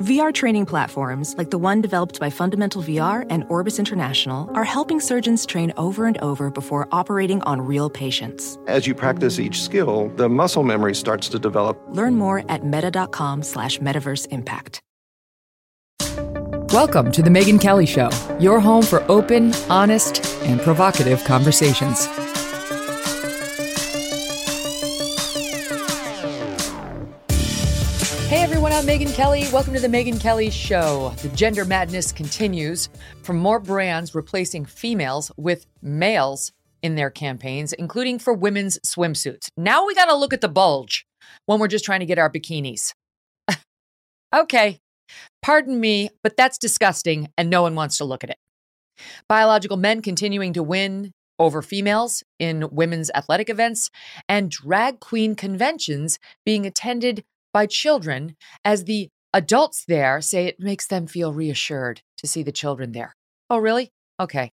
[0.00, 4.98] VR training platforms, like the one developed by Fundamental VR and Orbis International, are helping
[4.98, 8.58] surgeons train over and over before operating on real patients.
[8.66, 11.78] As you practice each skill, the muscle memory starts to develop.
[11.88, 14.80] Learn more at meta.com slash metaverse impact.
[16.72, 18.08] Welcome to The Megyn Kelly Show,
[18.38, 22.06] your home for open, honest, and provocative conversations.
[28.80, 29.46] I'm Megyn Kelly.
[29.52, 31.12] Welcome to The Megyn Kelly Show.
[31.20, 32.88] The gender madness continues
[33.22, 36.50] from more brands replacing females with males
[36.80, 39.48] in their campaigns, including for women's swimsuits.
[39.54, 41.04] Now we got to look at the bulge
[41.44, 42.94] when we're just trying to get our bikinis.
[44.34, 44.78] okay,
[45.42, 48.38] pardon me, but that's disgusting and no one wants to look at it.
[49.28, 53.90] Biological men continuing to win over females in women's athletic events,
[54.28, 60.86] and drag queen conventions being attended by children as the adults there say it makes
[60.86, 63.14] them feel reassured to see the children there.
[63.48, 63.90] Oh, really?
[64.18, 64.52] Okay.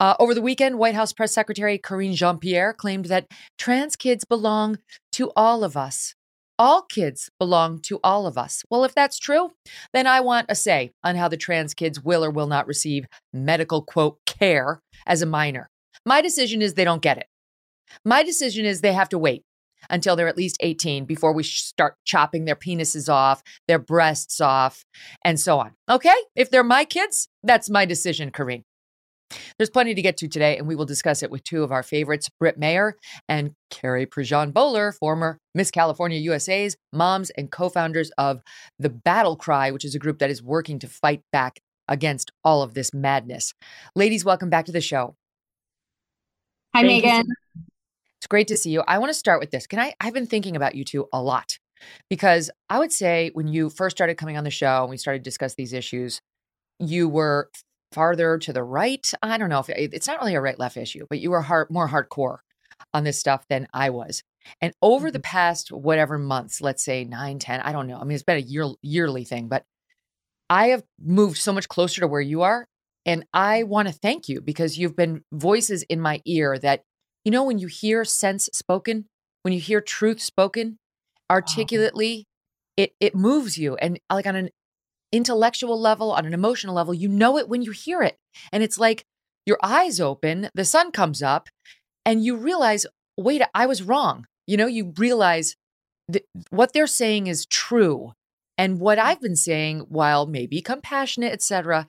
[0.00, 3.26] Uh, over the weekend, White House Press Secretary Karine Jean Pierre claimed that
[3.58, 4.78] trans kids belong
[5.12, 6.14] to all of us.
[6.58, 8.62] All kids belong to all of us.
[8.70, 9.50] Well, if that's true,
[9.92, 13.06] then I want a say on how the trans kids will or will not receive
[13.32, 15.68] medical, quote, care as a minor.
[16.06, 17.26] My decision is they don't get it.
[18.04, 19.42] My decision is they have to wait
[19.90, 24.84] until they're at least 18 before we start chopping their penises off, their breasts off,
[25.24, 25.72] and so on.
[25.88, 26.14] Okay?
[26.34, 28.64] If they're my kids, that's my decision, Karine.
[29.58, 31.82] There's plenty to get to today, and we will discuss it with two of our
[31.82, 32.96] favorites, Britt Mayer
[33.28, 38.42] and Carrie Prejean Boller, former Miss California USA's moms and co founders of
[38.78, 42.62] the Battle Cry, which is a group that is working to fight back against all
[42.62, 43.54] of this madness.
[43.94, 45.16] Ladies, welcome back to the show.
[46.74, 47.24] Hi, Thank Megyn.
[48.24, 48.82] It's great to see you.
[48.88, 49.66] I want to start with this.
[49.66, 49.92] Can I?
[50.00, 51.58] I've been thinking about you two a lot
[52.08, 55.18] because I would say when you first started coming on the show and we started
[55.18, 56.22] to discuss these issues,
[56.78, 57.50] you were
[57.92, 59.12] farther to the right.
[59.22, 61.68] I don't know if it's not really a right left issue, but you were hard,
[61.68, 62.38] more hardcore
[62.94, 64.22] on this stuff than I was.
[64.58, 65.24] And over the mm-hmm.
[65.24, 67.98] past whatever months, let's say nine, 10, I don't know.
[67.98, 69.66] I mean, it's been a year, yearly thing, but
[70.48, 72.68] I have moved so much closer to where you are.
[73.04, 76.84] And I want to thank you because you've been voices in my ear that
[77.24, 79.06] you know, when you hear sense spoken,
[79.42, 80.78] when you hear truth spoken
[81.30, 81.34] uh-huh.
[81.34, 82.26] articulately,
[82.76, 83.76] it it moves you.
[83.76, 84.50] And uh, like on an
[85.12, 88.16] intellectual level, on an emotional level, you know it when you hear it.
[88.52, 89.04] And it's like
[89.46, 91.48] your eyes open, the sun comes up,
[92.04, 92.86] and you realize,
[93.16, 94.26] wait, I was wrong.
[94.46, 95.56] You know, you realize
[96.08, 98.12] that what they're saying is true.
[98.58, 99.02] And what mm.
[99.02, 101.88] I've been saying, while maybe compassionate, etc.,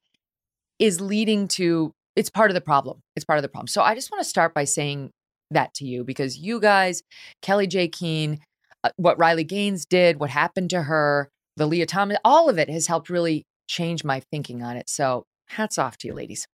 [0.80, 3.02] is leading to it's part of the problem.
[3.16, 3.68] It's part of the problem.
[3.68, 5.12] So I just want to start by saying
[5.52, 7.04] that to you because you guys,
[7.42, 8.40] Kellie-Jay Keen,
[8.84, 12.70] uh, what Riley Gaines did, what happened to her, the Lia Thomas, all of it
[12.70, 14.90] has helped really change my thinking on it.
[14.90, 16.48] So hats off to you, ladies.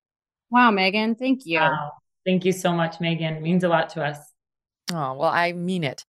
[0.49, 1.17] Wow, Megyn.
[1.17, 1.59] thank you.
[1.59, 1.91] Wow.
[2.25, 3.37] Thank you so much, Megyn.
[3.37, 4.17] It means a lot to us.
[4.91, 6.03] Oh, well, I mean it.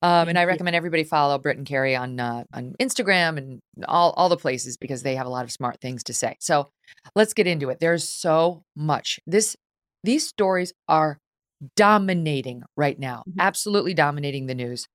[0.00, 4.10] Um, and I recommend everybody follow Britt and Carrie on uh, on Instagram and all
[4.16, 6.36] all the places because they have a lot of smart things to say.
[6.40, 6.70] So
[7.14, 7.78] let's get into it.
[7.78, 9.20] There's so much.
[9.28, 9.56] This
[10.02, 11.18] these stories are
[11.76, 13.40] dominating right now, mm-hmm.
[13.40, 14.86] absolutely dominating the news.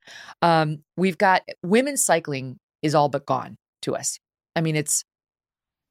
[0.42, 4.20] Um, we've got women's cycling is all but gone to us.
[4.56, 5.04] I mean, it's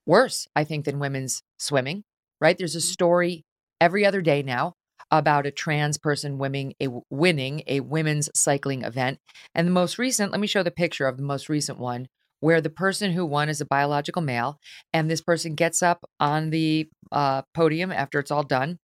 [0.06, 2.04] worse, I think, than women's swimming,
[2.41, 2.56] right?
[2.56, 2.92] There's a mm-hmm.
[2.92, 3.44] story
[3.81, 4.75] every other day now
[5.10, 9.19] about a trans person winning a winning a women's cycling event.
[9.54, 12.08] And the most recent, let me show the picture of the most recent one
[12.41, 14.58] where the person who won is a biological male
[14.93, 18.79] and this person gets up on the uh, podium after it's all done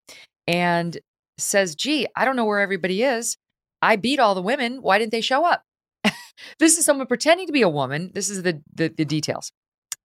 [0.47, 0.99] and
[1.43, 3.37] says, gee, I don't know where everybody is.
[3.81, 4.83] I beat all the women.
[4.83, 5.65] Why didn't they show up?
[6.59, 8.13] this is someone pretending to be a woman.
[8.15, 9.53] This is the, the, the details.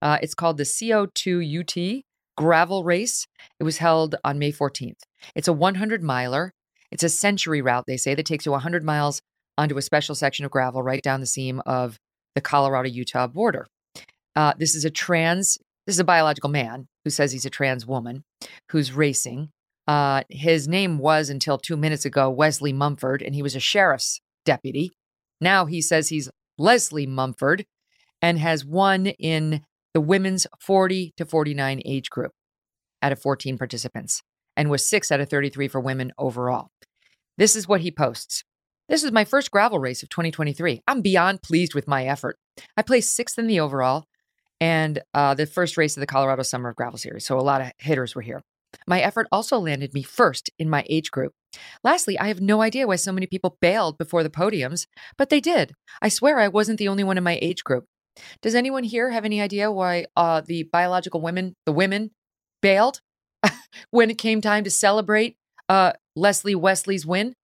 [0.00, 2.04] Uh, it's called the CO2 UT
[2.36, 3.26] gravel race.
[3.58, 5.00] It was held on May 14th.
[5.34, 6.52] It's a 100 miler.
[6.90, 9.20] It's a century route, they say, that takes you 100 miles
[9.58, 11.98] onto a special section of gravel right down the seam of
[12.34, 13.66] the Colorado Utah border.
[14.36, 17.84] Uh, this is a trans, this is a biological man who says he's a trans
[17.84, 18.22] woman
[18.70, 19.50] who's racing.
[19.88, 24.20] Uh, his name was until two minutes ago Wesley Mumford, and he was a sheriff's
[24.44, 24.92] deputy.
[25.40, 27.64] Now he says he's Leslie Mumford
[28.20, 29.62] and has won in
[29.94, 32.32] the women's 40 to 49 age group
[33.00, 34.22] out of 14 participants
[34.56, 36.68] and was six out of 33 for women overall.
[37.38, 38.44] This is what he posts.
[38.88, 40.82] This is my first gravel race of 2023.
[40.86, 42.36] I'm beyond pleased with my effort.
[42.76, 44.04] I placed sixth in the overall
[44.60, 47.24] and uh, the first race of the Colorado Summer of Gravel Series.
[47.24, 48.42] So a lot of hitters were here.
[48.86, 51.32] My effort also landed me first in my age group.
[51.82, 54.86] Lastly, I have no idea why so many people bailed before the podiums,
[55.16, 55.72] but they did.
[56.02, 57.84] I swear I wasn't the only one in my age group.
[58.42, 62.10] Does anyone here have any idea why uh, the biological women, the women,
[62.60, 63.00] bailed
[63.90, 65.36] when it came time to celebrate
[65.68, 67.34] uh, Leslie Wesley's win?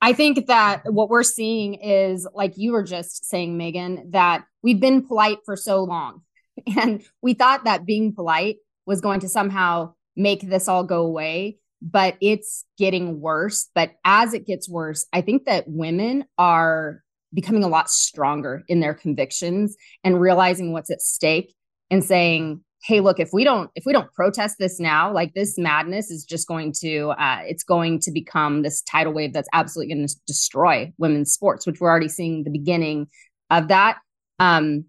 [0.00, 4.80] I think that what we're seeing is, like you were just saying, Megyn, that we've
[4.80, 6.22] been polite for so long.
[6.78, 11.58] And we thought that being polite was going to somehow make this all go away,
[11.82, 13.68] but it's getting worse.
[13.74, 17.02] But as it gets worse, I think that women are
[17.32, 21.54] becoming a lot stronger in their convictions and realizing what's at stake
[21.90, 25.56] and saying, hey look if we don't if we don't protest this now like this
[25.56, 29.94] madness is just going to uh, it's going to become this tidal wave that's absolutely
[29.94, 33.06] going to destroy women's sports which we're already seeing the beginning
[33.50, 33.98] of that
[34.38, 34.84] um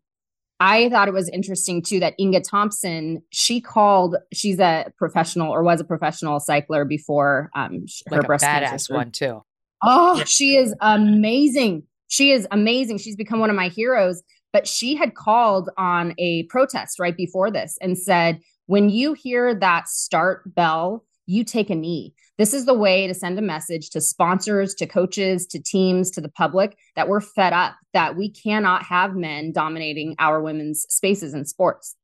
[0.60, 5.64] I thought it was interesting too that Inga Thompson, she called, she's a professional or
[5.64, 8.94] was a professional cycler before um, her like breast badass cancer.
[8.94, 9.44] one too.
[9.84, 11.84] Oh, she is amazing.
[12.08, 13.00] She is amazing.
[13.00, 14.24] She's become one of my heroes.
[14.54, 19.54] But she had called on a protest right before this and said, when you hear
[19.54, 22.14] that start bell, you take a knee.
[22.38, 26.22] This is the way to send a message to sponsors, to coaches, to teams, to
[26.22, 31.34] the public that we're fed up, that we cannot have men dominating our women's spaces
[31.34, 31.96] in sports.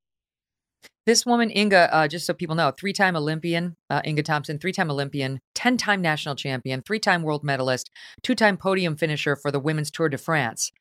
[1.05, 4.71] This woman, Inga, uh, just so people know, three time Olympian, uh, Inga Thompson, three
[4.71, 7.89] time Olympian, 10 time national champion, three time world medalist,
[8.23, 10.71] two time podium finisher for the Women's Tour de France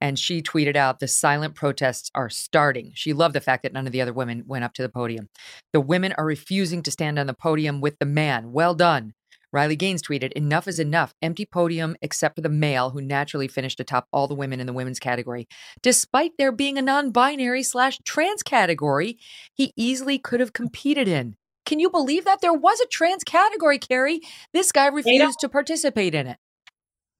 [0.00, 2.92] and she tweeted out the silent protests are starting.
[2.94, 5.28] She loved the fact that none of the other women went up to the podium.
[5.72, 8.52] The women are refusing to stand on the podium with the man.
[8.52, 9.14] Well done.
[9.52, 11.14] Riley Gaines tweeted, Enough is enough.
[11.22, 14.72] Empty podium except for the male who naturally finished atop all the women in the
[14.72, 15.46] women's category.
[15.82, 19.18] Despite there being a non binary slash trans category,
[19.54, 21.36] he easily could have competed in.
[21.64, 22.40] Can you believe that?
[22.40, 24.20] There was a trans category, Carrie.
[24.52, 26.38] This guy refused to participate in it.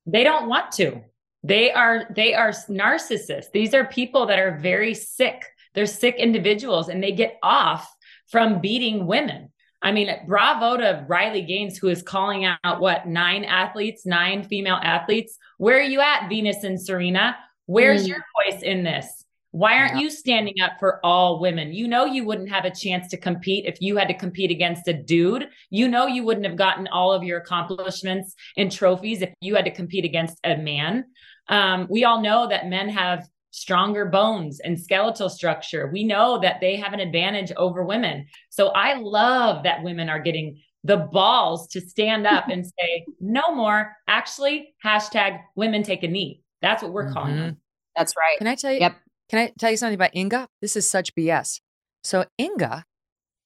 [0.07, 1.03] They don't want to.
[1.47, 3.53] They are they are narcissists.
[3.53, 5.45] These are people that are very sick.
[5.75, 7.89] They're sick individuals and they get off
[8.29, 9.53] from beating women.
[9.81, 14.81] I mean, bravo to Riley Gaines, who is calling out what nine athletes, nine female
[14.83, 15.39] athletes.
[15.59, 17.37] Where are you at, Venus and Serena?
[17.67, 18.09] Where's mm.
[18.09, 19.25] your voice in this?
[19.53, 20.01] Why aren't yeah.
[20.01, 21.73] you standing up for all women?
[21.73, 24.89] You know, you wouldn't have a chance to compete if you had to compete against
[24.89, 25.49] a dude.
[25.71, 29.65] You know, you wouldn't have gotten all of your accomplishments and trophies if you had
[29.65, 31.05] to compete against a man.
[31.49, 35.89] Um, we all know that men have stronger bones and skeletal structure.
[35.91, 38.27] We know that they have an advantage over women.
[38.51, 43.43] So I love that women are getting the balls to stand up and say, no
[43.55, 43.97] more.
[44.09, 46.43] Actually, hashtag women take a knee.
[46.61, 47.15] That's what we're mm-hmm.
[47.15, 47.57] calling them.
[47.97, 48.39] That's right.
[48.39, 48.81] Can I tell you?
[48.81, 48.97] Yep.
[49.31, 50.49] Can I tell you something about Inga?
[50.61, 51.61] This is such BS.
[52.05, 52.85] So Inga,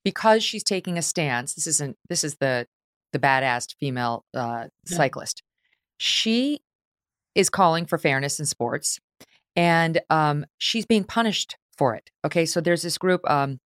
[0.05, 2.67] because she's taking a stance, this isn't this is the
[3.13, 5.43] the badass female uh, cyclist.
[5.99, 6.61] She
[7.35, 8.99] is calling for fairness in sports,
[9.57, 12.11] and um, she's being punished for it.
[12.25, 13.61] Okay, so there's this group, um,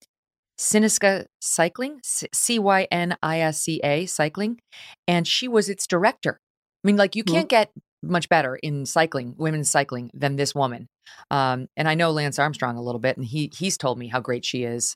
[0.58, 4.60] Cynisca Cycling, C Y N I S C A Cycling,
[5.08, 6.38] and she was its director.
[6.84, 10.88] I mean, like you can't get much better in cycling, women's cycling, than this woman.
[11.30, 14.20] Um, and I know Lance Armstrong a little bit, and he he's told me how
[14.20, 14.94] great she is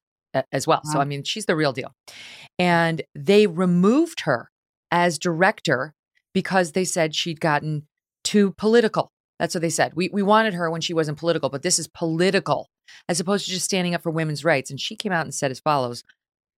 [0.53, 0.83] as well.
[0.85, 0.93] Wow.
[0.93, 1.93] So I mean, she's the real deal.
[2.59, 4.51] And they removed her
[4.93, 5.95] as director
[6.35, 7.88] because they said she'd gotten
[8.29, 9.11] too political.
[9.39, 9.93] That's what they said.
[9.95, 12.69] We we wanted her when she wasn't political, but this is political
[13.09, 14.71] as opposed to just standing up for women's rights.
[14.71, 16.03] And she came out and said as follows: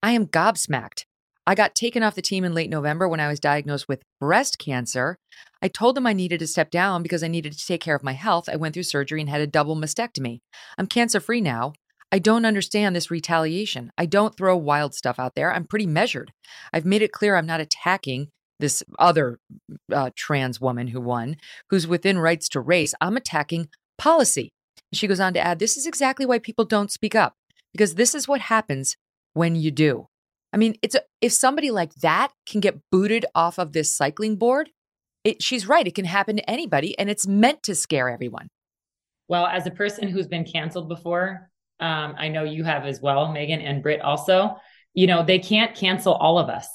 [0.02, 1.04] I am gobsmacked.
[1.46, 4.58] I got taken off the team in late November when I was diagnosed with breast
[4.58, 5.16] cancer.
[5.62, 8.02] I told them I needed to step down because I needed to take care of
[8.02, 8.48] my health.
[8.48, 10.40] I went through surgery and had a double mastectomy.
[10.76, 11.72] I'm cancer free now.
[12.12, 13.92] I don't understand this retaliation.
[13.96, 15.52] I don't throw wild stuff out there.
[15.52, 16.32] I'm pretty measured.
[16.72, 18.28] I've made it clear I'm not attacking
[18.60, 19.38] this other
[19.92, 21.36] uh, trans woman who won,
[21.68, 22.94] who's within rights to race.
[23.00, 24.52] I'm attacking policy.
[24.92, 27.34] She goes on to add, This is exactly why people don't speak up,
[27.72, 28.96] because this is what happens
[29.34, 30.08] when you do.
[30.52, 34.36] I mean, it's a, if somebody like that can get booted off of this cycling
[34.36, 34.70] board,
[35.22, 35.86] it, she's right.
[35.86, 38.48] It can happen to anybody, and it's meant to scare everyone.
[39.28, 43.28] Well, as a person who's been canceled before, um, I know you have as well,
[43.28, 44.56] Megyn and Britt also.
[44.92, 46.66] You know, they can't cancel all of us.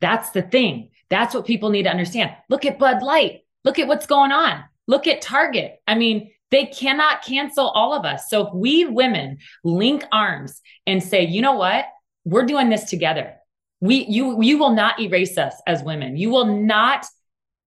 [0.00, 0.90] That's the thing.
[1.10, 2.32] That's what people need to understand.
[2.48, 3.42] Look at Bud Light.
[3.64, 4.64] Look at what's going on.
[4.86, 5.80] Look at Target.
[5.86, 8.30] I mean, They cannot cancel all of us.
[8.30, 11.86] So if we women link arms and say, you know what?
[12.24, 13.34] We're doing this together.
[13.80, 16.16] We you you will not erase us as women.
[16.16, 17.06] You will not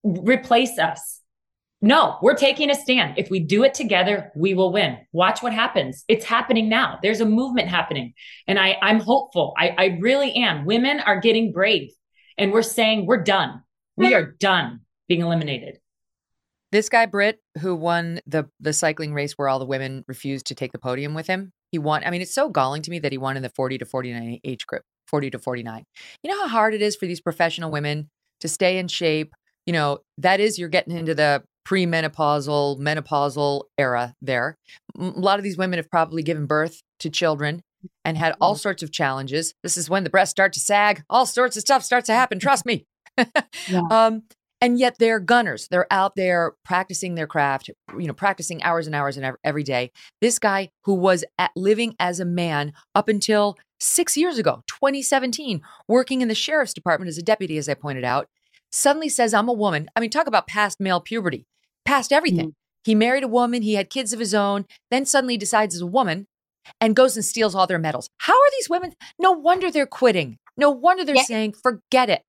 [0.03, 1.19] replace us.
[1.81, 3.17] No, we're taking a stand.
[3.17, 4.99] If we do it together, we will win.
[5.11, 6.05] Watch what happens.
[6.07, 6.97] It's happening now.
[7.03, 8.13] There's a movement happening.
[8.47, 9.53] And I, I'm hopeful.
[9.57, 10.63] I, I really am.
[10.65, 11.91] Women are getting brave
[12.37, 13.63] and we're saying we're done.
[13.95, 15.79] We are done being eliminated.
[16.71, 20.55] This guy Britt, who won the the cycling race where all the women refused to
[20.55, 22.03] take the podium with him, he won.
[22.03, 24.39] I mean, it's so galling to me that he won in the 40 to 49
[24.43, 25.83] age group, 40 to 49.
[26.23, 28.09] You know how hard it is for these professional women
[28.41, 29.33] to stay in shape.
[29.65, 34.55] You know, that is you're getting into the premenopausal, menopausal era there.
[34.97, 37.61] A lot of these women have probably given birth to children
[38.05, 38.59] and had all mm-hmm.
[38.59, 39.53] sorts of challenges.
[39.63, 42.39] This is when the breasts start to sag, all sorts of stuff starts to happen.
[42.39, 42.85] Trust me.
[43.67, 43.81] yeah.
[43.91, 44.23] um,
[44.59, 45.67] and yet they're gunners.
[45.69, 49.91] They're out there practicing their craft, you know, practicing hours and hours and every day.
[50.19, 51.23] This guy who was
[51.55, 57.09] living as a man up until six years ago, 2017, working in the sheriff's department
[57.09, 58.27] as a deputy, as I pointed out,
[58.71, 59.89] suddenly says, I'm a woman.
[59.95, 61.45] I mean, talk about past male puberty,
[61.85, 62.47] past everything.
[62.47, 62.83] Mm-hmm.
[62.83, 65.87] He married a woman, he had kids of his own, then suddenly decides as a
[65.87, 66.25] woman
[66.81, 68.09] and goes and steals all their medals.
[68.17, 68.93] How are these women?
[69.19, 70.37] No wonder they're quitting.
[70.57, 71.23] No wonder they're yeah.
[71.23, 72.23] saying, forget it.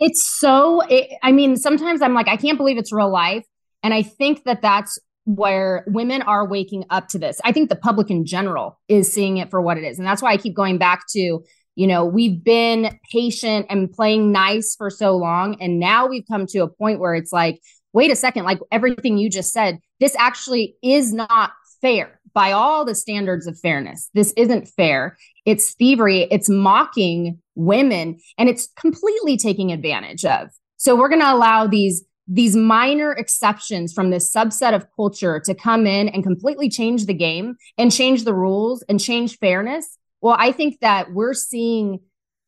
[0.00, 3.44] It's so, it, I mean, sometimes I'm like, I can't believe it's real life.
[3.82, 7.40] And I think that that's where women are waking up to this.
[7.44, 9.98] I think the public in general is seeing it for what it is.
[9.98, 11.40] And that's why I keep going back to,
[11.76, 15.56] you know, we've been patient and playing nice for so long.
[15.60, 17.60] And now we've come to a point where it's like,
[17.92, 22.84] wait a second, like everything you just said, this actually is not fair by all
[22.84, 24.10] the standards of fairness.
[24.12, 25.16] This isn't fair.
[25.46, 26.22] It's thievery.
[26.30, 30.48] It's mocking women and it's completely taking advantage of.
[30.76, 35.54] So we're going to allow these these minor exceptions from this subset of culture to
[35.54, 39.98] come in and completely change the game and change the rules and change fairness.
[40.22, 42.00] Well, I think that we're seeing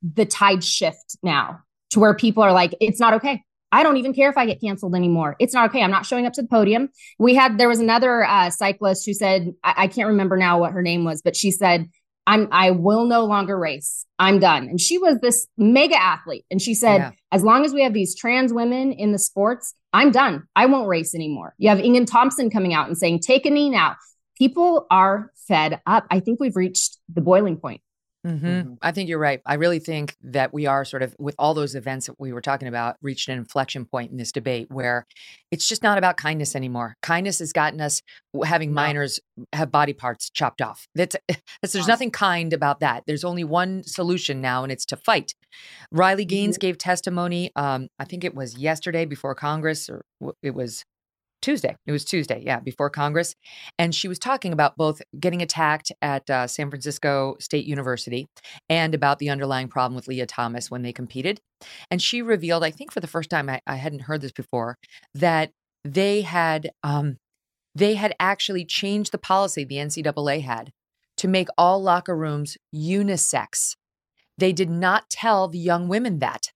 [0.02, 3.42] the tide shift now to where people are like, it's not okay.
[3.76, 5.36] I don't even care if I get canceled anymore.
[5.38, 5.82] It's not okay.
[5.82, 6.88] I'm not showing up to the podium.
[7.18, 10.72] We had there was another uh, cyclist who said I, I can't remember now what
[10.72, 11.90] her name was, but she said
[12.26, 14.06] I'm I will no longer race.
[14.18, 14.64] I'm done.
[14.68, 16.46] And she was this mega athlete.
[16.50, 17.10] And she said, yeah.
[17.30, 20.44] as long as we have these trans women in the sports, I'm done.
[20.56, 21.54] I won't race anymore.
[21.58, 23.96] You have Inga Thompson coming out and saying, take a knee now.
[24.38, 26.06] People are fed up.
[26.10, 27.82] I think we've reached the boiling point.
[28.26, 28.46] Mm-hmm.
[28.46, 28.74] Mm-hmm.
[28.82, 29.40] I think you're right.
[29.46, 32.40] I really think that we are sort of, with all those events that we were
[32.40, 35.06] talking about, reached an inflection point in this debate where
[35.52, 36.96] it's just not about kindness anymore.
[37.02, 38.02] Kindness has gotten us
[38.44, 38.74] having no.
[38.74, 39.20] minors
[39.52, 40.88] have body parts chopped off.
[40.94, 43.04] That's, that's there's nothing kind about that.
[43.06, 45.34] There's only one solution now, and it's to fight.
[45.92, 46.66] Riley Gaines mm-hmm.
[46.66, 47.52] gave testimony.
[47.54, 50.04] Um, I think it was yesterday before Congress, or
[50.42, 50.84] it was
[51.42, 51.76] Tuesday.
[51.86, 53.34] It was Tuesday, yeah, before Congress.
[53.78, 58.26] And she was talking about both getting attacked at uh, San Francisco State University
[58.68, 61.40] and about the underlying problem with Lia Thomas when they competed.
[61.90, 64.76] And she revealed, I think for the first time, I, I hadn't heard this before,
[65.14, 65.50] that
[65.84, 67.18] they had um,
[67.74, 70.72] they had actually changed the policy the NCAA had
[71.18, 73.76] to make all locker rooms unisex.
[74.38, 76.52] They did not tell the young women that.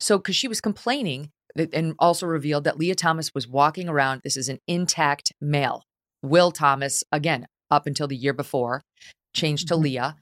[0.00, 4.20] So, because she was complaining and also revealed that Lia Thomas was walking around.
[4.24, 5.84] This is an intact male.
[6.22, 8.82] Will Thomas, again, up until the year before,
[9.34, 9.84] changed to mm-hmm.
[9.84, 10.16] Lia,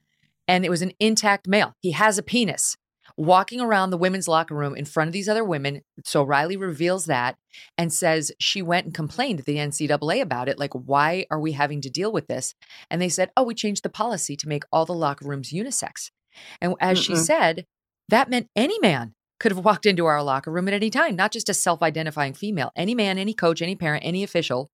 [0.48, 1.72] and it was an intact male.
[1.80, 2.76] He has a penis
[3.16, 5.82] walking around the women's locker room in front of these other women.
[6.04, 7.36] So Riley reveals that
[7.78, 10.58] and says she went and complained to the NCAA about it.
[10.58, 12.54] Like, why are we having to deal with this?
[12.90, 16.10] And they said, oh, we changed the policy to make all the locker rooms unisex.
[16.60, 17.04] And as Mm-mm.
[17.04, 17.64] she said,
[18.08, 21.32] that meant any man could have walked into our locker room at any time, not
[21.32, 22.70] just a self identifying female.
[22.76, 24.70] Any man, any coach, any parent, any official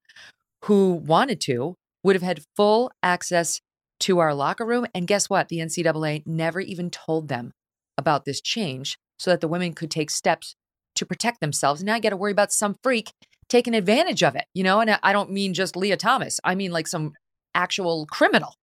[0.65, 3.61] who wanted to would have had full access
[4.01, 4.87] to our locker room.
[4.95, 5.49] And guess what?
[5.49, 7.53] The NCAA never even told them
[7.97, 10.57] about this change so that the women could take steps
[10.97, 11.83] to protect themselves.
[11.83, 13.13] Now I got to worry about some freak
[13.49, 14.81] taking advantage of it, you know?
[14.81, 17.13] And I don't mean just Lia Thomas, I mean like some
[17.55, 18.55] actual criminal.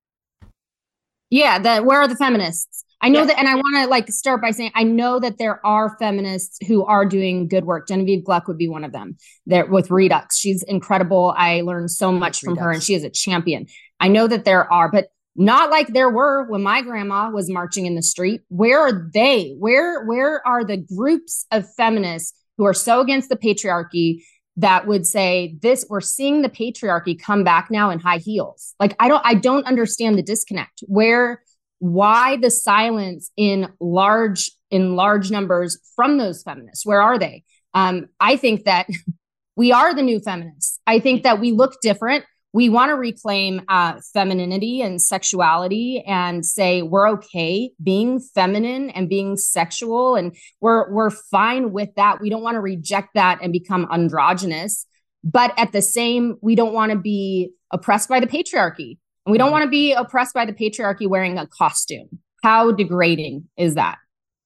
[1.30, 2.84] Yeah, that where are the feminists?
[3.02, 5.66] I know that, and I want to like start by saying I know that there
[5.66, 7.88] are feminists who are doing good work.
[7.88, 9.18] Genevieve Gluck would be one of them.
[9.46, 11.34] There with Reduxx, she's incredible.
[11.38, 12.62] I learned so much from Reduxx.
[12.62, 13.68] her, and she is a champion.
[14.00, 17.86] I know that there are, but not like there were when my grandma was marching
[17.86, 18.42] in the street.
[18.50, 19.56] Where are they?
[19.58, 24.24] Where where are the groups of feminists who are so against the patriarchy
[24.58, 28.94] that would say this we're seeing the patriarchy come back now in high heels like
[29.00, 31.42] i don't i don't understand the disconnect where
[31.80, 37.44] why the silence in large in large numbers from those feminists where are they?
[37.74, 38.88] Um, i think that
[39.60, 40.80] we are the new feminists.
[40.88, 42.24] I think that we look different.
[42.54, 49.10] We want to reclaim uh, femininity and sexuality and say we're okay being feminine and
[49.10, 52.22] being sexual and we're we're fine with that.
[52.22, 54.86] We don't want to reject that and become androgynous.
[55.26, 58.98] But at the same we don't want to be oppressed by the patriarchy
[59.30, 59.54] and we don't mm-hmm.
[59.54, 62.08] want to be oppressed by the patriarchy wearing a costume
[62.44, 63.98] how degrading is that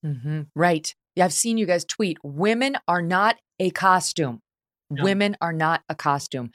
[0.06, 0.42] mm-hmm.
[0.56, 4.42] right yeah, i've seen you guys tweet women are not a costume
[4.90, 5.04] no.
[5.04, 6.52] women are not a costume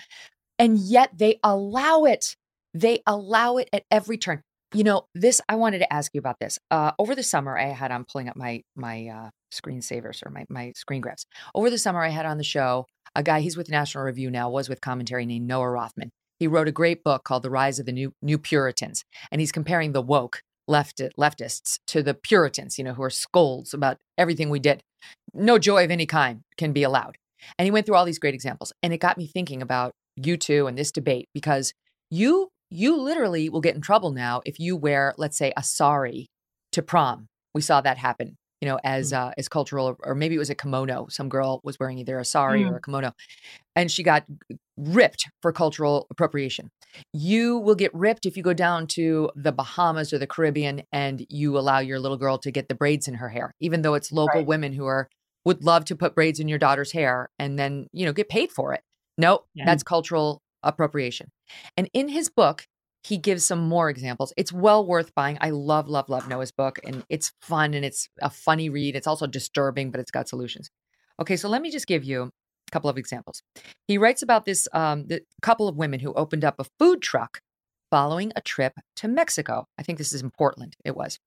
[0.59, 2.37] and yet they allow it.
[2.75, 4.43] They allow it at every turn.
[4.75, 6.59] You know, this I wanted to ask you about this.
[6.71, 10.45] Uh, over the summer, I had I'm pulling up my my uh, screensavers or my
[10.51, 11.27] my screen grabs.
[11.55, 13.41] Over the summer, I had on the show a guy.
[13.41, 14.51] He's with National Review now.
[14.51, 16.11] Was with commentary named Noah Rothman.
[16.39, 19.53] He wrote a great book called The Rise of the New New Puritans, and he's
[19.53, 22.79] comparing the woke left leftists to the Puritans.
[22.79, 24.83] You know, who are scolds about everything we did.
[25.35, 27.17] No joy of any kind can be allowed.
[27.59, 30.37] And he went through all these great examples, and it got me thinking about you
[30.37, 31.73] two and this debate because
[32.11, 36.27] you you literally will get in trouble now if you wear let's say a sari
[36.73, 39.19] to prom we saw that happen you know as mm.
[39.19, 42.25] uh, as cultural or maybe it was a kimono some girl was wearing either a
[42.25, 42.71] sari mm.
[42.71, 43.13] or a kimono
[43.77, 44.25] and she got
[44.77, 46.71] ripped for cultural appropriation
[47.13, 51.27] you will get ripped if you go down to the bahamas or the caribbean and
[51.29, 54.13] you allow your little girl to get the braids in her hair even though it's
[54.13, 54.47] local right.
[54.47, 55.09] women who are
[55.45, 58.51] would love to put braids in your daughter's hair and then you know get paid
[58.51, 58.83] for it
[59.19, 59.65] Nope, yeah.
[59.67, 61.31] that's cultural appropriation.
[61.77, 62.67] And in his book,
[63.09, 64.35] he gives some more examples.
[64.37, 65.39] It's well worth buying.
[65.41, 68.95] I love, love, love Noah's book, and it's fun and it's a funny read.
[68.95, 70.69] It's also disturbing, but it's got solutions.
[71.19, 73.43] Okay, so let me just give you a couple of examples.
[73.87, 77.41] He writes about this um, the couple of women who opened up a food truck
[77.91, 79.67] following a trip to Mexico.
[79.79, 80.77] I think this is in Portland.
[80.85, 81.19] It was.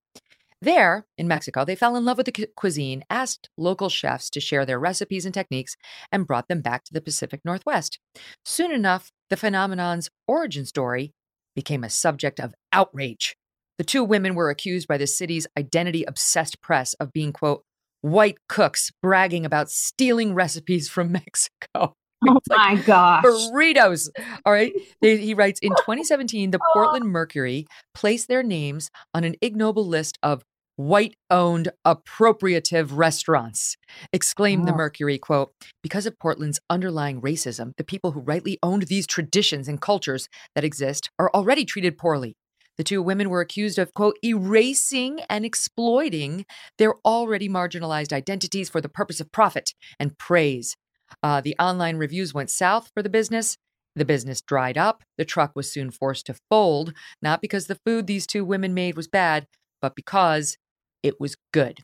[0.61, 4.63] There, in Mexico, they fell in love with the cuisine, asked local chefs to share
[4.63, 5.75] their recipes and techniques,
[6.11, 7.97] and brought them back to the Pacific Northwest.
[8.45, 11.13] Soon enough, the phenomenon's origin story
[11.55, 13.35] became a subject of outrage.
[13.77, 17.63] The two women were accused by the city's identity obsessed press of being, quote,
[18.01, 21.95] white cooks bragging about stealing recipes from Mexico.
[22.23, 23.23] Oh my gosh.
[23.23, 24.07] Burritos.
[24.45, 24.71] All right.
[25.01, 27.07] They, he writes In 2017, the Portland oh.
[27.07, 30.43] Mercury placed their names on an ignoble list of
[30.75, 33.77] white owned appropriative restaurants.
[34.13, 35.53] Exclaimed the mercury quote
[35.83, 40.63] because of portland's underlying racism the people who rightly owned these traditions and cultures that
[40.63, 42.35] exist are already treated poorly.
[42.77, 46.45] The two women were accused of quote erasing and exploiting
[46.77, 50.75] their already marginalized identities for the purpose of profit and praise.
[51.21, 53.57] Uh, the online reviews went south for the business.
[53.95, 55.03] The business dried up.
[55.17, 58.95] The truck was soon forced to fold, not because the food these two women made
[58.95, 59.47] was bad,
[59.81, 60.57] but because
[61.03, 61.79] it was good.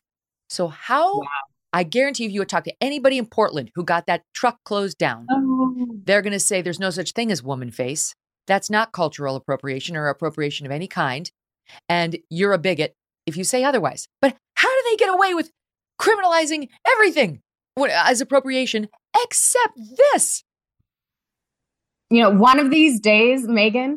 [0.48, 1.26] So, how wow.
[1.72, 4.98] I guarantee if you would talk to anybody in Portland who got that truck closed
[4.98, 5.86] down, oh.
[6.04, 8.14] they're going to say there's no such thing as woman face.
[8.46, 11.30] That's not cultural appropriation or appropriation of any kind.
[11.88, 12.94] And you're a bigot
[13.26, 14.08] if you say otherwise.
[14.22, 15.50] But how do they get away with
[16.00, 17.42] criminalizing everything
[17.78, 18.88] as appropriation
[19.24, 19.78] except
[20.14, 20.44] this?
[22.10, 23.96] You know, one of these days, Megyn,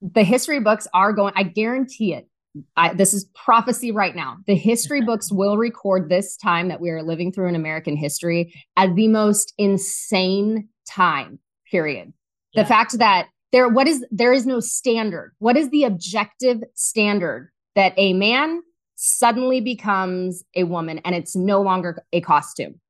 [0.00, 2.28] the history books are going, I guarantee it,
[2.76, 4.38] I, this is prophecy right now.
[4.46, 8.52] The history books will record this time that we are living through in American history
[8.76, 11.38] as the most insane time,
[11.70, 12.12] period.
[12.52, 12.62] Yeah.
[12.62, 15.34] The fact that there what is there is no standard.
[15.38, 18.62] What is the objective standard that a man
[18.96, 22.80] suddenly becomes a woman and it's no longer a costume?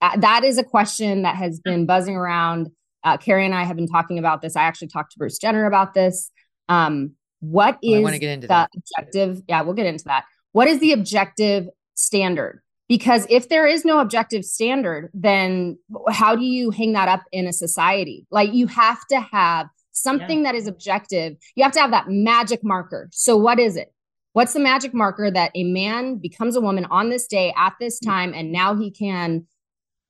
[0.00, 2.70] Uh, that is a question that has been buzzing around.
[3.04, 4.54] Uh, Carrie and I have been talking about this.
[4.56, 6.30] I actually talked to Bruce Jenner about this.
[6.68, 8.70] Um, what is oh, the that.
[8.74, 9.42] objective?
[9.48, 10.24] Yeah, we'll get into that.
[10.52, 12.62] What is the objective standard?
[12.88, 15.78] Because if there is no objective standard, then
[16.10, 18.26] how do you hang that up in a society?
[18.30, 20.52] Like you have to have something yeah.
[20.52, 21.36] that is objective.
[21.54, 23.08] You have to have that magic marker.
[23.12, 23.92] So, what is it?
[24.32, 28.00] What's the magic marker that a man becomes a woman on this day at this
[28.00, 28.06] mm.
[28.06, 29.46] time, and now he can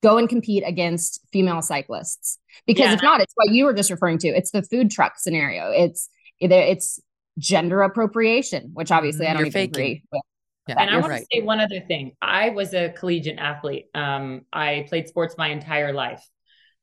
[0.03, 2.39] go and compete against female cyclists?
[2.67, 2.95] Because yeah.
[2.95, 4.29] if not, it's what you were just referring to.
[4.29, 5.71] It's the food truck scenario.
[5.71, 6.09] It's
[6.41, 7.01] it's
[7.39, 9.71] gender appropriation, which obviously I don't You're even faking.
[9.71, 10.23] agree with.
[10.69, 11.21] Yeah, and I want right.
[11.21, 12.13] to say one other thing.
[12.21, 13.87] I was a collegiate athlete.
[13.95, 16.23] Um, I played sports my entire life.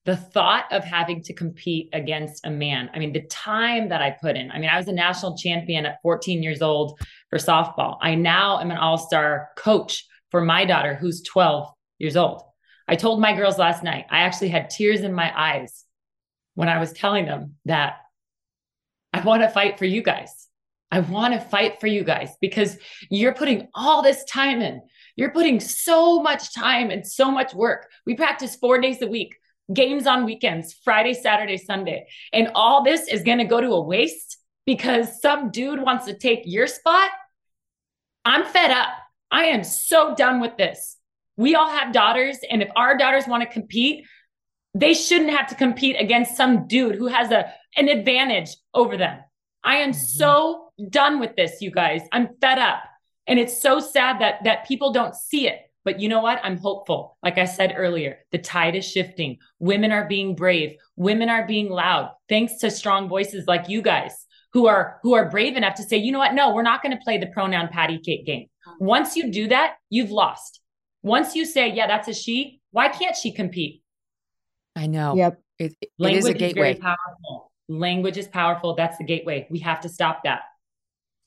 [0.05, 4.11] The thought of having to compete against a man, I mean, the time that I
[4.11, 4.51] put in.
[4.51, 7.97] I mean, I was a national champion at 14 years old for softball.
[8.01, 12.41] I now am an all star coach for my daughter, who's 12 years old.
[12.87, 15.85] I told my girls last night, I actually had tears in my eyes
[16.53, 17.97] when I was telling them that
[19.13, 20.44] I want to fight for you guys.
[20.95, 22.77] I want to fight for you guys because
[23.09, 24.81] you're putting all this time in.
[25.17, 27.91] You're putting so much time and so much work.
[28.05, 29.35] We practice four days a week.
[29.73, 32.07] games on weekends, Friday, Saturday, Sunday.
[32.31, 36.17] And all this is going to go to a waste because some dude wants to
[36.17, 37.09] take your spot.
[38.23, 38.89] I'm fed up.
[39.31, 40.97] I am so done with this.
[41.35, 42.37] We all have daughters.
[42.49, 44.05] And if our daughters want to compete,
[44.75, 49.19] they shouldn't have to compete against some dude who has a, an advantage over them.
[49.61, 49.99] I am mm-hmm.
[49.99, 52.01] so done with this, you guys.
[52.11, 52.83] I'm fed up.
[53.27, 55.59] And it's so sad that that people don't see it.
[55.83, 56.39] But you know what?
[56.43, 57.17] I'm hopeful.
[57.21, 59.37] Like I said earlier, the tide is shifting.
[59.59, 60.77] Women are being brave.
[60.95, 62.11] Women are being loud.
[62.27, 65.97] Thanks to strong voices like you guys who are who are brave enough to say,
[65.97, 66.33] "You know what?
[66.33, 68.47] No, we're not going to play the pronoun patty cake game."
[68.79, 70.59] Once you do that, you've lost.
[71.03, 73.83] Once you say, "Yeah, that's a she," why can't she compete?
[74.75, 75.15] I know.
[75.15, 75.41] Yep.
[75.59, 76.73] It, it is a gateway.
[76.73, 77.51] Is powerful.
[77.67, 78.75] Language is powerful.
[78.75, 79.47] That's the gateway.
[79.49, 80.41] We have to stop that.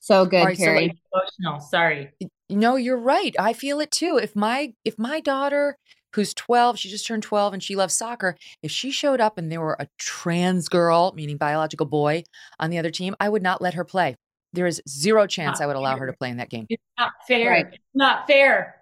[0.00, 1.00] So good, right, Carrie.
[1.12, 1.60] So emotional.
[1.60, 2.10] Sorry.
[2.48, 3.34] No, you're right.
[3.38, 4.18] I feel it too.
[4.22, 5.76] If my if my daughter
[6.14, 9.52] who's 12, she just turned 12 and she loves soccer, if she showed up and
[9.52, 12.24] there were a trans girl, meaning biological boy,
[12.58, 14.16] on the other team, I would not let her play.
[14.52, 16.66] There is zero chance not I would allow her to play in that game.
[16.70, 17.50] It's not fair.
[17.50, 17.66] Right.
[17.70, 18.76] It's not fair.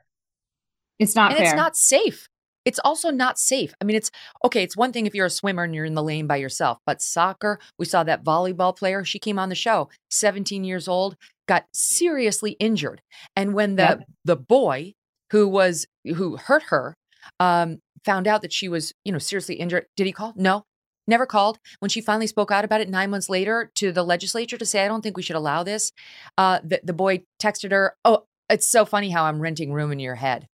[0.98, 1.46] It's not and fair.
[1.46, 2.28] it's not safe.
[2.66, 3.72] It's also not safe.
[3.80, 4.10] I mean, it's
[4.44, 4.62] okay.
[4.62, 7.00] It's one thing if you're a swimmer and you're in the lane by yourself, but
[7.00, 9.04] soccer, we saw that volleyball player.
[9.04, 13.00] She came on the show, 17 years old, got seriously injured.
[13.36, 14.04] And when the yep.
[14.24, 14.94] the boy
[15.30, 16.96] who was who hurt her
[17.40, 20.32] um, found out that she was, you know, seriously injured, did he call?
[20.36, 20.64] No,
[21.06, 21.58] never called.
[21.78, 24.84] When she finally spoke out about it nine months later to the legislature to say,
[24.84, 25.92] I don't think we should allow this,
[26.36, 29.98] uh, the, the boy texted her, Oh, it's so funny how I'm renting room in
[29.98, 30.48] your head.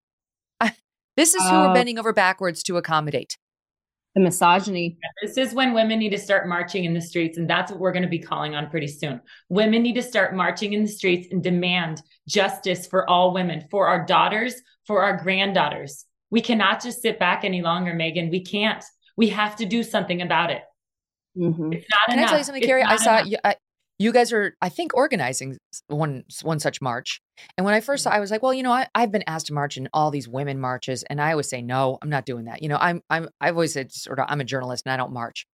[1.17, 3.37] This is who uh, we're bending over backwards to accommodate.
[4.15, 4.99] The misogyny.
[5.23, 7.39] This is when women need to start marching in the streets.
[7.39, 9.21] And that's what we're going to be calling on pretty soon.
[9.49, 13.87] Women need to start marching in the streets and demand justice for all women, for
[13.87, 14.55] our daughters,
[14.87, 16.05] for our granddaughters.
[16.31, 18.31] We cannot just sit back any longer, Megyn.
[18.31, 18.85] We can't.
[19.17, 20.63] We have to do something about it.
[21.37, 21.73] Mm-hmm.
[21.73, 22.29] It's not Can enough.
[22.29, 22.83] I tell you something, Carrie?
[22.83, 23.57] I saw you, I,
[23.99, 27.21] you guys are, I think, organizing one one such march.
[27.57, 28.17] And when I first saw, mm-hmm.
[28.17, 30.29] I was like, well, you know, I, I've been asked to march in all these
[30.29, 32.63] women marches, and I always say no, I'm not doing that.
[32.63, 35.13] You know, I'm I'm I've always said sort of I'm a journalist and I don't
[35.13, 35.47] march.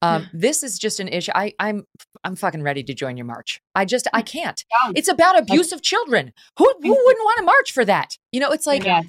[0.00, 1.32] Um, this is just an issue.
[1.34, 1.84] I I'm
[2.22, 3.60] I'm fucking ready to join your march.
[3.74, 4.62] I just I can't.
[4.94, 6.32] It's about abuse of children.
[6.58, 8.16] Who who wouldn't want to march for that?
[8.32, 9.06] You know, it's like yes.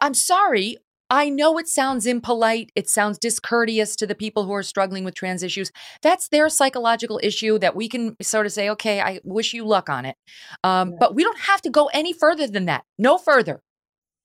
[0.00, 0.78] I'm sorry.
[1.10, 2.70] I know it sounds impolite.
[2.76, 5.72] It sounds discourteous to the people who are struggling with trans issues.
[6.02, 9.90] That's their psychological issue that we can sort of say, okay, I wish you luck
[9.90, 10.16] on it.
[10.62, 10.96] Um, yeah.
[11.00, 12.84] But we don't have to go any further than that.
[12.96, 13.60] No further.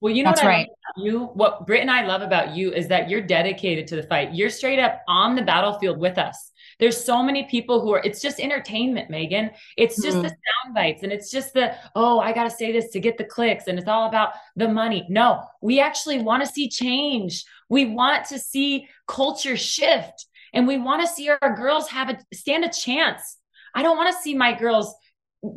[0.00, 0.68] Well, you know That's what right.
[0.98, 4.34] you what Britt and I love about you is that you're dedicated to the fight.
[4.34, 6.52] You're straight up on the battlefield with us.
[6.78, 9.50] There's so many people who are, it's just entertainment, Megyn.
[9.76, 10.22] It's just mm-hmm.
[10.22, 13.16] the sound bites and it's just the, oh, I got to say this to get
[13.16, 15.06] the clicks and it's all about the money.
[15.08, 17.44] No, we actually want to see change.
[17.68, 22.18] We want to see culture shift and we want to see our girls have a
[22.34, 23.38] stand a chance.
[23.74, 24.94] I don't want to see my girls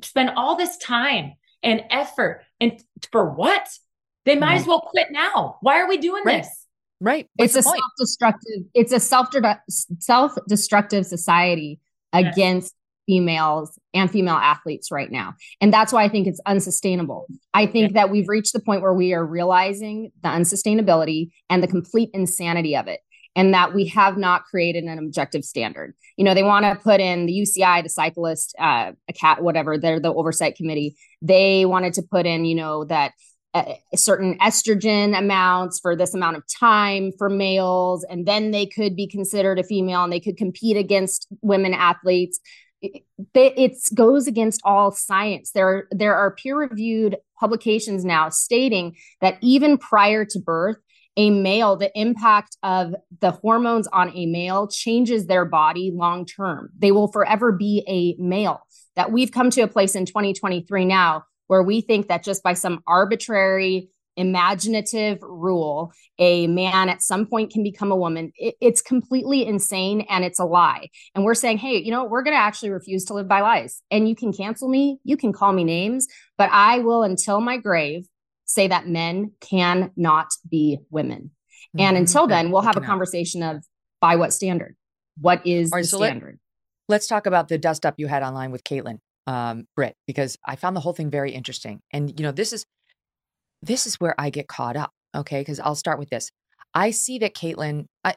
[0.03, 3.67] spend all this time and effort and for what?
[4.25, 4.61] They might mm-hmm.
[4.61, 5.57] as well quit now.
[5.61, 6.43] Why are we doing right.
[6.43, 6.65] this?
[7.01, 7.27] Right.
[7.35, 9.29] What's it's a self-destructive, it's a self
[9.99, 11.79] self-destructive society
[12.13, 12.33] yes.
[12.33, 12.75] against
[13.09, 15.33] females and female athletes right now.
[15.61, 17.25] And that's why I think it's unsustainable.
[17.55, 21.67] I think that we've reached the point where we are realizing the unsustainability and the
[21.67, 22.99] complete insanity of it.
[23.35, 25.93] And that we have not created an objective standard.
[26.17, 29.77] You know, they want to put in the UCI, the cyclist, uh, a cat, whatever,
[29.77, 30.97] they're the oversight committee.
[31.21, 33.13] They wanted to put in, you know, that
[33.95, 39.07] certain estrogen amounts for this amount of time for males and then they could be
[39.07, 42.39] considered a female and they could compete against women athletes.
[42.81, 45.51] It, it goes against all science.
[45.51, 50.77] There there are peer reviewed publications now stating that even prior to birth
[51.17, 56.69] a male the impact of the hormones on a male changes their body long term
[56.77, 58.61] they will forever be a male.
[58.95, 62.53] That we've come to a place in 2023 now where we think that just by
[62.53, 68.33] some arbitrary imaginative rule a man at some point can become a woman.
[68.35, 70.89] It, it's completely insane and it's a lie.
[71.15, 73.81] And we're saying hey you know we're going to actually refuse to live by lies.
[73.89, 76.07] And you can cancel me you can call me names
[76.37, 78.07] but i will until my grave
[78.45, 81.31] say that men cannot be women.
[81.75, 81.79] Mm-hmm.
[81.81, 83.63] and until then we'll have a conversation of
[84.01, 84.75] by what standard?
[85.19, 86.39] What is right, the so standard?
[86.87, 90.37] let, let's talk about the dust up you had online with caitlyn um, Britt, because
[90.43, 91.81] I found the whole thing very interesting.
[91.93, 92.65] And you know, this is
[93.61, 94.91] this is where I get caught up.
[95.15, 96.31] Okay, because I'll start with this.
[96.73, 97.85] I see that Caitlyn.
[98.03, 98.15] I,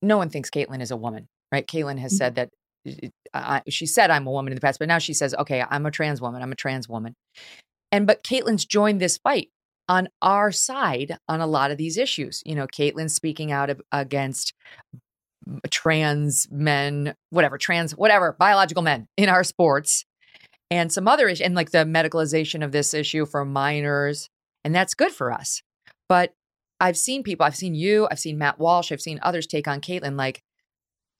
[0.00, 1.66] no one thinks Caitlyn is a woman, right?
[1.66, 2.16] Caitlyn has mm-hmm.
[2.16, 2.48] said that
[3.34, 5.84] I, she said I'm a woman in the past, but now she says, okay, I'm
[5.84, 6.42] a trans woman.
[6.42, 7.14] I'm a trans woman.
[7.92, 9.50] And but Caitlyn's joined this fight
[9.86, 12.42] on our side on a lot of these issues.
[12.46, 14.54] You know, Caitlyn speaking out against
[15.70, 20.06] trans men, whatever, trans, whatever, biological men in our sports,
[20.70, 24.28] and some other issues, and like the medicalization of this issue for minors.
[24.64, 25.62] And that's good for us.
[26.08, 26.32] But
[26.80, 29.80] I've seen people, I've seen you, I've seen Matt Walsh, I've seen others take on
[29.80, 30.42] Caitlyn like,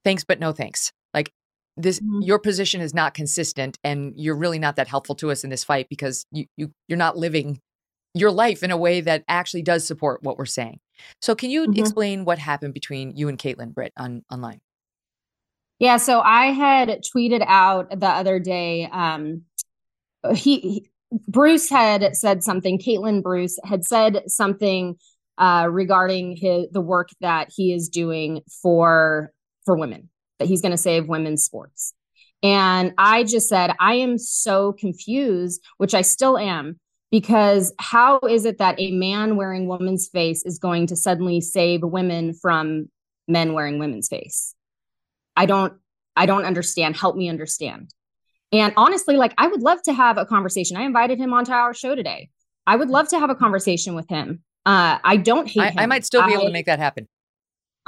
[0.04, 0.92] thanks, but no thanks.
[1.12, 1.30] Like,
[1.76, 2.22] this mm-hmm.
[2.22, 5.64] your position is not consistent and you're really not that helpful to us in this
[5.64, 7.60] fight because you, you you're not living
[8.14, 10.78] your life in a way that actually does support what we're saying.
[11.20, 11.80] So can you mm-hmm.
[11.80, 14.60] explain what happened between you and Caitlyn Britt on online?
[15.78, 18.88] Yeah, so I had tweeted out the other day.
[18.90, 19.42] Um,
[20.34, 20.90] he, he
[21.28, 22.78] Bruce had said something.
[22.78, 24.96] Caitlyn Bruce had said something
[25.38, 29.32] uh, regarding his the work that he is doing for
[29.64, 30.08] for women.
[30.38, 31.94] That he's going to save women's sports.
[32.42, 36.78] And I just said, I am so confused, which I still am,
[37.10, 41.82] because how is it that a man wearing woman's face is going to suddenly save
[41.82, 42.90] women from
[43.26, 44.54] men wearing women's face
[45.36, 45.74] i don't
[46.16, 46.96] i don't understand.
[46.96, 47.92] Help me understand.
[48.52, 50.76] And honestly like i would love to have a conversation.
[50.76, 52.30] I invited him onto our show today.
[52.66, 54.42] I would love to have a conversation with him.
[54.66, 55.78] Uh i don't hate I, him.
[55.78, 57.08] I might still be I, able to make that happen.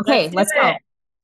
[0.00, 0.74] Okay let's, let's go.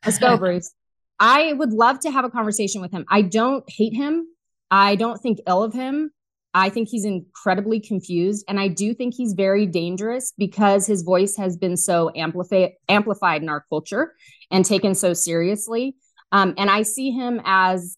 [0.07, 0.73] let's go bruce.
[1.21, 3.05] I would love to have a conversation with him.
[3.09, 4.27] I don't hate him.
[4.73, 6.11] I don't think ill of him.
[6.55, 8.45] I think he's incredibly confused.
[8.49, 13.43] And I do think he's very dangerous because his voice has been so amplified amplified
[13.43, 14.15] in our culture
[14.51, 15.97] and taken so seriously.
[16.33, 17.97] Um, and I see him as,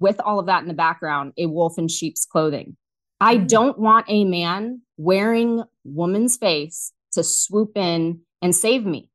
[0.00, 2.76] with all of that in the background, a wolf in sheep's clothing.
[3.20, 3.46] I mm.
[3.46, 9.10] don't want a man wearing woman's face to swoop in and save me.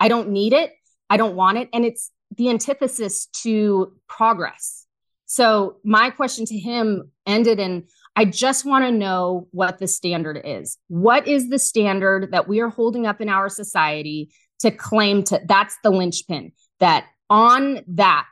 [0.00, 0.72] I don't need it.
[1.08, 1.68] I don't want it.
[1.72, 4.86] And it's the antithesis to progress.
[5.26, 7.84] So my question to him ended in
[8.16, 10.78] I just want to know what the standard is.
[10.86, 15.40] What is the standard that we are holding up in our society to claim to
[15.46, 18.28] that's the linchpin that on that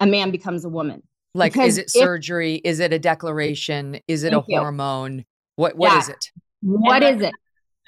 [0.00, 1.02] a man becomes a woman?
[1.34, 2.56] Like, because is it if, surgery?
[2.56, 3.98] Is it a declaration?
[4.06, 5.18] Is it a hormone?
[5.18, 5.24] You.
[5.56, 5.98] What What yeah.
[5.98, 6.30] is it?
[6.62, 7.34] What and is it?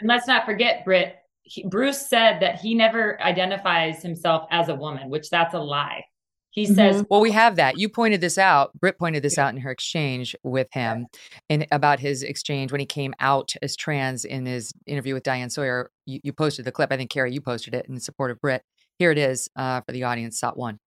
[0.01, 1.17] And let's not forget, Britt.
[1.43, 6.05] He, Bruce said that he never identifies himself as a woman, which that's a lie.
[6.51, 6.75] He mm-hmm.
[6.75, 7.79] says, "Well, we have that.
[7.79, 8.73] You pointed this out.
[8.81, 11.07] Britt pointed this out in her exchange with him,
[11.49, 15.51] and about his exchange when he came out as trans in his interview with Diane
[15.51, 15.91] Sawyer.
[16.07, 16.91] You, you posted the clip.
[16.91, 18.63] I think Carrie, you posted it in support of Britt.
[18.99, 20.39] Here it is uh, for the audience.
[20.39, 20.79] Shot one.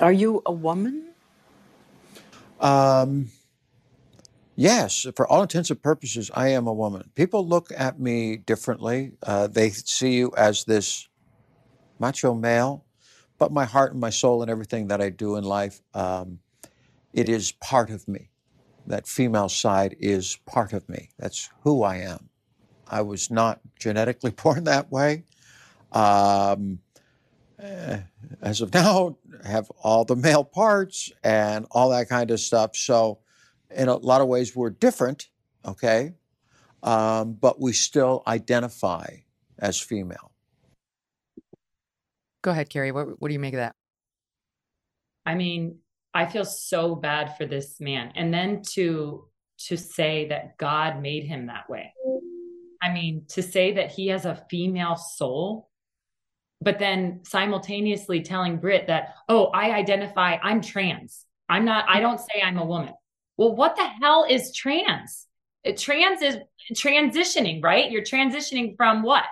[0.00, 1.08] Are you a woman?
[2.60, 3.30] Um,
[4.56, 7.10] yes, for all intents and purposes, I am a woman.
[7.14, 9.12] People look at me differently.
[9.22, 11.08] Uh, they see you as this
[11.98, 12.84] macho male
[13.40, 16.40] but my heart and my soul and everything that I do in life, um,
[17.14, 18.28] it is part of me.
[18.86, 21.08] That female side is part of me.
[21.18, 22.28] That's who I am.
[22.86, 25.24] I was not genetically born that way.
[25.92, 26.80] Um,
[27.58, 28.00] eh,
[28.40, 32.76] as of now, have all the male parts and all that kind of stuff.
[32.76, 33.18] So,
[33.70, 35.28] in a lot of ways, we're different,
[35.64, 36.14] okay?
[36.82, 39.06] Um, but we still identify
[39.58, 40.32] as female.
[42.42, 42.90] Go ahead, Carrie.
[42.90, 43.76] What, what do you make of that?
[45.26, 45.78] I mean,
[46.14, 48.12] I feel so bad for this man.
[48.16, 49.26] And then to
[49.66, 51.92] to say that God made him that way.
[52.82, 55.68] I mean, to say that he has a female soul,
[56.60, 61.24] but then simultaneously telling Britt that, oh, I identify, I'm trans.
[61.48, 62.94] I'm not, I don't say I'm a woman.
[63.36, 65.26] Well, what the hell is trans?
[65.76, 66.36] Trans is
[66.74, 67.90] transitioning, right?
[67.90, 69.24] You're transitioning from what?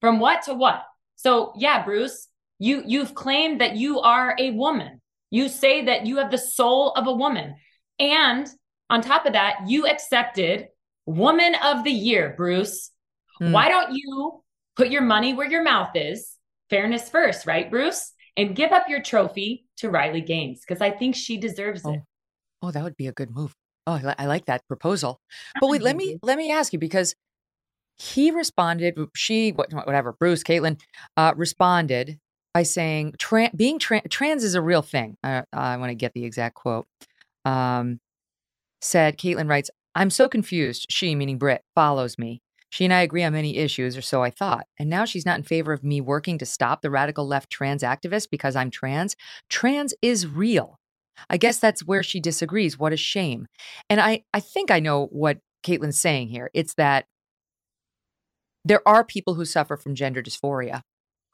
[0.00, 0.82] From what to what?
[1.16, 5.00] So, yeah, Bruce, you you've claimed that you are a woman.
[5.30, 7.56] You say that you have the soul of a woman.
[7.98, 8.48] And
[8.88, 10.68] on top of that, you accepted
[11.06, 12.90] woman of the year, Bruce.
[13.40, 13.52] Mm.
[13.52, 14.42] Why don't you
[14.76, 16.34] put your money where your mouth is?
[16.70, 18.12] Fairness first, right, Bruce?
[18.36, 21.94] And give up your trophy to Riley Gaines because I think she deserves oh.
[21.94, 22.00] it.
[22.62, 23.54] Oh, that would be a good move.
[23.86, 25.20] Oh, I, li- I like that proposal.
[25.60, 27.14] But wait, let me let me ask you because
[27.98, 28.96] he responded.
[29.14, 30.80] She, whatever, Bruce, Caitlyn,
[31.16, 32.18] uh, responded
[32.54, 33.14] by saying
[33.56, 35.16] being tra- trans is a real thing.
[35.24, 36.86] Uh, I want to get the exact quote.
[37.44, 38.00] Um,
[38.80, 40.86] said Caitlyn writes, "I'm so confused.
[40.88, 42.42] She, meaning Britt, follows me.
[42.70, 44.66] She and I agree on many issues, or so I thought.
[44.78, 47.82] And now she's not in favor of me working to stop the radical left trans
[47.82, 49.16] activists because I'm trans.
[49.48, 50.78] Trans is real.
[51.28, 52.78] I guess that's where she disagrees.
[52.78, 53.46] What a shame.
[53.90, 56.50] And I, I think I know what Caitlyn's saying here.
[56.54, 57.06] It's that
[58.64, 60.82] there are people who suffer from gender dysphoria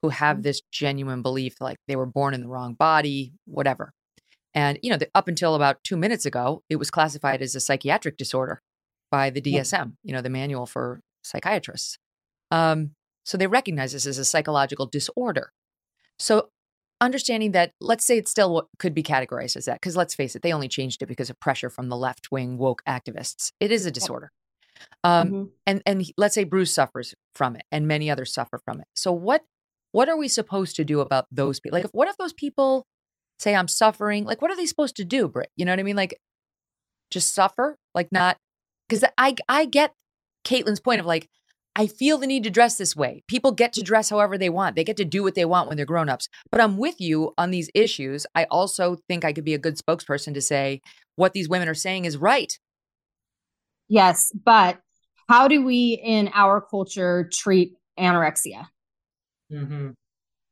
[0.02, 0.42] who have mm-hmm.
[0.42, 3.92] this genuine belief like they were born in the wrong body, whatever.
[4.54, 7.60] And, you know, the, up until about two minutes ago, it was classified as a
[7.60, 8.62] psychiatric disorder
[9.10, 11.98] by the DSM, you know, the manual for psychiatrists.
[12.50, 12.92] Um,
[13.24, 15.52] so they recognize this as a psychological disorder.
[16.18, 16.48] So
[17.00, 20.42] understanding that, let's say it still could be categorized as that, because let's face it,
[20.42, 23.52] they only changed it because of pressure from the left wing woke activists.
[23.60, 24.30] It is a disorder.
[25.02, 25.44] Um, mm-hmm.
[25.66, 28.86] and and let's say Bruce suffers from it, and many others suffer from it.
[28.94, 29.42] So what
[29.92, 31.78] what are we supposed to do about those people?
[31.78, 32.86] Like, what if those people
[33.38, 34.24] say I'm suffering?
[34.24, 35.50] Like, what are they supposed to do, Britt?
[35.56, 35.96] You know what I mean?
[35.96, 36.18] Like,
[37.10, 38.36] just suffer, like not
[38.88, 39.92] because I I get
[40.46, 41.28] Caitlyn's point of like
[41.78, 43.22] I feel the need to dress this way.
[43.28, 44.76] People get to dress however they want.
[44.76, 46.30] They get to do what they want when they're grown-ups.
[46.50, 48.26] But I'm with you on these issues.
[48.34, 50.80] I also think I could be a good spokesperson to say
[51.16, 52.58] what these women are saying is right.
[53.88, 54.78] Yes, but
[55.28, 58.68] how do we in our culture treat anorexia?
[59.52, 59.90] Mm-hmm.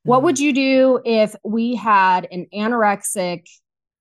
[0.03, 3.45] What would you do if we had an anorexic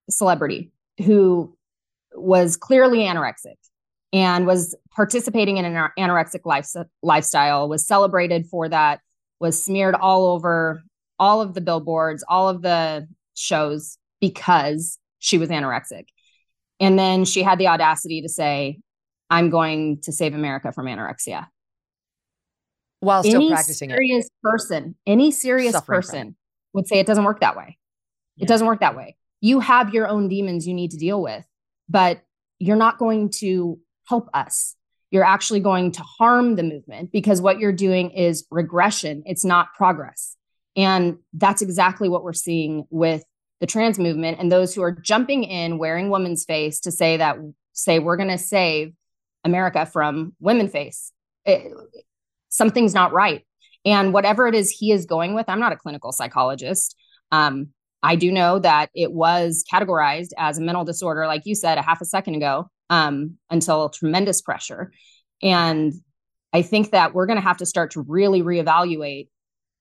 [0.10, 0.73] celebrity
[1.06, 1.56] who
[2.13, 3.56] was clearly anorexic
[4.13, 6.69] and was participating in an anorexic life,
[7.02, 9.02] lifestyle, was celebrated for that,
[9.39, 10.84] was smeared all over
[11.19, 16.06] all of the billboards, all of the shows because she was anorexic.
[16.80, 18.80] And then she had the audacity to say,
[19.30, 21.47] I'm going to save America from anorexia.
[22.99, 24.32] While still any practicing serious it.
[24.41, 26.36] person, any serious Suffering person
[26.73, 27.78] would say it doesn't work that way.
[28.36, 28.45] Yeah.
[28.45, 29.17] It doesn't work that way.
[29.41, 31.45] You have your own demons you need to deal with,
[31.89, 32.21] but
[32.60, 34.76] you're not going to help us.
[35.12, 39.74] You're actually going to harm the movement because what you're doing is regression, it's not
[39.78, 40.36] progress.
[40.76, 43.24] And that's exactly what we're seeing with
[43.60, 47.38] the trans movement and those who are jumping in wearing women's face to say that,
[47.74, 48.94] say, we're going to save
[49.44, 51.12] America from women face.
[51.46, 51.72] It,
[52.50, 53.46] something's not right.
[53.86, 56.96] And whatever it is he is going with, I'm not a clinical psychologist.
[57.32, 57.70] Um,
[58.02, 61.82] I do know that it was categorized as a mental disorder, like you said a
[61.82, 64.91] half a second ago um, until tremendous pressure.
[65.41, 65.93] And
[66.54, 69.30] I think that we're going to have to start to really reevaluate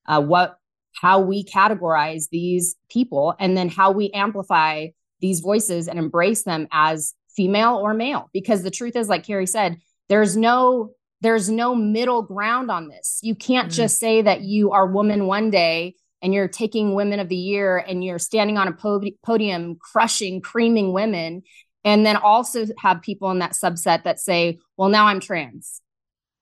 [0.07, 0.57] uh, what
[0.95, 4.89] how we categorize these people and then how we amplify
[5.21, 8.29] these voices and embrace them as female or male.
[8.33, 10.91] Because the truth is like carrie said there's no
[11.23, 13.21] there's no middle ground on this.
[13.23, 13.75] You can't mm.
[13.75, 17.77] just say that you are woman one day and you're taking women of the year
[17.79, 21.43] and you're standing on a podium crushing creaming women
[21.85, 25.81] and then also have people in that subset that say, well, now I'm trans,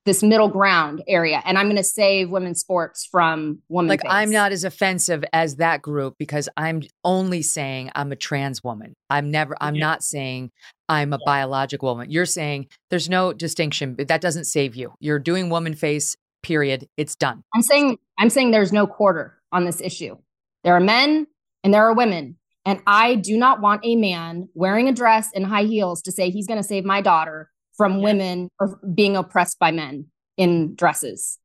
[0.06, 3.88] this middle ground area, and I'm going to save women's sports from women.
[3.88, 8.62] Like, I'm not as offensive as that group because I'm only saying I'm a trans
[8.64, 8.94] woman.
[9.08, 9.86] I'm never, I'm yeah.
[9.86, 10.50] not saying
[10.88, 11.24] I'm a yeah.
[11.26, 12.10] biological woman.
[12.10, 14.92] You're saying there's no distinction, but that doesn't save you.
[15.00, 16.88] You're doing woman face, period.
[16.96, 17.42] It's done.
[17.54, 20.16] I'm saying, I'm saying there's no quarter on this issue.
[20.64, 21.26] There are men
[21.62, 25.46] and there are women and I do not want a man wearing a dress and
[25.46, 28.04] high heels to say he's going to save my daughter from yeah.
[28.04, 31.38] women or being oppressed by men in dresses.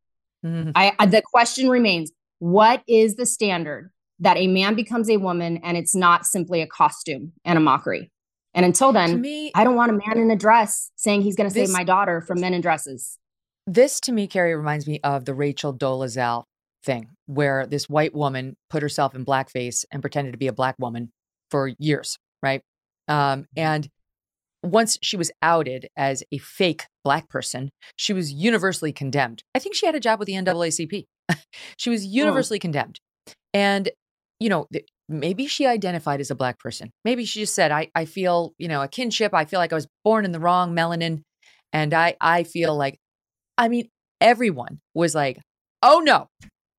[0.45, 0.71] Mm-hmm.
[0.75, 5.78] I, the question remains: What is the standard that a man becomes a woman and
[5.78, 8.12] it's not simply a costume and a mockery?
[8.54, 11.49] And until then, me, I don't want a man in a dress saying he's going
[11.49, 13.17] to save my daughter from men in dresses.
[13.67, 16.45] This to me, Carrie, reminds me of the Rachel Dolezal
[16.86, 20.76] thing where this white woman put herself in blackface and pretended to be a black
[20.80, 21.12] woman
[21.50, 22.62] for years, right?
[23.08, 23.89] Um, and
[24.63, 29.43] once she was outed as a fake black person, she was universally condemned.
[29.54, 31.06] I think she had a job with the NAACP.
[31.78, 32.62] she was universally oh.
[32.62, 33.00] condemned.
[33.54, 33.89] And,
[34.39, 36.91] you know, th- maybe she identified as a black person.
[37.04, 39.34] Maybe she just said, I, I feel, you know, a kinship.
[39.34, 41.21] I feel like I was born in the wrong melanin.
[41.71, 42.98] And I, I feel like,
[43.58, 45.39] I mean, everyone was like,
[45.84, 46.28] oh no,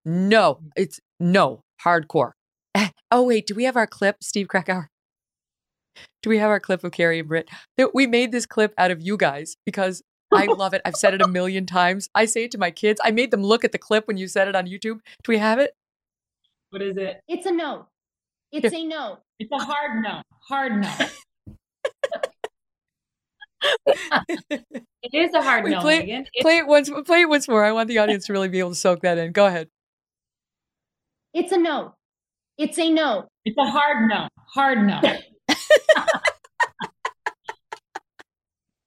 [0.07, 2.33] no, it's no, hardcore.
[2.77, 4.89] Eh, oh, wait, do we have our clip, Steve Krakauer?
[6.23, 7.49] Do we have our clip of Carrie and Britt?
[7.93, 10.83] We made this clip out of you guys because I love it.
[10.85, 12.09] I've said it a million times.
[12.15, 13.01] I say it to my kids.
[13.03, 15.01] I made them look at the clip when you said it on YouTube.
[15.23, 15.73] Do we have it?
[16.71, 17.21] What is it?
[17.27, 17.87] It's a no.
[18.53, 19.19] It's a no.
[19.39, 20.23] It's a hard no.
[20.49, 20.91] Hard no.
[23.87, 26.25] it is a hard we no, play, Megyn.
[26.41, 26.89] Play it once.
[27.05, 27.63] Play it once more.
[27.63, 29.33] I want the audience to really be able to soak that in.
[29.33, 29.69] Go ahead.
[31.37, 31.95] It's a no.
[32.57, 33.29] It's a no.
[33.45, 34.27] It's a hard no.
[34.55, 35.03] Hard no.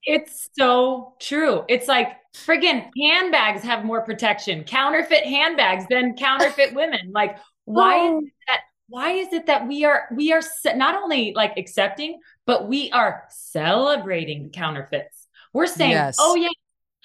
[0.03, 1.63] it's so true.
[1.69, 4.63] It's like friggin' handbags have more protection.
[4.63, 7.11] Counterfeit handbags than counterfeit women.
[7.11, 8.21] Like, why oh.
[8.23, 8.61] is that?
[8.87, 10.41] Why is it that we are we are
[10.75, 15.27] not only like accepting, but we are celebrating the counterfeits?
[15.53, 16.17] We're saying, yes.
[16.19, 16.49] "Oh yeah,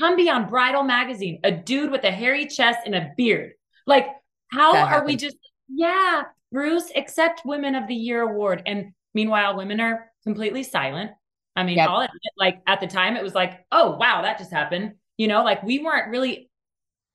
[0.00, 3.52] come be on Bridal Magazine, a dude with a hairy chest and a beard."
[3.86, 4.06] Like,
[4.48, 5.06] how are happened.
[5.06, 5.36] we just?
[5.68, 8.62] Yeah, Bruce, accept Women of the Year award.
[8.66, 11.10] And meanwhile, women are completely silent.
[11.56, 11.88] I mean, yep.
[11.88, 14.94] all it, like at the time, it was like, oh wow, that just happened.
[15.18, 16.50] You know, like we weren't really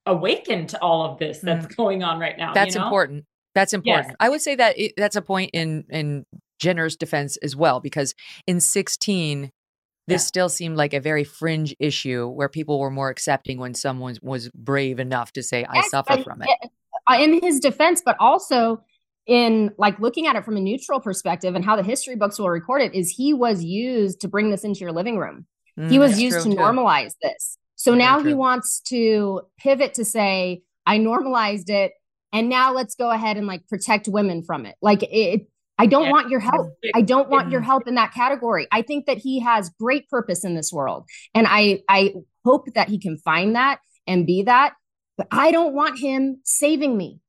[0.06, 1.76] awakened to all of this that's mm.
[1.76, 2.54] going on right now.
[2.54, 2.88] That's you know?
[2.88, 3.26] important.
[3.56, 4.08] That's important.
[4.10, 4.16] Yes.
[4.20, 6.26] I would say that it, that's a point in in
[6.60, 8.14] Jenner's defense as well, because
[8.46, 9.52] in 16,
[10.08, 10.26] this yeah.
[10.26, 14.50] still seemed like a very fringe issue where people were more accepting when someone was
[14.50, 16.50] brave enough to say, "I suffer from it."
[17.10, 18.84] Uh, in his defense, but also
[19.26, 22.50] in like looking at it from a neutral perspective and how the history books will
[22.50, 25.46] record it is he was used to bring this into your living room.
[25.78, 26.56] Mm, he was used to too.
[26.56, 27.58] normalize this.
[27.76, 28.30] So Very now true.
[28.30, 31.94] he wants to pivot to say, I normalized it.
[32.34, 34.76] And now let's go ahead and like protect women from it.
[34.82, 35.48] Like it,
[35.78, 36.12] I don't yeah.
[36.12, 36.74] want your help.
[36.94, 38.68] I don't want your help in that category.
[38.72, 41.08] I think that he has great purpose in this world.
[41.34, 44.74] And I I hope that he can find that and be that.
[45.20, 47.20] But I don't want him saving me.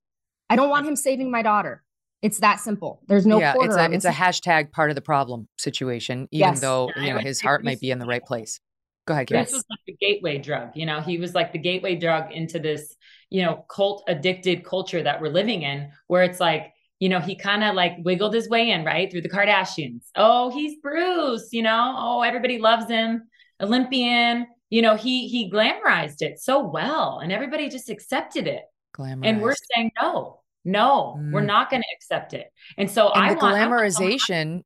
[0.49, 1.83] I don't want him saving my daughter.
[2.23, 3.03] It's that simple.
[3.09, 6.61] There's no yeah, it's a, it's a hashtag part of the problem situation, even yes.
[6.61, 8.61] though you know his heart might be in the right place.
[9.07, 10.71] Go ahead, This was like the gateway drug.
[10.75, 12.95] You know, he was like the gateway drug into this,
[13.29, 17.35] you know, cult addicted culture that we're living in, where it's like, you know, he
[17.35, 19.11] kind of like wiggled his way in, right?
[19.11, 20.03] Through the Kardashians.
[20.15, 23.27] Oh, he's Bruce, you know, oh, everybody loves him,
[23.61, 24.47] Olympian.
[24.71, 28.63] You know, he he glamorized it so well and everybody just accepted it.
[28.97, 29.27] Glamorized.
[29.27, 31.33] And we're saying no, no, mm.
[31.33, 32.47] we're not going to accept it.
[32.79, 34.63] And so and I the want, glamorization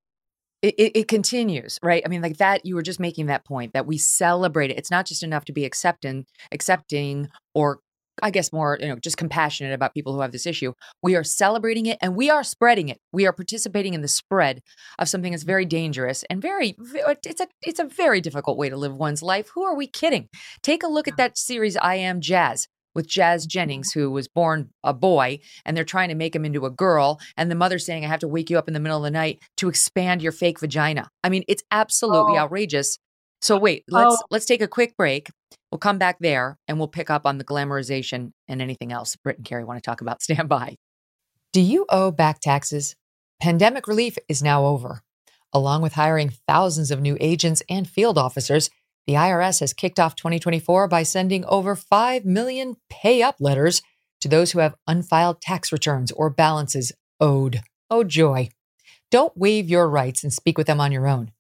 [0.65, 2.03] it, it, it, continues, right?
[2.07, 4.79] I mean, like that, you were just making that point that we celebrate it.
[4.79, 7.81] It's not just enough to be accepting, accepting, or
[8.23, 10.73] I guess more, you know, just compassionate about people who have this issue.
[11.03, 12.99] We are celebrating it and we are spreading it.
[13.13, 14.63] We are participating in the spread
[14.99, 18.69] of something that's very dangerous and very, uh, it's a, it's a very difficult way
[18.69, 19.51] to live one's life.
[19.55, 20.29] Who are we kidding?
[20.63, 24.01] Take a look at that series, I Am Jazz with Jazz Jennings, mm-hmm.
[24.01, 27.21] who was born a boy, and they're trying to make him into a girl.
[27.37, 29.11] And the mother's saying, I have to wake you up in the middle of the
[29.11, 31.09] night to expand your fake vagina.
[31.23, 32.41] I mean, it's absolutely oh.
[32.41, 32.99] outrageous.
[33.45, 34.27] So wait, let's oh.
[34.31, 35.29] let's take a quick break.
[35.71, 39.37] We'll come back there and we'll pick up on the glamorization and anything else Britt
[39.37, 40.23] and Carrie want to talk about.
[40.23, 40.77] Stand by.
[41.53, 42.97] Do you owe back taxes?
[43.43, 45.03] Pandemic relief is now over.
[45.53, 48.71] Along with hiring thousands of new agents and field officers,
[49.07, 53.83] the IRS has kicked off 2024 by sending over 5 million pay up letters
[54.23, 57.61] to those who have unfiled tax returns or balances owed.
[57.91, 58.49] Oh, joy.
[59.11, 61.34] Don't waive your rights and speak with them on your own.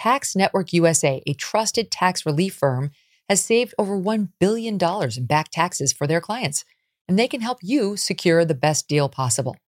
[0.00, 2.90] Tax Network USA, a trusted tax relief firm,
[3.28, 6.64] has saved over $1 billion in back taxes for their clients,
[7.06, 9.58] and they can help you secure the best deal possible.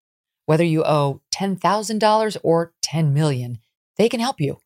[0.46, 3.58] Whether you owe $10,000 or 10 million,
[3.98, 4.56] they can help you.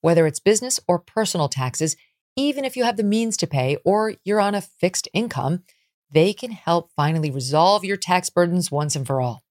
[0.00, 1.96] Whether it's business or personal taxes,
[2.34, 5.64] even if you have the means to pay or you're on a fixed income,
[6.10, 9.42] they can help finally resolve your tax burdens once and for all.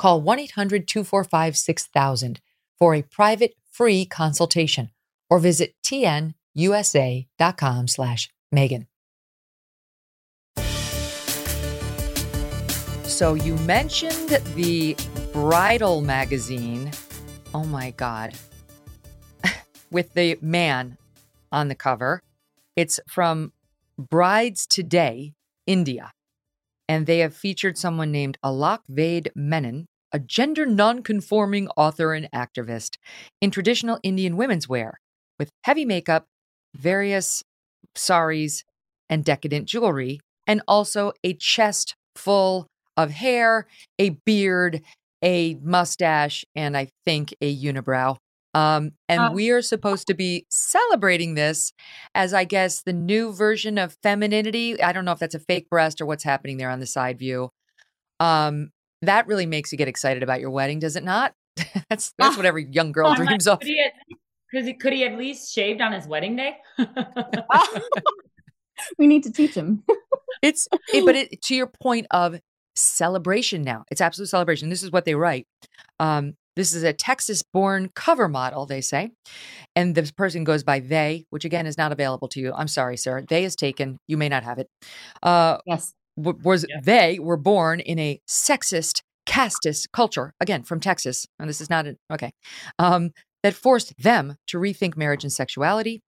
[0.00, 2.40] Call 1 800 245 6000
[2.76, 4.90] for a private free consultation
[5.32, 8.86] or visit tnusa.com slash Megyn.
[13.04, 14.94] So you mentioned the
[15.32, 16.90] bridal magazine.
[17.54, 18.34] Oh my God.
[19.90, 20.98] With the man
[21.50, 22.20] on the cover.
[22.76, 23.54] It's from
[23.98, 25.32] Brides Today,
[25.66, 26.12] India.
[26.86, 32.98] And they have featured someone named Alok Vaid-Menon, a gender nonconforming author and activist,
[33.40, 34.98] in traditional Indian women's wear
[35.42, 36.26] with heavy makeup,
[36.76, 37.42] various
[37.96, 38.62] saris,
[39.10, 43.66] and decadent jewelry, and also a chest full of hair,
[43.98, 44.82] a beard,
[45.22, 48.16] a mustache, and I think a unibrow.
[48.54, 51.72] Um, and uh, we are supposed to be celebrating this
[52.14, 54.80] as, I guess, the new version of femininity.
[54.80, 57.18] I don't know if that's a fake breast or what's happening there on the side
[57.18, 57.50] view.
[58.20, 58.70] Um,
[59.00, 61.32] that really makes you get excited about your wedding, does it not?
[61.90, 63.58] that's that's what every young girl dreams of.
[64.52, 66.56] Could he, could he at least shaved on his wedding day?
[68.98, 69.82] we need to teach him.
[70.42, 72.38] it's, it, but it, to your point of
[72.76, 74.68] celebration now, it's absolute celebration.
[74.68, 75.46] This is what they write.
[75.98, 79.10] Um, this is a Texas born cover model, they say.
[79.74, 82.52] And this person goes by they, which again is not available to you.
[82.52, 83.24] I'm sorry, sir.
[83.26, 83.98] They is taken.
[84.06, 84.68] You may not have it.
[85.22, 85.94] Uh, yes.
[86.16, 86.80] was yeah.
[86.82, 91.26] they were born in a sexist, casteist culture, again, from Texas.
[91.38, 92.32] And this is not an, okay.
[92.78, 96.02] Um, that forced them to rethink marriage and sexuality.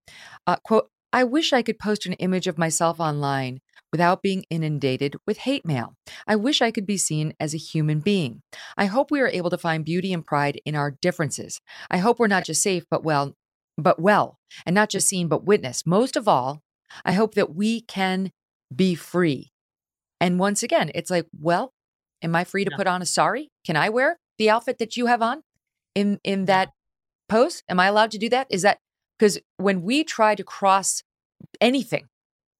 [0.47, 3.61] Uh, quote, I wish I could post an image of myself online
[3.91, 5.95] without being inundated with hate mail.
[6.27, 8.41] I wish I could be seen as a human being.
[8.75, 11.61] I hope we are able to find beauty and pride in our differences.
[11.89, 13.35] I hope we're not just safe, but well,
[13.77, 15.87] but well, and not just seen, but witnessed.
[15.87, 16.61] Most of all,
[17.05, 18.31] I hope that we can
[18.75, 19.51] be free.
[20.19, 21.73] And once again, it's like, well,
[22.21, 23.49] am I free to put on a sari?
[23.65, 25.43] Can I wear the outfit that you have on
[25.93, 26.71] in in that
[27.29, 27.63] post?
[27.69, 28.47] Am I allowed to do that?
[28.49, 28.79] Is that
[29.17, 31.01] because when we try to cross
[31.61, 32.07] anything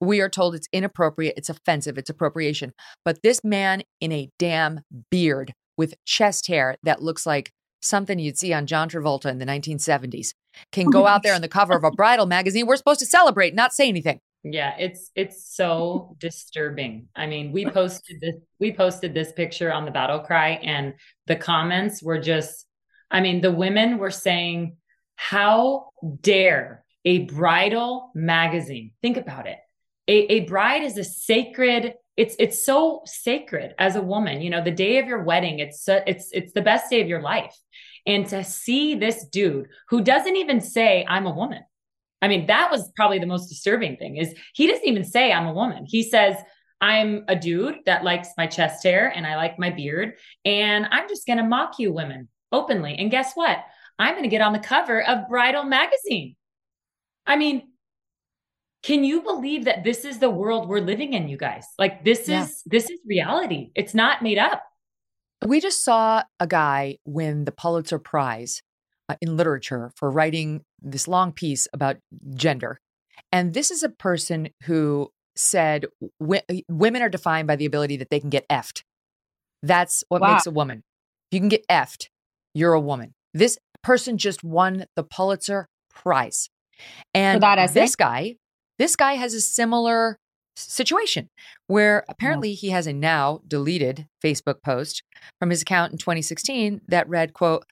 [0.01, 2.73] we are told it's inappropriate, it's offensive, it's appropriation.
[3.03, 7.51] But this man in a damn beard with chest hair that looks like
[7.81, 10.33] something you'd see on John Travolta in the 1970s
[10.71, 12.65] can oh go out there on the cover of a bridal magazine.
[12.65, 14.19] We're supposed to celebrate, not say anything.
[14.43, 17.07] Yeah, it's it's so disturbing.
[17.15, 20.93] I mean, we posted this we posted this picture on the battle cry and
[21.25, 22.67] the comments were just
[23.11, 24.77] I mean, the women were saying,
[25.15, 25.89] "How
[26.21, 28.91] dare a bridal magazine?
[29.01, 29.57] Think about it.
[30.07, 34.63] A, a bride is a sacred it's it's so sacred as a woman you know
[34.63, 37.53] the day of your wedding it's it's it's the best day of your life
[38.05, 41.61] and to see this dude who doesn't even say i'm a woman
[42.25, 45.45] I mean, that was probably the most disturbing thing is he doesn't even say I'm
[45.45, 45.85] a woman.
[45.87, 46.35] He says,
[46.81, 50.13] I'm a dude that likes my chest hair and I like my beard.
[50.43, 52.95] And I'm just going to mock you women openly.
[52.95, 53.63] And guess what?
[53.97, 56.35] I'm going to get on the cover of Bridal Magazine.
[57.25, 57.69] I mean,
[58.83, 61.65] can you believe that this is the world we're living in, you guys?
[61.79, 62.43] Like this yeah.
[62.43, 63.71] is this is reality.
[63.73, 64.61] It's not made up.
[65.45, 68.61] We just saw a guy win the Pulitzer Prize
[69.09, 71.97] uh, in literature for writing this long piece about
[72.35, 72.79] gender.
[73.31, 75.85] And this is a person who said
[76.19, 78.83] w- women are defined by the ability that they can get effed.
[79.63, 80.33] That's what wow.
[80.33, 80.83] makes a woman.
[81.31, 82.07] If you can get effed,
[82.55, 83.13] you're a woman.
[83.35, 86.49] This person just won the Pulitzer Prize.
[87.13, 87.43] And
[87.73, 88.37] this guy,
[88.79, 90.17] this guy has a similar
[90.57, 91.29] situation
[91.67, 95.03] where apparently he has a now deleted Facebook post
[95.39, 97.65] from his account in 2016 that read, quote,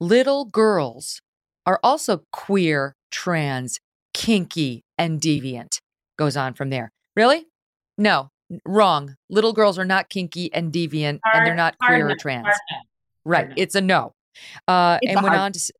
[0.00, 1.20] little girls
[1.66, 3.78] are also queer, trans,
[4.14, 5.78] kinky, and deviant.
[6.18, 6.90] Goes on from there.
[7.14, 7.46] Really?
[7.98, 8.30] No,
[8.66, 9.16] wrong.
[9.30, 12.48] Little girls are not kinky and deviant, hard, and they're not queer or trans.
[13.24, 13.52] Right.
[13.56, 14.12] It's a no.
[14.68, 15.72] Uh, it's and went hard- on to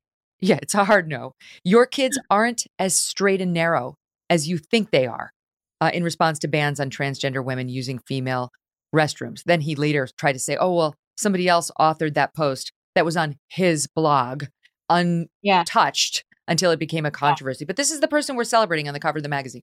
[0.42, 1.34] yeah, it's a hard no.
[1.62, 3.94] Your kids aren't as straight and narrow
[4.28, 5.30] as you think they are
[5.80, 8.50] uh, in response to bans on transgender women using female
[8.94, 9.44] restrooms.
[9.44, 13.16] Then he later tried to say, oh, well, somebody else authored that post that was
[13.16, 14.46] on his blog
[14.90, 16.42] untouched yeah.
[16.48, 17.64] until it became a controversy.
[17.64, 17.68] Yeah.
[17.68, 19.62] But this is the person we're celebrating on the cover of the magazine.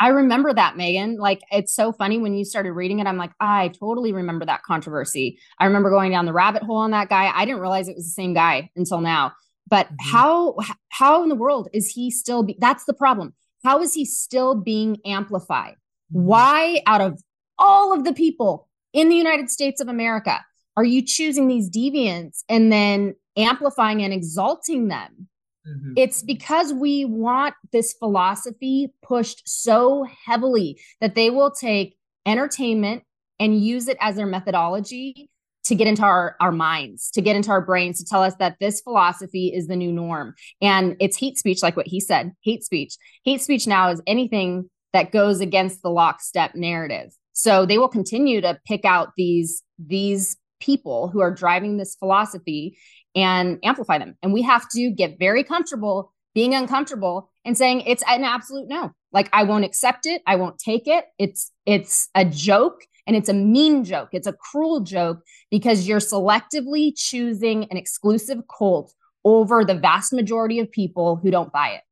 [0.00, 1.18] I remember that, Megyn.
[1.18, 3.06] Like, it's so funny when you started reading it.
[3.06, 5.38] I'm like, I totally remember that controversy.
[5.58, 7.30] I remember going down the rabbit hole on that guy.
[7.32, 9.32] I didn't realize it was the same guy until now.
[9.68, 10.10] But mm-hmm.
[10.10, 10.56] how
[10.88, 12.42] how in the world is he still?
[12.42, 13.34] Be- that's the problem.
[13.62, 15.74] How is he still being amplified?
[16.14, 16.22] Mm-hmm.
[16.22, 17.22] Why, out of
[17.58, 20.44] all of the people in the United States of America,
[20.76, 25.28] are you choosing these deviants and then amplifying and exalting them?
[25.70, 25.92] Mm-hmm.
[25.96, 31.96] It's because we want this philosophy pushed so heavily that they will take
[32.26, 33.04] entertainment
[33.38, 35.30] and use it as their methodology
[35.64, 38.56] to get into our, our minds, to get into our brains, to tell us that
[38.60, 40.34] this philosophy is the new norm.
[40.60, 42.96] And it's hate speech, like what he said hate speech.
[43.24, 47.12] Hate speech now is anything that goes against the lockstep narrative.
[47.32, 52.76] So they will continue to pick out these, these people who are driving this philosophy
[53.14, 54.16] and amplify them.
[54.22, 58.92] And we have to get very comfortable being uncomfortable and saying it's an absolute no.
[59.12, 61.04] Like I won't accept it, I won't take it.
[61.18, 64.10] It's it's a joke and it's a mean joke.
[64.12, 68.94] It's a cruel joke because you're selectively choosing an exclusive cult
[69.24, 71.82] over the vast majority of people who don't buy it.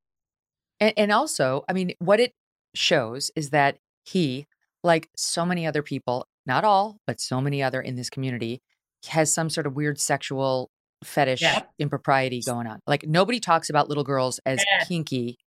[0.80, 2.34] And, and also, I mean, what it
[2.74, 4.46] shows is that he,
[4.84, 8.62] like so many other people, not all, but so many other in this community,
[9.08, 10.70] has some sort of weird sexual
[11.04, 11.62] fetish yeah.
[11.78, 12.80] impropriety going on.
[12.86, 14.84] Like nobody talks about little girls as yeah.
[14.84, 15.38] kinky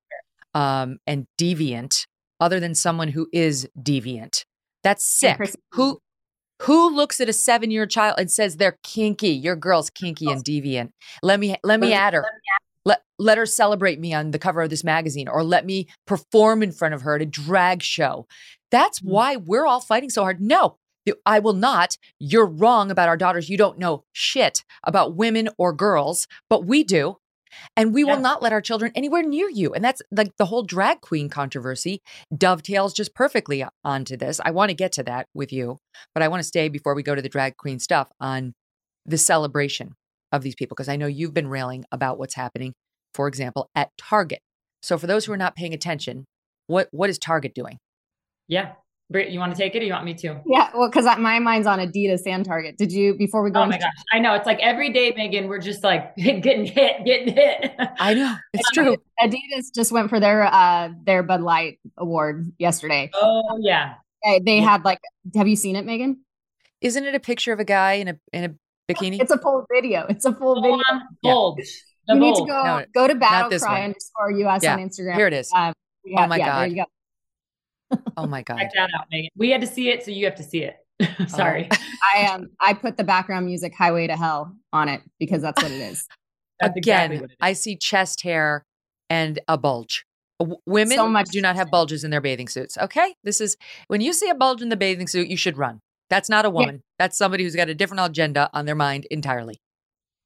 [0.53, 2.05] um, and deviant
[2.39, 4.43] other than someone who is deviant.
[4.83, 5.37] That's sick.
[5.73, 5.99] Who
[6.63, 9.29] who looks at a seven year child and says they're kinky?
[9.29, 10.91] Your girl's kinky and deviant.
[11.23, 12.25] Let me let me add her.
[12.83, 16.63] Let let her celebrate me on the cover of this magazine, or let me perform
[16.63, 18.27] in front of her at a drag show.
[18.71, 19.09] That's mm.
[19.09, 20.41] why we're all fighting so hard.
[20.41, 20.77] No,
[21.25, 21.97] I will not.
[22.19, 23.49] You're wrong about our daughters.
[23.49, 27.17] You don't know shit about women or girls, but we do.
[27.75, 28.13] And we yeah.
[28.13, 29.73] will not let our children anywhere near you.
[29.73, 32.01] And that's like the whole drag queen controversy
[32.35, 34.39] dovetails just perfectly onto this.
[34.45, 35.77] I want to get to that with you,
[36.13, 38.53] but I want to stay before we go to the drag queen stuff on
[39.05, 39.95] the celebration
[40.31, 42.73] of these people, because I know you've been railing about what's happening,
[43.13, 44.39] for example, at Target.
[44.81, 46.23] So for those who are not paying attention,
[46.67, 47.79] what what is Target doing?
[48.47, 48.73] Yeah.
[49.11, 50.41] Britt, you want to take it or you want me to?
[50.45, 52.77] Yeah, well, because my mind's on Adidas and Target.
[52.77, 53.61] Did you before we go?
[53.61, 55.47] Oh my gosh, I know it's like every day, Megyn.
[55.47, 57.73] We're just like getting hit, getting hit.
[57.99, 58.97] I know it's true.
[59.21, 63.09] Adidas just went for their uh their Bud Light award yesterday.
[63.13, 64.71] Oh yeah, they, they yeah.
[64.71, 64.99] had like.
[65.35, 66.15] Have you seen it, Megyn?
[66.81, 69.19] Isn't it a picture of a guy in a in a bikini?
[69.19, 70.05] It's a full video.
[70.09, 70.79] It's a full video.
[71.21, 71.59] Bold.
[71.59, 72.15] Yeah.
[72.15, 74.73] You need to go no, go to battle cry underscore us yeah.
[74.73, 75.15] on Instagram.
[75.15, 75.51] Here it is.
[75.55, 76.71] Um, yeah, oh my god.
[77.91, 78.11] There you go.
[78.17, 78.57] Oh my God.
[78.57, 79.27] Check that out, Megyn.
[79.35, 80.77] We had to see it, so you have to see it.
[81.27, 81.67] Sorry.
[81.71, 81.77] Oh.
[82.15, 85.71] I um I put the background music Highway to Hell on it because that's what
[85.71, 86.07] it is.
[86.59, 87.37] That's Again, exactly what it is.
[87.41, 88.65] I see chest hair
[89.09, 90.05] and a bulge.
[90.39, 92.77] W- Women So much do not have bulges in their bathing suits.
[92.77, 93.15] Okay.
[93.23, 95.79] This is when you see a bulge in the bathing suit, you should run.
[96.11, 96.83] That's not a woman.
[96.99, 99.55] That's somebody who's got a different agenda on their mind entirely.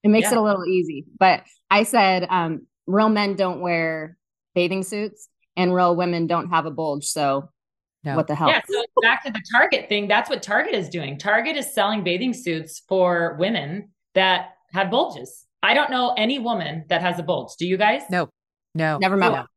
[0.03, 0.31] It makes Yeah.
[0.31, 1.05] it a little easy.
[1.17, 4.17] But I said um real men don't wear
[4.55, 7.05] bathing suits and real women don't have a bulge.
[7.05, 7.47] So
[8.05, 8.15] No.
[8.15, 8.47] what the hell?
[8.47, 10.07] Yeah, so back to the Target thing.
[10.07, 11.17] That's what Target is doing.
[11.17, 15.45] Target is selling bathing suits for women that have bulges.
[15.63, 17.55] I don't know any woman that has a bulge.
[17.57, 18.03] Do you guys?
[18.11, 18.29] No,
[18.75, 18.99] no.
[18.99, 19.33] Never met no.
[19.37, 19.47] one.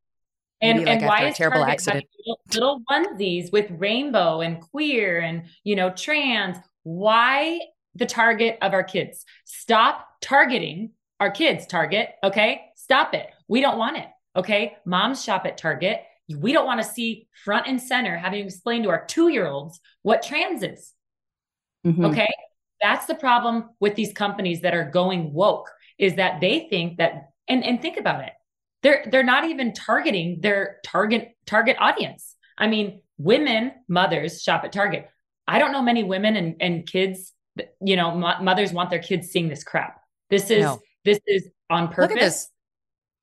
[0.60, 2.04] And, Maybe, like, and why is terrible Target accident.
[2.04, 6.56] having little, little onesies with rainbow and queer and you know trans?
[6.82, 7.60] Why
[7.94, 9.24] the target of our kids?
[9.44, 11.66] Stop targeting our kids.
[11.66, 12.62] Target, okay?
[12.76, 13.28] Stop it.
[13.46, 14.06] We don't want it.
[14.34, 16.00] Okay, moms shop at Target.
[16.36, 19.46] We don't want to see front and center having to explain to our two year
[19.46, 20.92] olds what trans is.
[21.86, 22.10] Mhm.
[22.10, 22.28] Okay.
[22.80, 27.30] That's the problem with these companies that are going woke is that they think that
[27.48, 28.32] and and think about it.
[28.82, 32.36] They're they're not even targeting their target target audience.
[32.56, 35.08] I mean, women mothers shop at Target.
[35.46, 37.32] I don't know many women and and kids
[37.80, 40.00] you know, mo- mothers want their kids seeing this crap.
[40.30, 40.80] This is No.
[41.04, 42.10] this is on purpose.
[42.10, 42.48] Look at this.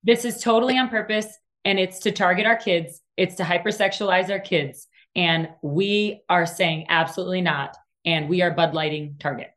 [0.02, 1.26] This is totally on purpose
[1.66, 3.02] and it's to target our kids.
[3.18, 4.86] It's to hypersexualize our kids.
[5.14, 7.76] And we are saying absolutely not.
[8.04, 9.50] And we are Bud Lighting Target.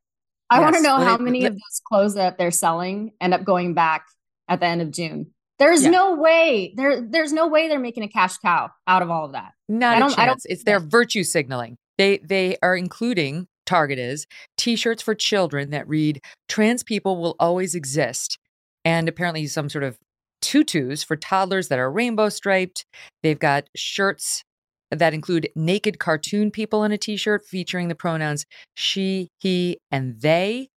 [0.50, 3.76] I want to know how many of those clothes that they're selling end up going
[3.76, 4.06] back
[4.48, 5.28] at the end of June.
[5.60, 5.92] There's Yeah.
[5.92, 6.74] no way.
[6.76, 9.52] There there's no way they're making a cash cow out of all of that.
[9.68, 10.46] Not I a don't- I don't chance.
[10.48, 11.78] It's their virtue signaling.
[12.00, 14.26] They they are including Target is
[14.58, 18.40] t-shirts for children that read "Trans people will always exist,"
[18.84, 20.00] and apparently some sort of
[20.42, 22.86] tutus for toddlers that are rainbow striped.
[23.24, 24.44] They've got shirts
[24.92, 30.70] that include naked cartoon people in a t-shirt featuring the pronouns she, he, and they.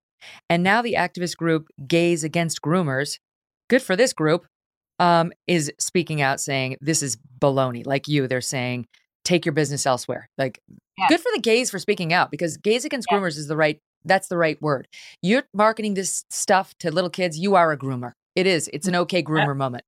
[0.49, 3.17] And now the activist group Gays Against Groomers,
[3.69, 4.45] good for this group,
[4.99, 7.85] um, is speaking out saying this is baloney.
[7.85, 8.85] Like you, they're saying
[9.23, 10.29] take your business elsewhere.
[10.37, 10.59] Like
[10.97, 11.07] Yeah.
[11.07, 13.17] good for the gays for speaking out because gays against Yeah.
[13.17, 14.87] groomers is the right that's the right word.
[15.21, 18.13] You're marketing this stuff to little kids, you are a groomer.
[18.35, 18.69] It is.
[18.71, 19.83] It's an okay groomer moment.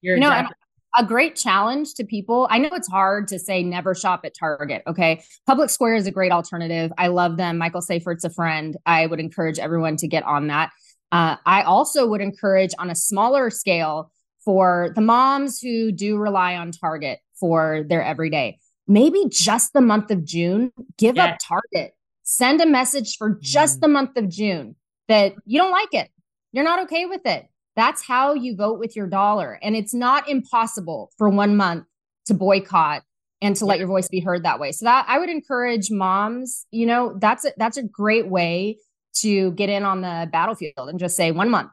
[0.00, 0.56] You're You know, exactly-
[0.96, 2.48] a great challenge to people.
[2.50, 4.82] I know it's hard to say never shop at Target.
[4.88, 5.22] Okay.
[5.46, 6.92] Public Square is a great alternative.
[6.98, 7.58] I love them.
[7.58, 8.76] Michael Seifert's a friend.
[8.86, 10.70] I would encourage everyone to get on that.
[11.12, 14.10] Uh, I also would encourage on a smaller scale
[14.44, 18.58] for the moms who do rely on Target for their everyday,
[18.88, 21.94] maybe just the month of June, give up Target.
[22.22, 24.76] Send a message for just the month of June
[25.08, 26.10] that you don't like it.
[26.52, 27.46] You're not okay with it.
[27.80, 29.58] That's how you vote with your dollar.
[29.62, 31.86] And it's not impossible for one month
[32.26, 33.04] to boycott
[33.40, 34.70] and to let your voice be heard that way.
[34.72, 38.76] So that I would encourage moms, you know, that's a, that's a great way
[39.20, 41.70] to get in on the battlefield and just say one month,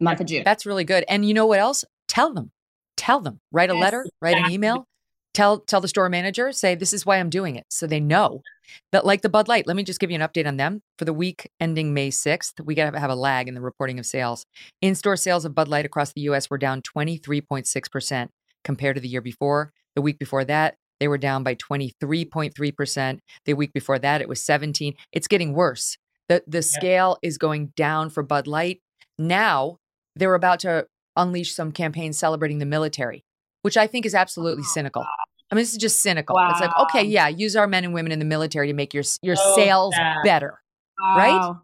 [0.00, 0.42] month of June.
[0.42, 1.04] That's really good.
[1.06, 1.84] And you know what else?
[2.08, 2.50] Tell them.
[2.96, 3.38] Tell them.
[3.50, 4.86] Write a Yes, letter, write an email.
[5.34, 7.64] Tell tell the store manager, say this is why I'm doing it.
[7.70, 8.42] So they know.
[8.90, 10.82] But like the Bud Light, let me just give you an update on them.
[10.98, 13.98] For the week ending May 6th, we got to have a lag in the reporting
[13.98, 14.44] of sales.
[14.80, 18.28] In-store sales of Bud Light across the US were down 23.6%
[18.64, 19.72] compared to the year before.
[19.94, 23.18] The week before that, they were down by 23.3%.
[23.44, 24.94] The week before that, it was 17.
[25.12, 25.96] It's getting worse.
[26.28, 28.80] The the scale is going down for Bud Light.
[29.18, 29.78] Now,
[30.14, 33.24] they're about to unleash some campaigns celebrating the military,
[33.62, 35.04] which I think is absolutely oh, cynical.
[35.50, 36.36] I mean, this is just cynical.
[36.50, 39.04] It's like, okay, yeah, use our men and women in the military to make your
[39.22, 40.18] your So sales sad.
[40.24, 40.60] better.
[41.00, 41.54] right?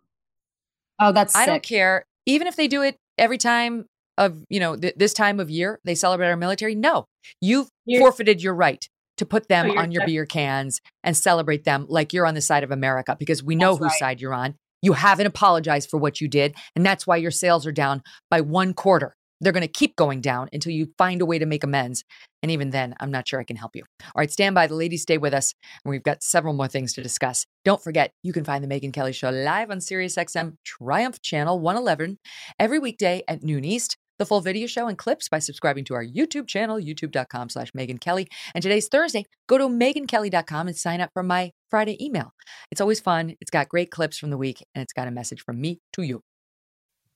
[1.01, 3.87] Oh, that's I don't care, even if they do it every time
[4.17, 6.75] of you know th- this time of year they celebrate our military.
[6.75, 7.07] No,
[7.41, 8.87] you've You're- forfeited your right
[9.17, 12.35] to put oh, them No, on your beer cans and celebrate them like you're on
[12.35, 13.99] the side of America because we know That's whose right.
[13.99, 14.55] side you're on.
[14.83, 18.41] You haven't apologized for what you did, and that's why your sales are down by
[18.41, 19.15] one quarter.
[19.41, 22.05] They're going to keep going down until you find a way to make amends.
[22.43, 23.83] And even then, I'm not sure I can help you.
[24.03, 24.67] All right, stand by.
[24.67, 27.47] The ladies stay with us, and we've got several more things to discuss.
[27.65, 32.19] Don't forget, you can find the Megyn Kelly Show live on SiriusXM Triumph Channel 111
[32.59, 33.97] every weekday at noon East.
[34.19, 38.01] The full video show and clips by subscribing to our YouTube channel, youtube.com slash Megyn
[38.01, 38.27] Kelly.
[38.53, 39.25] And today's Thursday.
[39.47, 42.33] Go to megynkelly.com and sign up for my Friday email.
[42.73, 43.37] It's always fun.
[43.41, 46.03] It's got great clips from the week, and it's got a message from me to
[46.03, 46.23] you.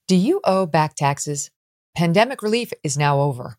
[0.07, 1.51] Do you owe back taxes?
[1.95, 3.57] Pandemic relief is now over.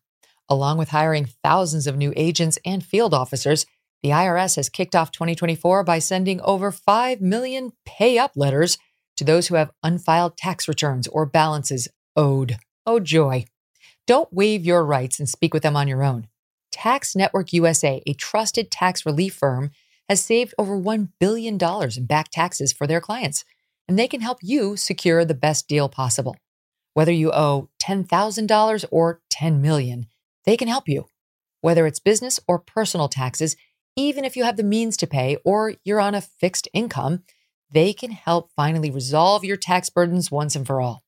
[0.49, 3.64] Along with hiring thousands of new agents and field officers,
[4.03, 8.76] the IRS has kicked off 2024 by sending over 5 million pay up letters
[9.16, 12.57] to those who have unfiled tax returns or balances owed.
[12.85, 13.45] Oh, joy.
[14.05, 16.26] Don't waive your rights and speak with them on your own.
[16.72, 19.70] Tax Network USA, a trusted tax relief firm,
[20.09, 21.57] has saved over $1 billion
[21.97, 23.45] in back taxes for their clients,
[23.87, 26.37] and they can help you secure the best deal possible.
[26.95, 30.07] Whether you owe $10,000 or 10 million,
[30.45, 31.07] they can help you.
[31.61, 33.57] Whether it's business or personal taxes,
[33.97, 37.24] even if you have the means to pay or you're on a fixed income,
[37.70, 41.03] they can help finally resolve your tax burdens once and for all.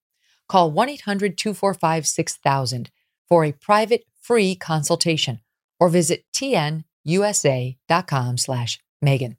[0.49, 2.91] Call 1 800 245 6000
[3.28, 5.41] for a private free consultation
[5.78, 6.84] or visit tnusa.com
[8.39, 9.37] slash Megyn.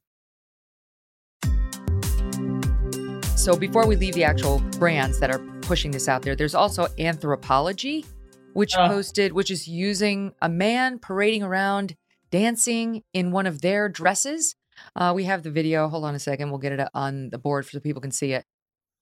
[3.36, 6.86] So before we leave the actual brands that are pushing this out there, there's also
[6.98, 8.06] Anthropologie,
[8.54, 8.88] which Oh.
[8.88, 11.96] posted, which is using a man parading around
[12.32, 14.56] dancing in one of their dresses.
[14.96, 15.88] Uh, we have the video.
[15.90, 16.50] Hold on a second.
[16.50, 18.46] We'll get it on the board so people can see it.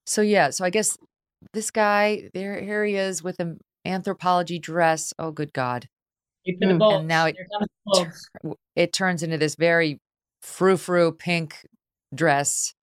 [0.07, 0.97] So yeah, so I guess
[1.53, 5.13] this guy, there here he is with an Anthropologie dress.
[5.19, 5.87] Oh, good God.
[6.43, 8.07] You for the Mm, and now it- Here comes the bulge.
[8.43, 9.99] tur- it turns into this very
[10.41, 11.65] frou-frou pink
[12.13, 12.73] dress.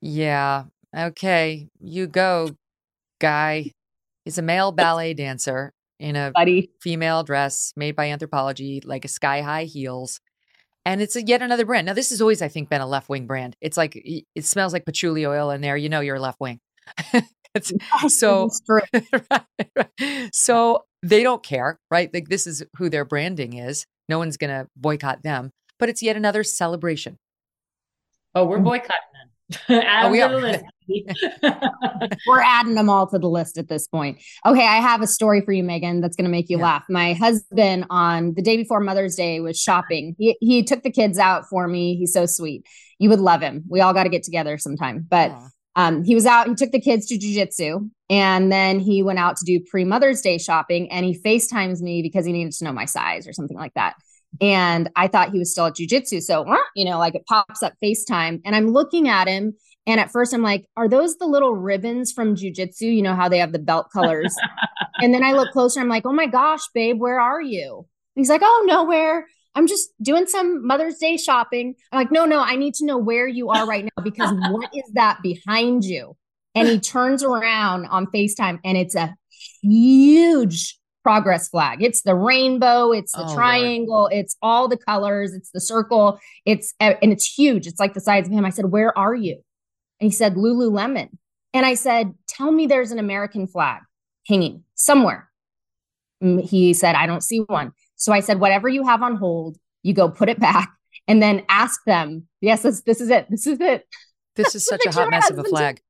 [0.00, 0.64] Yeah.
[0.96, 1.68] Okay.
[1.80, 2.50] You go,
[3.18, 3.72] guy.
[4.24, 6.70] He's a male ballet dancer in a buddy.
[6.80, 10.20] female dress made by Anthropologie, like a sky high heels.
[10.84, 11.86] And it's a, yet another brand.
[11.86, 13.56] Now, this has always, I think, been a left wing brand.
[13.60, 15.76] It's like it smells like patchouli oil in there.
[15.76, 16.60] You know, you're left wing.
[17.54, 17.72] it's,
[18.08, 18.80] so It's true.
[18.92, 19.46] right,
[19.76, 20.30] right.
[20.32, 22.12] so they don't care, right?
[22.12, 23.84] Like this is who their branding is.
[24.08, 27.18] No one's gonna boycott them, but it's yet another celebration.
[28.34, 28.64] Oh, we're mm.
[28.64, 29.28] boycotting them.
[29.68, 30.60] Oh, we are.
[30.88, 31.40] The list.
[31.42, 32.16] baby.
[32.26, 34.18] We're adding them all to the list at this point.
[34.44, 36.64] Okay, I have a story for you, Megyn, that's going to make you Yeah.
[36.64, 36.84] laugh.
[36.88, 40.16] My husband, on the day before Mother's Day, was shopping.
[40.18, 41.96] He, he took the kids out for me.
[41.96, 42.64] He's so sweet.
[42.98, 43.64] You would love him.
[43.68, 45.06] We all got to get together sometime.
[45.08, 45.32] But
[45.76, 49.36] um, he was out, he took the kids to jujitsu, and then he went out
[49.36, 52.72] to do pre Mother's Day shopping and he FaceTimes me because he needed to know
[52.72, 53.94] my size or something like that.
[54.40, 56.20] And I thought he was still at jujitsu.
[56.22, 59.54] So, you know, like it pops up FaceTime and I'm looking at him.
[59.88, 62.82] And at first I'm like, are those the little ribbons from jujitsu?
[62.82, 64.36] You know how they have the belt colors.
[64.98, 65.80] and then I look closer.
[65.80, 67.78] I'm like, oh my gosh, babe, where are you?
[68.14, 69.26] And he's like, oh, nowhere.
[69.54, 71.74] I'm just doing some Mother's Day shopping.
[71.90, 74.70] I'm like, no, no, I need to know where you are right now because what
[74.74, 76.16] is that behind you?
[76.54, 79.14] And he turns around on FaceTime and it's a
[79.62, 81.82] huge progress flag.
[81.82, 83.36] It's the rainbow, it's the Oh, Lord.
[83.36, 87.66] triangle, it's all the colors, it's the circle, it's and it's huge.
[87.66, 88.44] It's like the size of him.
[88.44, 89.40] I said, Where are you?
[90.00, 91.08] And he said, Lululemon.
[91.54, 93.82] And I said, Tell me there's an American flag
[94.26, 95.28] hanging somewhere.
[96.22, 97.72] Mm, He said, I don't see one.
[97.96, 100.72] So I said, Whatever you have on hold, you go put it back
[101.06, 103.26] and then ask them, Yes, this, this is it.
[103.30, 103.86] This is it.
[104.36, 105.80] This is such a hot mess of a flag.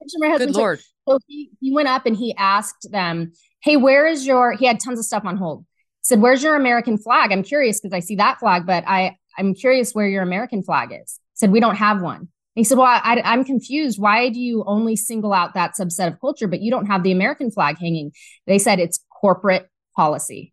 [0.00, 0.80] Picture my husband Good lord.
[1.08, 4.78] so he, he went up and he asked them, Hey, where is your, he had
[4.78, 5.60] tons of stuff on hold.
[5.62, 5.64] He
[6.04, 7.32] said, Where's your American flag?
[7.32, 10.90] I'm curious because I see that flag, but I, I'm curious where your American flag
[10.92, 11.18] is.
[11.32, 12.28] He said, We don't have one.
[12.58, 14.00] And he said, Well, I, I'm confused.
[14.00, 17.12] Why do you only single out that subset of culture, but you don't have the
[17.12, 18.10] American flag hanging?
[18.48, 20.52] They said it's corporate policy.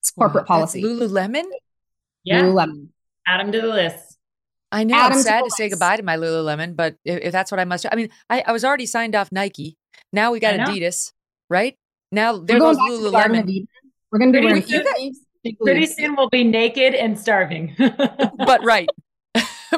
[0.00, 0.82] It's corporate Wow, that's policy.
[0.82, 1.44] Lululemon.
[2.24, 2.40] yeah.
[2.44, 2.88] Lululemon.
[3.26, 4.16] Add them to the list.
[4.72, 4.96] I know.
[4.96, 7.50] Add 'em I'm sad the to say goodbye to my Lululemon, but if, if that's
[7.50, 9.76] what I must I mean, I, I was already signed off Nike.
[10.14, 11.12] Now we got Adidas,
[11.50, 11.76] right?
[12.10, 13.48] Now there We're goes going back to the Garden Lululemon.
[13.50, 13.68] Eden.
[14.10, 15.18] We're going to be Pretty wearing soon- sleeves,
[15.62, 17.76] Pretty soon we'll be naked and starving.
[17.78, 18.88] But right.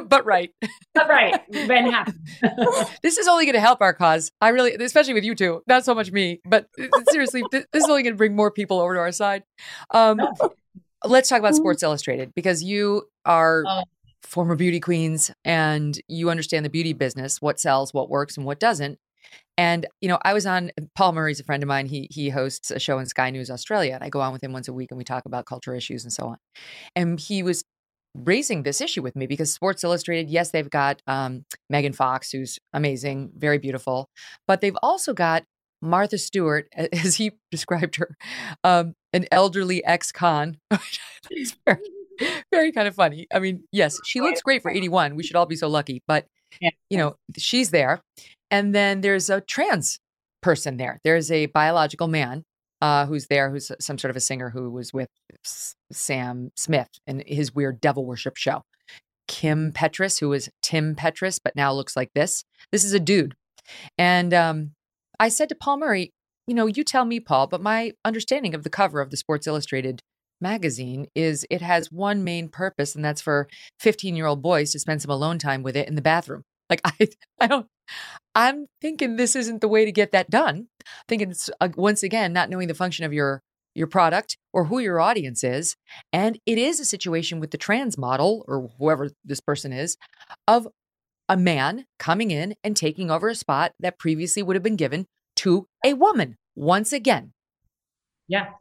[0.08, 0.50] but right.
[0.94, 1.40] But right.
[1.52, 2.12] Happy.
[3.02, 4.30] This is only going to help our cause.
[4.40, 7.84] I really, especially with you two, not so much me, but uh, seriously, this is
[7.84, 9.42] only going to bring more people over to our side.
[9.92, 10.20] Um,
[11.04, 13.82] let's talk about Sports Illustrated because you are Oh.
[14.22, 18.58] former beauty queens and you understand the beauty business, what sells, what works, and what
[18.60, 18.98] doesn't.
[19.58, 21.86] And you know, I was on Paul Murray's a friend of mine.
[21.86, 24.52] He he hosts a show in Sky News Australia, and I go on with him
[24.52, 26.36] once a week, and we talk about culture issues and so on.
[26.94, 27.64] And he was
[28.24, 32.58] raising this issue with me because Sports Illustrated, yes, they've got um, Megan Fox, who's
[32.72, 34.08] amazing, very beautiful,
[34.46, 35.44] but they've also got
[35.82, 38.16] Martha Stewart, as he described her,
[38.64, 40.56] um, an elderly ex-con.
[41.66, 41.80] very,
[42.50, 43.26] very kind of funny.
[43.32, 45.16] I mean, yes, she looks great for 81.
[45.16, 46.26] We should all be so lucky, but
[46.60, 48.00] you know, she's there.
[48.50, 49.98] And then there's a trans
[50.42, 51.00] person there.
[51.04, 52.44] There's a biological man
[52.80, 55.08] uh, who's there, who's some sort of a singer who was with
[55.92, 58.62] Sam Smith in his weird devil worship show.
[59.28, 62.44] Kim Petras, who was Tim Petras, but now looks like this.
[62.70, 63.34] This is a dude.
[63.98, 64.72] And um,
[65.18, 66.12] I said to Paul Murray,
[66.46, 69.46] you know, you tell me, Paul, but my understanding of the cover of the Sports
[69.46, 70.00] Illustrated
[70.40, 73.48] magazine is it has one main purpose, and that's for
[73.80, 76.42] 15 year old boys to spend some alone time with it in the bathroom.
[76.70, 77.08] Like, I,
[77.40, 77.66] I don't,
[78.34, 80.68] I'm thinking this isn't the way to get that done.
[81.08, 83.42] Thinking it's, uh, once again, not knowing the function of your
[83.76, 85.76] your product or who your audience is.
[86.10, 89.98] And it is a situation with the trans model or whoever this person is
[90.48, 90.66] of
[91.28, 95.06] a man coming in and taking over a spot that previously would have been given
[95.36, 97.32] to a woman once again.
[98.28, 98.52] Yeah.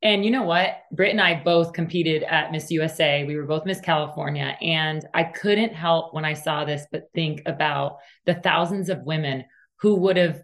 [0.00, 0.82] And you know what?
[0.92, 3.24] Britt and I both competed at Miss USA.
[3.24, 4.56] We were both Miss California.
[4.60, 9.44] And I couldn't help when I saw this, but think about the thousands of women
[9.80, 10.40] who would have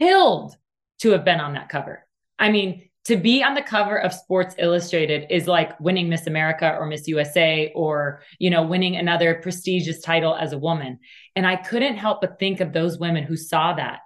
[0.00, 0.56] killed
[1.00, 2.06] to have been on that cover.
[2.38, 6.76] I mean, to be on the cover of Sports Illustrated is like winning Miss America
[6.78, 10.98] or Miss USA or, you know, winning another prestigious title as a woman.
[11.34, 14.00] And I couldn't help but think of those women who saw that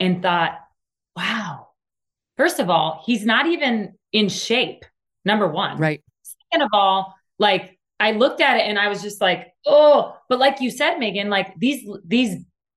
[0.00, 0.58] and thought,
[1.16, 1.68] wow,
[2.40, 4.84] first of all, he's not even in shape,
[5.26, 5.76] number one.
[5.76, 6.02] Right.
[6.22, 10.38] Second of all, like I looked at it and I was just like, oh, but
[10.38, 11.80] like you said, Megyn, like these
[12.14, 12.32] these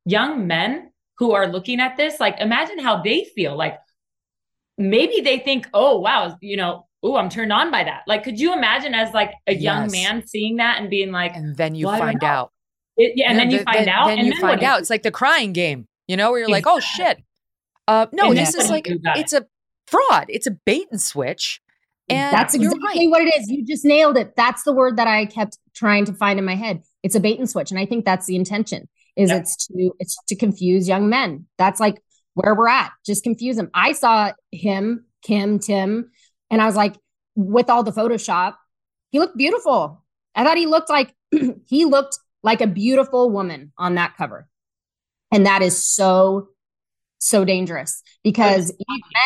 [0.06, 3.56] young men who are looking at this, like imagine how they feel.
[3.56, 3.78] Like
[4.78, 8.02] maybe they think, oh wow, you know, oh, I'm turned on by that.
[8.08, 9.92] Like, could you imagine as like a young Yes.
[9.92, 12.52] man seeing that and being like, And then you Well, find out.
[12.98, 14.80] it- yeah, and then you th- find out, Then and you then find out.
[14.80, 17.22] It's like the crying game, you know, where you're like, oh shit.
[17.88, 19.22] Uh, no, And this is like do you do about it?
[19.22, 19.46] it's a
[19.94, 20.26] fraud.
[20.30, 21.62] It's a bait and switch.
[22.10, 23.10] Mm, and That's exactly right.
[23.12, 23.50] what it is.
[23.50, 24.36] You just nailed it.
[24.36, 26.84] That's the word that I kept trying to find in my head.
[27.04, 28.90] It's a bait and switch, and I think that's the intention.
[29.16, 29.38] Is Yeah.
[29.38, 31.46] it's to it's to confuse young men.
[31.58, 32.02] That's like
[32.34, 32.92] where we're at.
[33.06, 33.70] Just confuse them.
[33.74, 36.10] I saw him, Kim, Tim,
[36.50, 36.96] and I was like,
[37.36, 38.56] with all the Photoshop,
[39.12, 40.04] he looked beautiful.
[40.36, 41.14] I thought he looked like
[41.68, 44.48] he looked like a beautiful woman on that cover,
[45.32, 46.50] and that is so
[47.24, 48.72] so dangerous because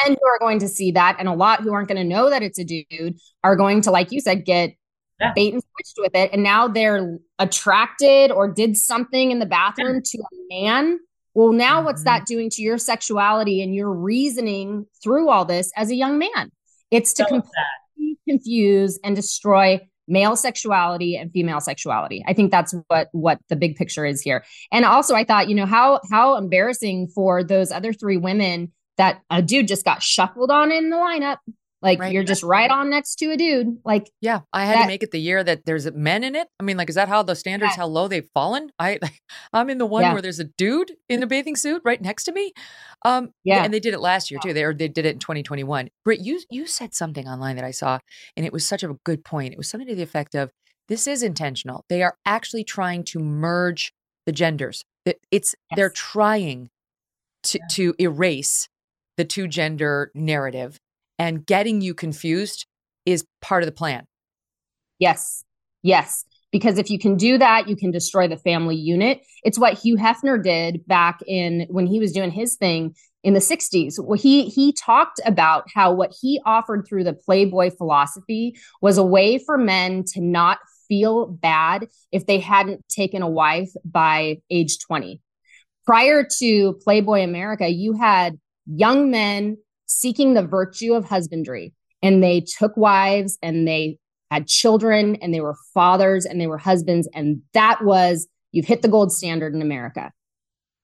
[0.06, 2.30] men who are going to see that and a lot who aren't going to know
[2.30, 4.76] that it's a dude are going to like you said get
[5.20, 5.34] Yeah.
[5.34, 6.32] bait and switched with it.
[6.32, 11.00] And now they're attracted or did something in the bathroom to a man.
[11.34, 12.06] Well now what's Mhm.
[12.06, 16.52] that doing to your sexuality and your reasoning through all this as a young man?
[16.92, 22.24] It's to So completely confuse and destroy male sexuality and female sexuality.
[22.28, 24.44] I think that's what what the big picture is here.
[24.72, 29.22] And also i thought you know how how embarrassing for those other three women that
[29.30, 31.38] a dude just got shuffled on in the lineup
[31.82, 32.12] like Right.
[32.12, 35.04] you're just right on next to a dude like Yeah, I had That- to make
[35.04, 36.48] it the year that there's men in it.
[36.60, 37.82] I mean, like, is that how the standards Yeah.
[37.84, 38.72] how low they've fallen?
[38.80, 39.00] I,
[39.54, 40.14] I'm in the one Yeah.
[40.14, 42.54] where there's a dude in a bathing suit right next to me.
[43.06, 43.64] Um, Yeah.
[43.64, 44.54] and they did it last year too.
[44.54, 45.90] They or they did it in 2021.
[46.04, 48.00] Britt, you you said something online that I saw,
[48.36, 49.54] and it was such a good point.
[49.54, 50.50] It was something to the effect of,
[50.88, 51.86] "This is intentional.
[51.90, 53.94] They are actually trying to merge
[54.26, 54.84] the genders.
[55.06, 56.70] That it's they're trying
[57.44, 58.68] to to erase
[59.16, 60.80] the two gender narrative,
[61.20, 62.66] and getting you confused
[63.06, 64.06] is part of the plan."
[65.00, 65.44] Yes.
[65.84, 66.26] Yes.
[66.52, 69.22] Because if you can do that, you can destroy the family unit.
[69.44, 73.42] It's what Hugh Hefner did back in when he was doing his thing in the
[73.42, 74.00] 60s.
[74.00, 79.04] Well, he he talked about how what he offered through the Playboy philosophy was a
[79.04, 84.80] way for men to not feel bad if they hadn't taken a wife by age
[84.80, 85.22] 20.
[85.86, 89.58] Prior to Playboy America, you had young men
[89.88, 91.74] seeking the virtue of husbandry
[92.04, 93.98] and they took wives and they
[94.30, 97.08] had children and they were fathers and they were husbands.
[97.14, 100.12] And that was, you've hit the gold standard in America.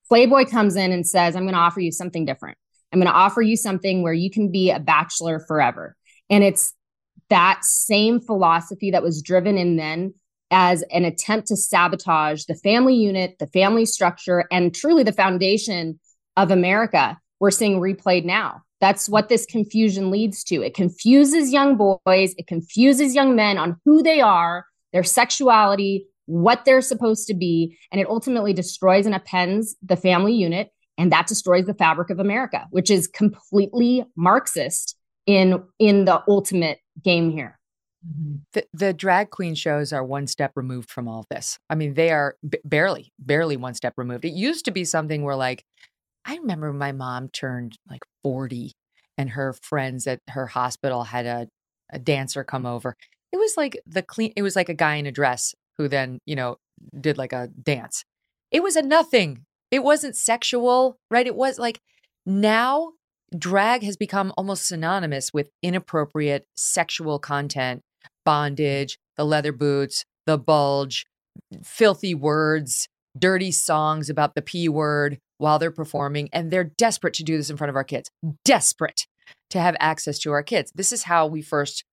[0.08, 2.58] Playboy comes in and says, I'm going to offer you something different.
[2.92, 5.96] I'm going to offer you something where you can be a bachelor forever.
[6.30, 6.74] And it's
[7.30, 10.14] that same philosophy that was driven in then
[10.52, 16.00] as an attempt to sabotage the family unit, the family structure, and truly the foundation
[16.38, 17.18] of America.
[17.40, 18.63] We're seeing replayed now.
[18.84, 20.62] That's what this confusion leads to.
[20.62, 26.66] It confuses young boys, it confuses young men on who they are, their sexuality, what
[26.66, 30.68] they're supposed to be, and it ultimately destroys and appends the family unit.
[30.98, 36.80] And that destroys the fabric of America, which is completely Marxist in in the ultimate
[37.02, 37.58] game here.
[38.06, 38.36] Mm-hmm.
[38.52, 41.58] The, the drag queen shows are one step removed from all this.
[41.70, 44.26] I mean, they are b- barely, barely one step removed.
[44.26, 45.64] It used to be something where, like,
[46.26, 48.72] I remember my mom turned like 40
[49.18, 51.48] and her friends at her hospital had a,
[51.92, 52.96] a dancer come over.
[53.32, 56.20] It was like the clean, it was like a guy in a dress who then,
[56.26, 56.58] you know,
[57.00, 58.04] did like a dance.
[58.52, 59.46] It was a nothing.
[59.72, 61.26] It wasn't sexual, right?
[61.26, 61.80] It was like
[62.26, 62.94] now
[63.38, 67.82] drag has become almost synonymous with inappropriate sexual content,
[68.26, 71.06] bondage, the leather boots, the bulge,
[71.64, 76.30] filthy words, dirty songs about the P word while they're performing.
[76.32, 78.10] And they're desperate to do this in front of our kids,
[78.46, 79.06] desperate
[79.50, 80.72] to have access to our kids.
[80.74, 81.84] This is how we first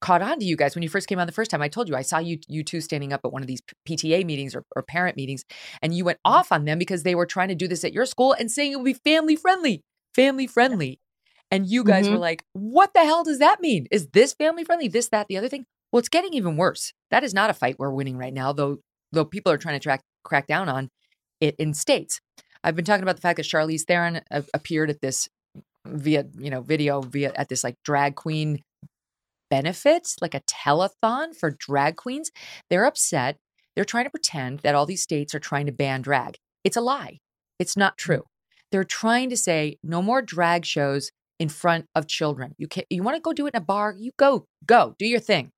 [0.00, 1.60] caught on to you guys when you first came on the first time.
[1.60, 4.24] I told you I saw you you two standing up at one of these PTA
[4.24, 5.44] meetings or, or parent meetings,
[5.82, 8.06] and you went off on them because they were trying to do this at your
[8.06, 9.82] school and saying it would be family friendly,
[10.14, 11.00] family friendly.
[11.50, 12.12] And you guys Mhm.
[12.12, 13.88] were like, what the hell does that mean?
[13.90, 14.86] Is this family friendly?
[14.86, 15.66] This, that, the other thing?
[15.90, 16.92] Well, it's getting even worse.
[17.10, 18.78] That is not a fight we're winning right now, though
[19.12, 20.88] though people are trying to track crack down on
[21.40, 22.20] it in states.
[22.62, 25.28] I've been talking about the fact that Charlize Theron a- appeared at this
[25.86, 28.62] via, you know, video via at this like drag queen
[29.50, 32.30] benefits, like a telethon for drag queens.
[32.68, 33.36] They're upset.
[33.74, 36.36] They're trying to pretend that all these states are trying to ban drag.
[36.64, 37.18] It's a lie.
[37.58, 38.04] It's not hmm.
[38.04, 38.22] true.
[38.72, 42.54] They're trying to say no more drag shows in front of children.
[42.58, 45.06] You can you want to go do it in a bar, you go, go, do
[45.06, 45.50] your thing.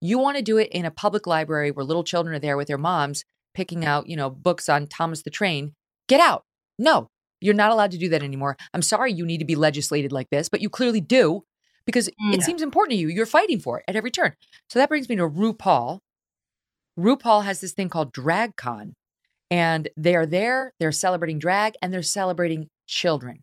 [0.00, 2.68] You want to do it in a public library where little children are there with
[2.68, 5.74] their moms picking out, you know, books on Thomas the Train.
[6.08, 6.45] Get out.
[6.78, 7.08] No,
[7.40, 8.56] you're not allowed to do that anymore.
[8.74, 11.42] I'm sorry you need to be legislated like this, but you clearly do
[11.84, 12.42] because it Mm.
[12.42, 13.08] seems important to you.
[13.08, 14.34] You're fighting for it at every turn.
[14.68, 16.00] So that brings me to RuPaul.
[16.98, 18.92] RuPaul has this thing called DragCon,
[19.50, 23.42] and they are there, they're celebrating drag, and they're celebrating children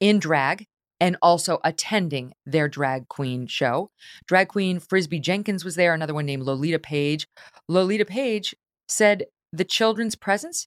[0.00, 0.66] in drag
[0.98, 3.90] and also attending their drag queen show.
[4.26, 7.26] Drag queen Frisbee Jenkins was there, another one named Lolita Page.
[7.68, 8.54] Lolita Page
[8.88, 10.66] said the children's presence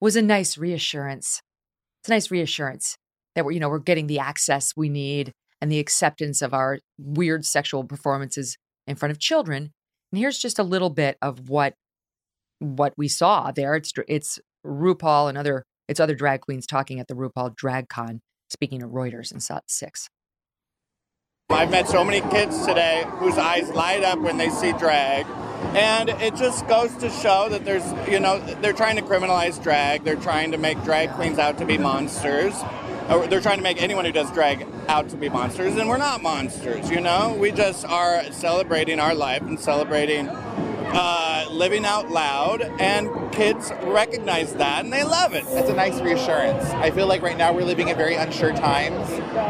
[0.00, 1.40] was a nice reassurance.
[2.02, 2.96] It's a nice reassurance
[3.34, 6.78] that we're, you know, we're getting the access we need and the acceptance of our
[6.98, 9.72] weird sexual performances in front of children.
[10.12, 11.74] And here's just a little bit of what
[12.58, 13.74] what we saw there.
[13.74, 18.20] It's it's RuPaul and other it's other drag queens talking at the RuPaul Drag Con,
[18.48, 20.08] speaking to Reuters and Sot Six.
[21.50, 25.26] I've met so many kids today whose eyes light up when they see drag.
[25.74, 30.02] And it just goes to show that there's, you know, they're trying to criminalize drag.
[30.02, 32.54] They're trying to make drag queens out to be monsters.
[33.08, 35.76] Or they're trying to make anyone who does drag out to be monsters.
[35.76, 37.36] And we're not monsters, you know?
[37.38, 40.28] We just are celebrating our life and celebrating
[40.92, 42.62] uh, living out loud.
[42.80, 45.44] And kids recognize that and they love it.
[45.48, 46.64] It's a nice reassurance.
[46.70, 49.08] I feel like right now we're living in very unsure times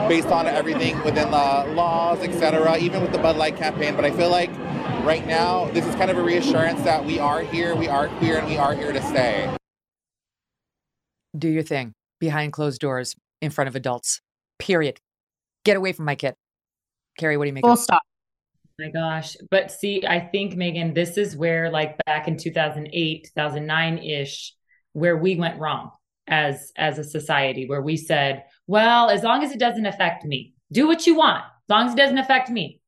[0.08, 3.96] based on everything within the laws, etc., even with the Bud Light campaign.
[3.96, 4.50] But I feel like
[5.04, 8.38] right now this is kind of a reassurance that we are here, we are queer,
[8.38, 9.54] and we are here to stay.
[11.36, 14.20] Do your thing behind closed doors in front of adults.
[14.58, 15.00] Period.
[15.64, 16.34] Get away from my kid.
[17.18, 18.02] Carrie, what do you make Full of stop.
[18.80, 19.36] My gosh.
[19.50, 24.54] But see, I think, Megyn, this is where, like back in 2008, 2009 ish,
[24.94, 25.90] where we went wrong
[26.26, 30.54] as as a society, where we said, well, as long as it doesn't affect me,
[30.72, 32.80] do what you want, as long as it doesn't affect me.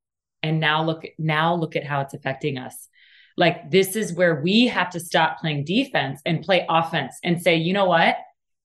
[0.42, 2.88] And now look, now look at how it's affecting us.
[3.36, 7.56] Like this is where we have to stop playing defense and play offense and say,
[7.56, 8.16] you know what?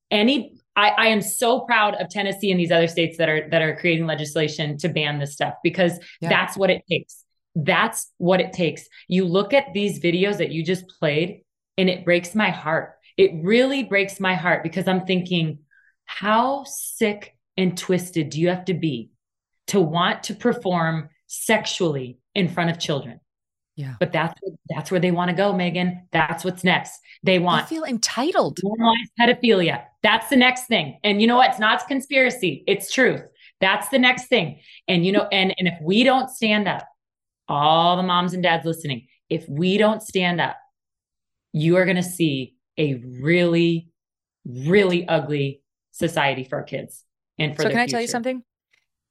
[0.09, 3.61] Any I, I am so proud of Tennessee and these other states that are that
[3.61, 6.29] are creating legislation to ban this stuff because Yeah.
[6.29, 7.25] that's what it takes.
[7.55, 8.87] That's what it takes.
[9.07, 11.41] You look at these videos that you just played
[11.77, 12.93] and it breaks my heart.
[13.17, 15.59] It really breaks my heart because I'm thinking,
[16.05, 19.09] how sick and twisted do you have to be
[19.67, 23.19] to want to perform sexually in front of children?
[23.77, 23.93] Yeah.
[23.99, 24.33] But that's
[24.69, 26.01] that's where they want to go, Megyn.
[26.11, 26.99] That's what's next.
[27.23, 28.59] They want I feel entitled.
[28.65, 29.83] normalize pedophilia.
[30.01, 30.99] That's the next thing.
[31.03, 31.51] And you know what?
[31.51, 32.63] It's not conspiracy.
[32.67, 33.21] It's truth.
[33.61, 34.61] That's the next thing.
[34.87, 36.87] And you know, and and if we don't stand up,
[37.47, 40.57] all the moms and dads listening, if we don't stand up,
[41.53, 43.89] you are going to see a really,
[44.45, 45.61] really ugly
[45.91, 47.03] society for our kids
[47.37, 48.43] and for So can I tell you something?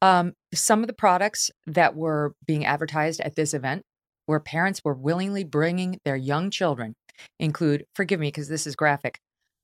[0.02, 3.84] Um, some of the products that were being advertised at this event,
[4.26, 6.94] where parents were willingly bringing their young children,
[7.38, 9.18] include, forgive me because this is graphic,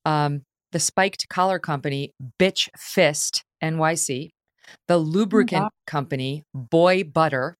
[0.05, 0.41] um,
[0.71, 4.31] the spiked collar company Bitch Fist NYC,
[4.87, 7.57] the lubricant company Boy Butter,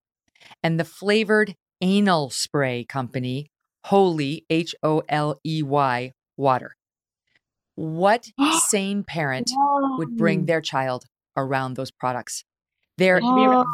[0.63, 3.47] and the flavored anal spray company
[3.85, 6.75] Holy H O L E Y Water.
[7.75, 8.29] What
[8.67, 9.51] sane parent
[9.97, 12.43] would bring their child around those products?
[12.97, 13.65] They're Oh.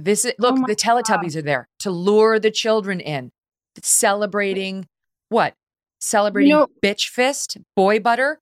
[0.00, 3.30] Th- this is oh look, my the Teletubbies are there to lure the children in,
[3.82, 4.86] celebrating
[5.28, 5.54] what?
[6.00, 8.38] Celebrating know- bitch fist, boy butter,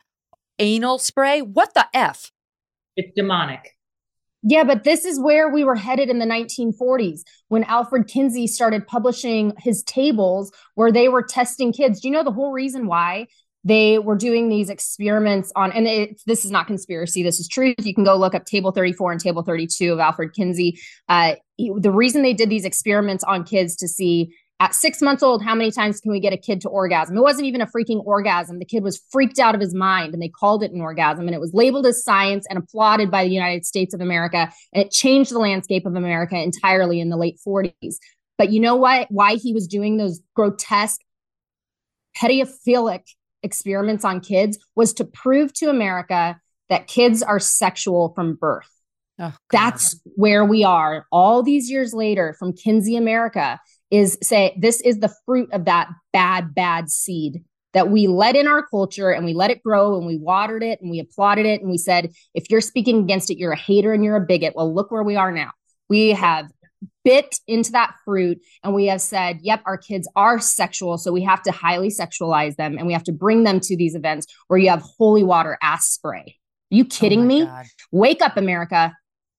[0.59, 1.43] anal spray.
[1.43, 2.31] What the f?
[2.97, 3.77] It's demonic.
[4.43, 8.87] Yeah, but this is where we were headed in the 1940s when Alfred Kinsey started
[8.87, 12.01] publishing his tables where they were testing kids.
[12.01, 13.27] Do you know the whole reason why
[13.69, 15.73] they were doing these experiments on?
[15.73, 17.77] And it, this is not conspiracy, this is truth.
[17.79, 20.79] You can go look up table 34 and table 32 of Alfred Kinsey.
[21.09, 25.23] Uh, he- the reason they did these experiments on kids to see at six months
[25.23, 27.17] old, how many times can we get a kid to orgasm?
[27.17, 28.59] It wasn't even a freaking orgasm.
[28.59, 31.35] The kid was freaked out of his mind and they called it an orgasm and
[31.35, 34.51] it was labeled as science and applauded by the United States of America.
[34.73, 37.99] And it changed the landscape of America entirely in the late 40s.
[38.37, 39.07] But you know what?
[39.11, 41.01] Why he was doing those grotesque,
[42.17, 43.03] pedophilic
[43.43, 48.71] experiments on kids was to prove to America that kids are sexual from birth.
[49.19, 53.61] Oh, That's where we are all these years later from Kinsey America
[53.91, 57.43] is say this is the fruit of that bad, bad seed
[57.75, 60.81] that we let in our culture and we let it grow and we watered it
[60.81, 61.61] and we applauded it.
[61.61, 64.55] And we said, if you're speaking against it, you're a hater and you're a bigot.
[64.57, 65.51] Well, look where we are now.
[65.89, 66.51] We have
[67.09, 70.99] bit into that fruit and we have said, yep, our kids are sexual.
[70.99, 73.95] So we have to highly sexualize them and we have to bring them to these
[73.95, 76.37] events where you have holy water ass spray.
[76.71, 77.45] Are you oh kidding oh me?
[77.47, 77.67] God.
[77.93, 78.95] Wake up, America.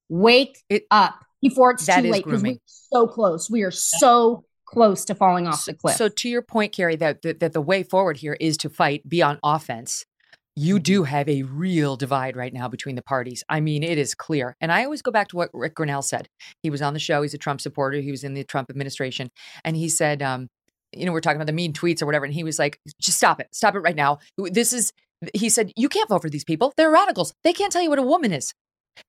[0.10, 3.50] Wake it, up before it's too late because we're so close.
[3.50, 5.96] We are so close to falling off the cliff.
[5.96, 9.08] So, to your point, Carrie, that, that, that the way forward here is to fight,
[9.08, 10.06] be on offense.
[10.60, 10.84] You mm-hmm.
[10.84, 13.46] do have a real divide right now between the parties.
[13.48, 14.58] I mean, it is clear.
[14.60, 16.28] And I always go back to what Rick Grinnell said.
[16.64, 17.22] He was on the show.
[17.22, 18.00] He's a Trump supporter.
[18.00, 19.30] He was in the Trump administration.
[19.64, 20.50] And he said, um,
[20.92, 22.26] you know, we're talking about the mean tweets or whatever.
[22.26, 23.48] And he was like, just stop it.
[23.54, 24.18] Stop it right now.
[24.38, 24.92] This is,
[25.34, 26.74] he said, you can't vote for these people.
[26.76, 27.34] They're radicals.
[27.46, 28.54] They can't tell you what a woman is.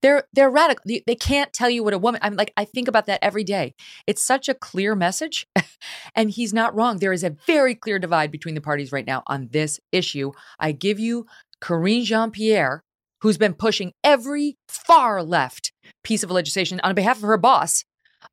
[0.02, 0.82] They're they're radical.
[0.86, 2.20] They, they can't tell you what a woman.
[2.22, 3.74] I'm like I think about that every day.
[4.06, 5.46] It's such a clear message,
[6.14, 6.98] and he's not wrong.
[6.98, 10.32] There is a very clear divide between the parties right now on this issue.
[10.58, 11.26] I give you
[11.60, 12.82] Karine Jean Pierre,
[13.20, 15.72] who's been pushing every far left
[16.02, 17.84] piece of legislation on behalf of her boss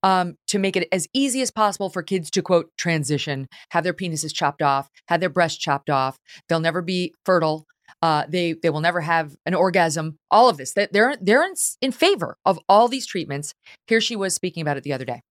[0.03, 3.93] um, to make it as easy as possible for kids to quote transition, have their
[3.93, 6.17] penises chopped off, have their breasts chopped off.
[6.47, 7.65] They'll never be fertile.
[8.01, 10.17] Uh, they they will never have an orgasm.
[10.29, 13.53] All of this, they're they're in, in favor of all these treatments.
[13.87, 15.21] Here she was speaking about it the other day.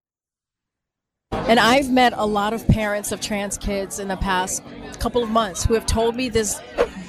[1.33, 4.63] And I've met a lot of parents of trans kids in the past
[4.99, 6.61] couple of months who have told me this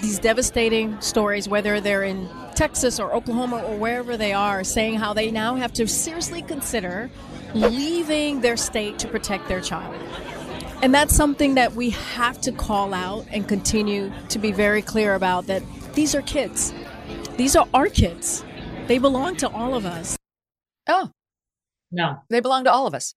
[0.01, 5.13] these devastating stories, whether they're in Texas or Oklahoma or wherever they are, saying how
[5.13, 7.09] they now have to seriously consider
[7.53, 9.95] leaving their state to protect their child.
[10.81, 15.15] And that's something that we have to call out and continue to be very clear
[15.15, 15.63] about that
[15.93, 16.73] these are kids.
[17.35, 18.43] These are our kids.
[18.85, 20.15] They belong to all of us.
[20.87, 21.09] Oh.
[21.91, 22.17] No.
[22.29, 23.15] They belong to all of us.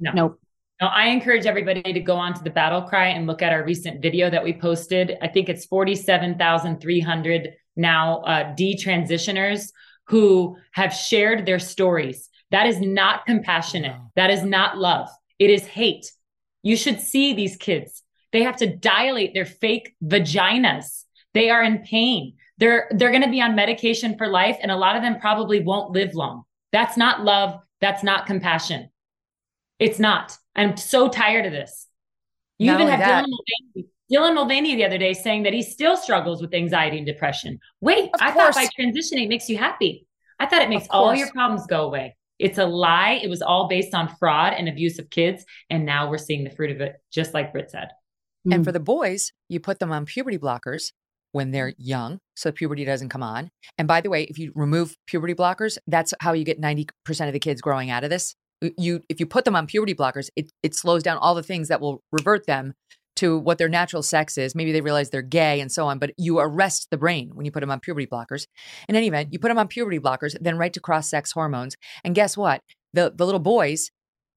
[0.00, 0.10] No.
[0.12, 0.40] Nope.
[0.80, 3.64] No, I encourage everybody to go on to the battle cry and look at our
[3.64, 5.16] recent video that we posted.
[5.22, 9.70] I think it's 47,300 now uh, detransitioners
[10.08, 12.28] who have shared their stories.
[12.50, 13.96] That is not compassionate.
[14.16, 15.08] That is not love.
[15.38, 16.10] It is hate.
[16.66, 18.02] You should see these kids.
[18.32, 21.04] They have to dilate their fake vaginas.
[21.32, 22.34] They are in pain.
[22.58, 25.60] They're they're going to be on medication for life and a lot of them probably
[25.60, 26.42] won't live long.
[26.72, 28.90] That's not love, that's not compassion.
[29.78, 30.36] It's not.
[30.56, 31.86] I'm so tired of this.
[32.58, 35.96] You not even have Dylan Mulvaney, Dylan Mulvaney the other day saying that he still
[35.96, 37.60] struggles with anxiety and depression.
[37.80, 38.56] Wait, of I course.
[38.56, 40.08] thought by transitioning it makes you happy.
[40.40, 42.16] I thought it makes all your problems go away.
[42.38, 43.20] It's a lie.
[43.22, 45.44] It was all based on fraud and abuse of kids.
[45.70, 47.88] And now we're seeing the fruit of it, just like Britt said.
[48.44, 48.64] And mm.
[48.64, 50.92] for the boys, you put them on puberty blockers
[51.32, 53.50] when they're young so puberty doesn't come on.
[53.78, 56.86] And by the way, if you remove puberty blockers, that's how you get 90%
[57.26, 58.36] of the kids growing out of this.
[58.78, 61.68] You if you put them on puberty blockers, it it slows down all the things
[61.68, 62.72] that will revert them
[63.16, 64.54] to what their natural sex is.
[64.54, 67.52] Maybe they realize they're gay and so on, but you arrest the brain when you
[67.52, 68.46] put them on puberty blockers.
[68.88, 71.76] In any event, you put them on puberty blockers, then right to cross sex hormones.
[72.04, 72.62] And guess what?
[72.92, 73.90] The, the little boys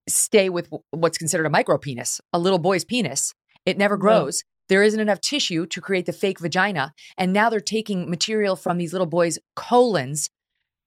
[0.08, 3.34] stay with what's considered a micro penis, a little boy's penis.
[3.66, 4.44] It never grows.
[4.70, 6.94] There isn't enough tissue to create the fake vagina.
[7.18, 10.30] And now they're taking material from these little boys' colons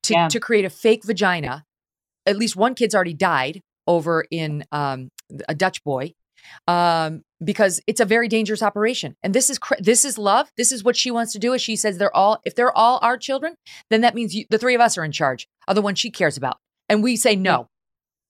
[0.05, 0.29] to, yeah.
[0.29, 1.65] to create a fake vagina.
[2.25, 5.11] At least one kid's already died over in um,
[5.49, 6.15] a Dutch boy
[6.67, 9.17] um, because it's a very dangerous operation.
[9.23, 10.51] And this is this is love.
[10.57, 11.55] This is what she wants to do.
[11.55, 13.57] As she says, they're all if they're all our children,
[13.91, 16.11] then that means you, the three of us are in charge are the one she
[16.11, 16.59] cares about,
[16.89, 17.69] and we say no.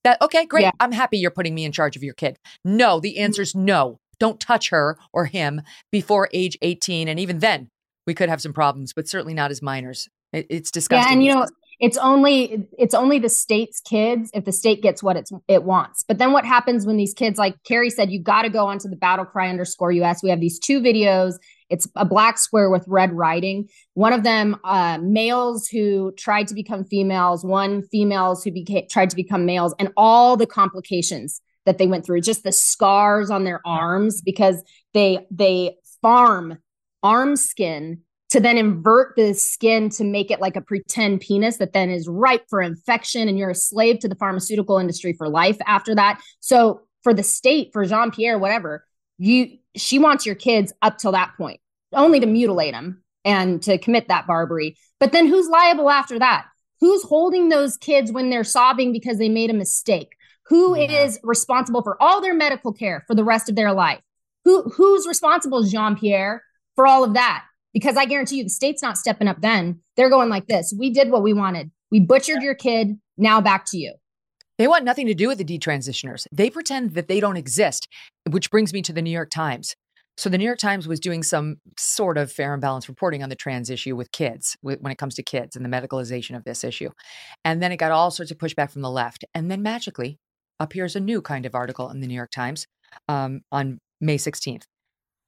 [0.03, 0.63] That okay, great.
[0.63, 0.71] Yeah.
[0.79, 2.37] I'm happy you're putting me in charge of your kid.
[2.65, 3.99] No, the answer is no.
[4.19, 5.61] Don't touch her or him
[5.91, 7.69] before age 18, and even then,
[8.05, 10.07] we could have some problems, but certainly not as minors.
[10.33, 11.07] It, it's disgusting.
[11.07, 11.47] Yeah, and you know,
[11.83, 16.05] it's only it's only the state's kids if the state gets what it's it wants.
[16.07, 18.87] But then what happens when these kids like carrie said you got to go onto
[18.87, 21.33] the battle cry underscore us we have these two videos.
[21.69, 23.67] It's a black square with red writing.
[23.95, 29.09] One of them uh, males who tried to become females one females who became tried
[29.09, 33.43] to become males and all the complications that they went through just the scars on
[33.43, 36.59] their arms because they they farm
[37.03, 37.99] arm skin
[38.33, 42.07] to then invert the skin to make it like a pretend penis that then is
[42.07, 46.19] ripe for infection and you're a slave to the pharmaceutical industry for life after that.
[46.39, 48.87] So for the state, for Jean Pierre, whatever,
[49.19, 51.59] you she wants your kids up till that point,
[51.93, 54.77] only to mutilate them and to commit that barbary.
[54.99, 56.47] But then who's liable after that?
[56.79, 60.09] Who's holding those kids when they're sobbing because they made a mistake?
[60.47, 61.03] Who yeah.
[61.03, 64.01] is responsible for all their medical care for the rest of their life?
[64.43, 66.41] Who who's responsible, Jean Pierre,
[66.75, 67.43] for all of that?
[67.73, 69.81] Because I guarantee you the state's not stepping up then.
[69.97, 70.73] They're going like this.
[70.77, 71.71] We did what we wanted.
[71.91, 72.99] We butchered your kid.
[73.17, 73.93] Now back to you.
[74.57, 76.27] They want nothing to do with the detransitioners.
[76.31, 77.87] They pretend that they don't exist,
[78.29, 79.75] which brings me to the New York Times.
[80.15, 83.29] So the New York Times was doing some sort of fair and balanced reporting on
[83.29, 86.63] the trans issue with kids when it comes to kids and the medicalization of this
[86.63, 86.89] issue.
[87.43, 89.25] And then it got all sorts of pushback from the left.
[89.33, 90.19] And then magically
[90.59, 92.67] appears a new kind of article in the New York Times
[93.07, 94.63] um, on May 16th.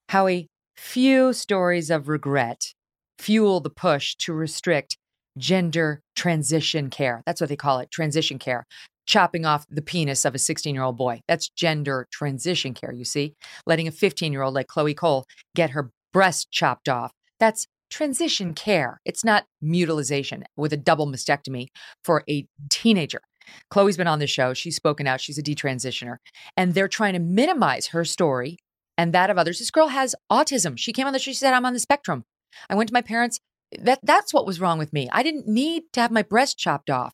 [0.10, 0.48] How a
[0.78, 2.74] few stories of regret
[3.20, 4.98] fuel the push to restrict
[5.38, 7.22] gender transition care.
[7.26, 8.66] That's what they call it transition care.
[9.08, 11.22] Chopping off the penis of a 16 year old boy.
[11.28, 13.36] That's gender transition care, you see.
[13.66, 15.26] Letting a 15 year old like Chloe Cole
[15.56, 17.12] get her breast chopped off.
[17.40, 19.00] That's transition care.
[19.06, 21.68] It's not mutilization with a double mastectomy
[22.04, 23.22] for a teenager.
[23.70, 24.54] Chloe's been on the show.
[24.54, 25.22] She's spoken out.
[25.22, 26.18] She's a detransitioner.
[26.58, 28.58] And they're trying to minimize her story
[28.98, 29.60] and that of others.
[29.60, 30.78] This girl has autism.
[30.78, 31.32] She came on the show.
[31.32, 32.24] She said, I'm on the spectrum.
[32.70, 33.40] I went to my parents.
[33.78, 35.10] That, that's what was wrong with me.
[35.12, 37.14] I didn't need to have my breast chopped off.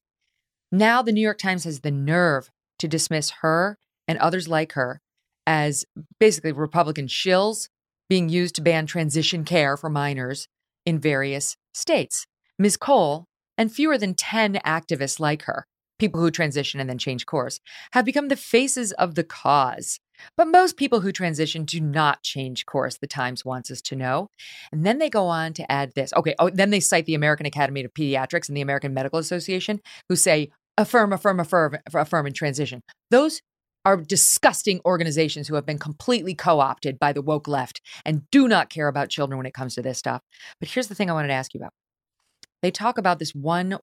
[0.71, 2.49] Now the New York Times has the nerve
[2.79, 3.77] to dismiss her
[4.07, 5.01] and others like her
[5.47, 5.85] as
[6.19, 7.67] basically Republican shills
[8.09, 10.47] being used to ban transition care for minors
[10.85, 12.27] in various states.
[12.59, 12.77] Ms.
[12.77, 13.25] Cole
[13.57, 15.65] and fewer than 10 activists like her
[16.01, 17.61] people who transition and then change course,
[17.93, 19.99] have become the faces of the cause.
[20.37, 24.29] But most people who transition do not change course, the Times wants us to know.
[24.71, 26.13] And then they go on to add this.
[26.15, 29.81] Okay, oh, then they cite the American Academy of Pediatrics and the American Medical Association,
[30.09, 32.81] who say affirm, affirm, affirm, affirm, and transition.
[33.09, 33.41] Those
[33.83, 38.47] are disgusting organizations who have been completely co opted by the woke left and do
[38.47, 40.21] not care about children when it comes to this stuff.
[40.59, 41.73] But here's the thing I wanted to ask you about.
[42.61, 43.77] They talk about this one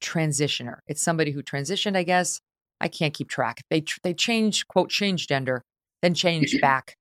[0.00, 0.78] transitioner.
[0.86, 2.40] It's somebody who transitioned, I guess.
[2.80, 3.62] I can't keep track.
[3.70, 5.64] They they change quote change gender,
[6.02, 6.96] then change back,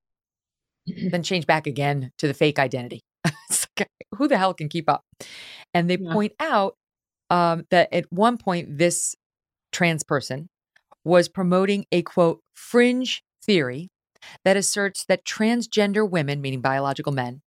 [1.11, 3.01] then change back again to the fake identity.
[3.80, 5.03] like, who the hell can keep up?
[5.73, 6.13] And they yeah.
[6.13, 6.76] point out
[7.30, 9.15] um, that at one point this
[9.71, 10.49] trans person
[11.03, 13.89] was promoting a quote fringe theory
[14.43, 17.41] that asserts that transgender women, meaning biological men,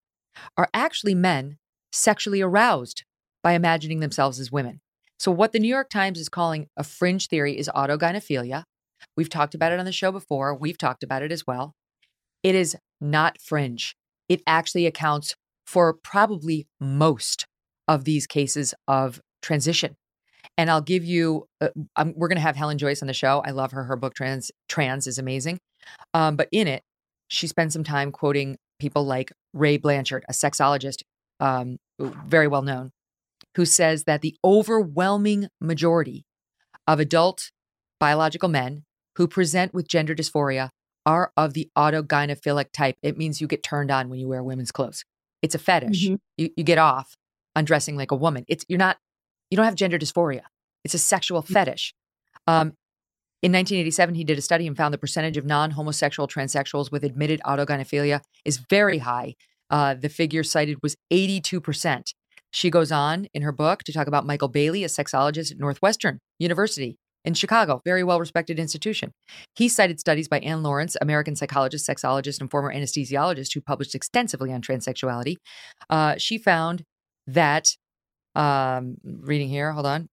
[0.57, 1.59] are actually men
[1.93, 3.05] sexually aroused
[3.43, 4.81] by imagining themselves as women.
[5.19, 8.65] So, what the New York Times is calling a fringe theory is autogynephilia.
[9.17, 10.55] We've talked about it on the show before.
[10.55, 11.75] We've talked about it as well.
[12.43, 13.95] It is not fringe.
[14.29, 15.35] It actually accounts
[15.67, 17.47] for probably most
[17.89, 19.97] of these cases of transition.
[20.59, 21.69] And I'll give you, uh,
[22.15, 23.43] we're going to have Helen Joyce on the show.
[23.45, 23.85] I love her.
[23.85, 25.59] Her book, Trans, Trans is amazing.
[26.15, 26.83] Um, but in it,
[27.29, 31.03] she spends some time quoting people like Ray Blanchard, a sexologist,
[31.41, 32.91] um, very well known,
[33.57, 36.25] who says that the overwhelming majority
[36.87, 37.51] of adult
[37.99, 38.85] biological men
[39.17, 40.71] who present with gender dysphoria
[41.05, 42.97] are of the autogynephilic type.
[43.03, 45.05] It means you get turned on when you wear women's clothes.
[45.43, 46.05] It's a fetish.
[46.07, 46.15] Mm-hmm.
[46.37, 47.17] You, you get off
[47.57, 48.45] on dressing like a woman.
[48.49, 48.99] It's you're not
[49.51, 50.43] you don't have gender dysphoria.
[50.85, 51.49] It's a sexual mm.
[51.49, 51.95] fetish.
[52.47, 52.73] Um,
[53.43, 57.41] in 1987, he did a study and found the percentage of non-homosexual transsexuals with admitted
[57.45, 59.35] autogynephilia is very high.
[59.69, 62.15] Uh, the figure cited was 82 percent.
[62.53, 66.21] She goes on in her book to talk about Michael Bailey, a sexologist at Northwestern
[66.39, 69.13] University in Chicago, very well respected institution.
[69.55, 74.53] He cited studies by Anne Lawrence, American psychologist, sexologist, and former anesthesiologist who published extensively
[74.53, 75.37] on transsexuality.
[75.89, 76.85] Uh, she found
[77.27, 77.77] that,
[78.35, 80.09] um, reading here, hold on.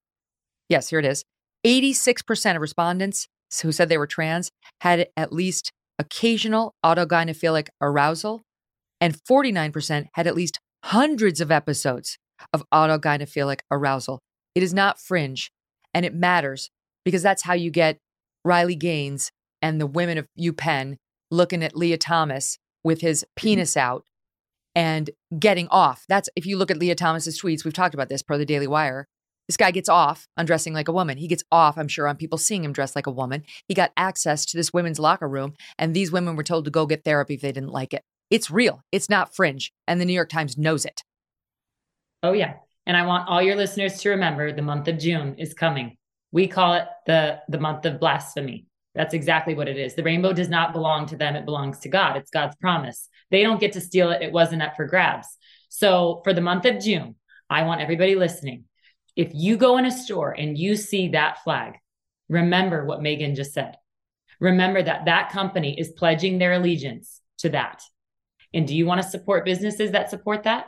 [0.67, 1.23] Yes, here it is.
[1.65, 3.27] 86% of respondents
[3.61, 8.41] who said they were trans had at least occasional autogynephilic arousal,
[9.01, 12.17] and 49% had at least hundreds of episodes
[12.53, 14.19] of autogynephilic arousal.
[14.55, 15.51] It is not fringe
[15.93, 16.69] and it matters
[17.09, 17.97] because that's how you get
[18.45, 19.31] Riley Gaines
[19.63, 20.97] and the women of UPenn
[21.31, 23.31] looking at Lia Thomas with his mm-hmm.
[23.35, 24.03] penis out
[24.75, 25.09] and
[25.39, 26.05] getting off.
[26.07, 28.67] That's if you look at Lia Thomas's tweets, we've talked about this per the Daily
[28.67, 29.07] Wire.
[29.47, 31.17] This guy gets off on dressing like a woman.
[31.17, 33.43] He gets off, I'm sure, on people seeing him dressed like a woman.
[33.67, 36.85] He got access to this women's locker room, and these women were told to go
[36.85, 38.03] get therapy if they didn't like it.
[38.29, 38.83] It's real.
[38.91, 39.71] It's not fringe.
[39.87, 41.01] And the New York Times knows it.
[42.21, 42.57] Oh, yeah.
[42.85, 45.97] And I want all your listeners to remember the month of June is coming.
[46.31, 48.67] We call it the, the month of blasphemy.
[48.95, 49.95] That's exactly what it is.
[49.95, 52.17] The rainbow does not belong to them, it belongs to God.
[52.17, 53.07] It's God's promise.
[53.31, 55.27] They don't get to steal it, it wasn't up for grabs.
[55.69, 57.15] So, for the month of June,
[57.49, 58.65] I want everybody listening
[59.19, 61.73] if you go in a store and you see that flag,
[62.29, 63.75] remember what Megyn just said.
[64.39, 67.81] Remember that that company is pledging their allegiance to that.
[68.53, 70.67] And do you want to support businesses that support that?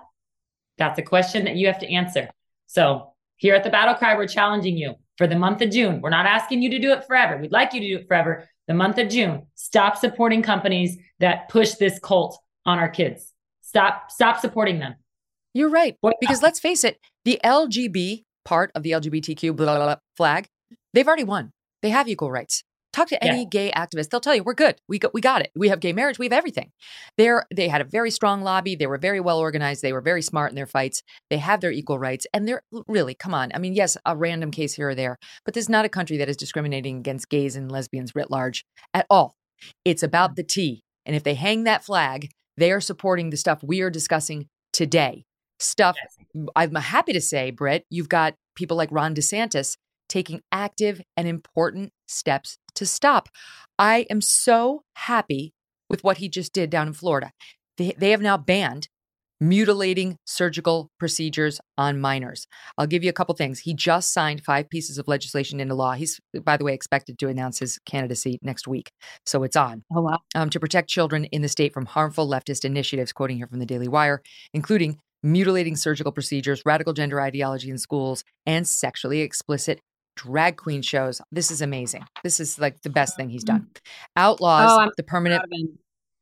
[0.77, 2.29] That's a question that you have to answer.
[2.67, 6.01] So here at the Battle Cry, we're challenging you for the month of June.
[6.01, 7.37] We're not asking you to do it forever.
[7.37, 8.49] We'd like you to do it forever.
[8.67, 13.31] The month of June, stop supporting companies that push this cult on our kids.
[13.61, 14.95] Stop, stop supporting them.
[15.53, 15.95] You're right.
[16.19, 20.47] Because let's face it, the LGB part of the LGBTQ blah, blah, blah, flag,
[20.95, 21.51] they've already won.
[21.83, 22.63] They have equal rights.
[22.93, 23.49] Talk to any Yeah.
[23.49, 24.75] gay activist; they'll tell you we're good.
[24.87, 25.51] We got, we got it.
[25.55, 26.19] We have gay marriage.
[26.19, 26.71] We have everything.
[27.17, 28.75] They're they had a very strong lobby.
[28.75, 29.81] They were very well organized.
[29.81, 31.01] They were very smart in their fights.
[31.29, 33.51] They have their equal rights, and they're really come on.
[33.53, 36.17] I mean, yes, a random case here or there, but this is not a country
[36.17, 39.35] that is discriminating against gays and lesbians writ large at all.
[39.85, 43.63] It's about the T, and if they hang that flag, they are supporting the stuff
[43.63, 45.25] we are discussing today.
[45.59, 45.95] Stuff
[46.55, 49.77] I'm happy to say, Britt, you've got people like Ron DeSantis
[50.09, 53.29] taking active and important steps to stop.
[53.79, 55.53] I am so happy
[55.89, 57.31] with what he just did down in Florida.
[57.77, 58.89] They, they have now banned
[59.39, 62.45] mutilating surgical procedures on minors.
[62.77, 63.59] I'll give you a couple things.
[63.59, 65.93] He just signed five pieces of legislation into law.
[65.93, 68.91] He's, by the way, expected to announce his candidacy next week.
[69.25, 70.19] So it's on Oh wow.
[70.35, 73.65] um, to protect children in the state from harmful leftist initiatives, quoting here from the
[73.65, 74.21] Daily Wire,
[74.53, 79.81] including mutilating surgical procedures, radical gender ideology in schools, and sexually explicit
[80.15, 81.21] drag queen shows.
[81.31, 82.03] This is amazing.
[82.23, 83.67] This is like the best thing he's done.
[84.15, 85.79] Outlaws Oh, the permanent, proud of him.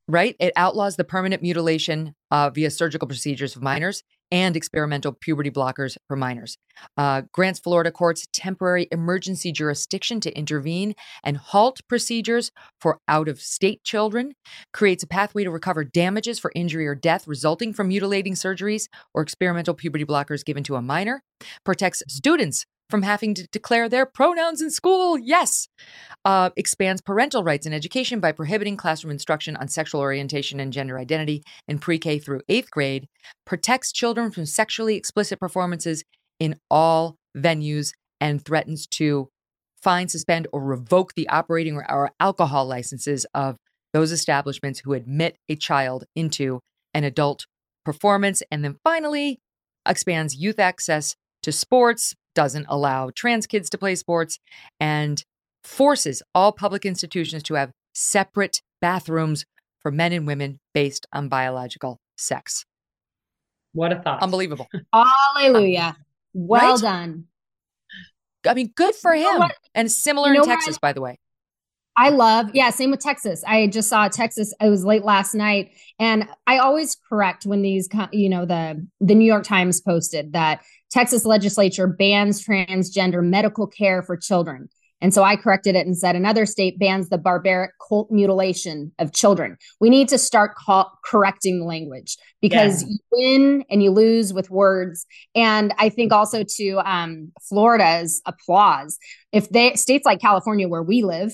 [0.08, 0.36] right?
[0.40, 5.98] It outlaws the permanent mutilation uh, via surgical procedures of minors and experimental puberty blockers
[6.08, 6.56] for minors.
[6.96, 10.94] Uh, grants Florida courts temporary emergency jurisdiction to intervene
[11.24, 14.34] and halt procedures for out of state children,
[14.72, 19.24] creates a pathway to recover damages for injury or death resulting from mutilating surgeries or
[19.24, 21.24] experimental puberty blockers given to a minor,
[21.66, 25.18] protects students from having to declare their pronouns in school.
[25.18, 25.68] Yes.
[26.26, 30.98] Uh, expands parental rights in education by prohibiting classroom instruction on sexual orientation and gender
[31.00, 33.08] identity in pre K through eighth grade,
[33.46, 36.04] protects children from sexually explicit performances
[36.40, 39.30] in all venues, and threatens to
[39.82, 43.56] fine, suspend, or revoke the operating or, or alcohol licenses of
[43.94, 46.60] those establishments who admit a child into
[46.94, 47.46] an adult
[47.86, 48.44] performance.
[48.52, 49.40] And then finally,
[49.88, 54.40] expands youth access to sports, doesn't allow trans kids to play sports,
[54.80, 55.24] and
[55.64, 59.46] forces all public institutions to have separate bathrooms
[59.82, 62.66] for men and women based on biological sex.
[63.74, 64.22] What a thought.
[64.24, 64.68] Unbelievable.
[64.94, 65.96] Hallelujah.
[65.98, 66.82] Um, well Right?
[66.82, 67.26] done.
[68.48, 69.52] I mean, good for You know him.
[69.76, 70.56] And similar You know in what?
[70.56, 71.20] Texas, by the way.
[71.98, 73.44] I love, yeah, same with Texas.
[73.46, 74.54] I just saw Texas.
[74.62, 79.16] It was late last night, and I always correct when these, you know, the the
[79.16, 84.70] New York Times posted that Texas legislature bans transgender medical care for children,
[85.02, 89.14] and so I corrected it and said another state bans the barbaric cult mutilation of
[89.14, 89.58] children.
[89.80, 92.90] We need to start call, correcting the language because Yeah.
[92.90, 95.06] you win and you lose with words.
[95.36, 98.98] And I think also to um, Florida's applause,
[99.32, 101.32] if they states like California, where we live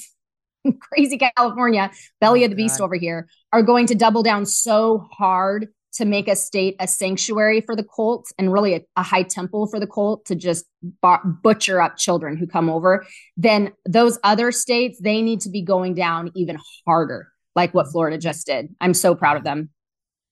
[0.82, 1.90] crazy California,
[2.22, 6.06] belly Oh, of the beast over here, are going to double down so hard to
[6.06, 9.80] make a state a sanctuary for the cult and really a, a high temple for
[9.80, 10.66] the cult to just
[11.02, 13.06] bu- butcher up children who come over,
[13.38, 18.18] then those other states, they need to be going down even harder, like what Florida
[18.18, 18.68] just did.
[18.80, 19.70] I'm so proud of them.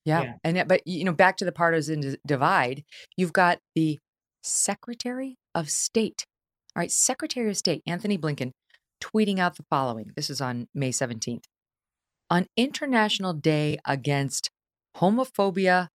[0.05, 0.21] Yeah.
[0.23, 0.33] Yeah.
[0.43, 2.83] And yet- but you know, back to the partisan d- divide,
[3.17, 3.99] you've got the
[4.43, 6.25] Secretary of State.
[6.75, 8.51] All right, Secretary of State Anthony Blinken
[9.01, 10.11] tweeting out the following.
[10.15, 11.43] This is on May 17th.
[12.29, 14.49] On International Day against
[14.97, 15.89] homophobia,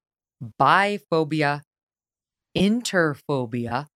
[0.61, 1.63] biphobia,
[2.57, 3.87] interphobia,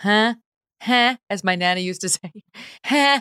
[0.00, 0.34] huh?
[0.82, 2.32] Huh, as my nana used to say,
[2.84, 3.20] huh,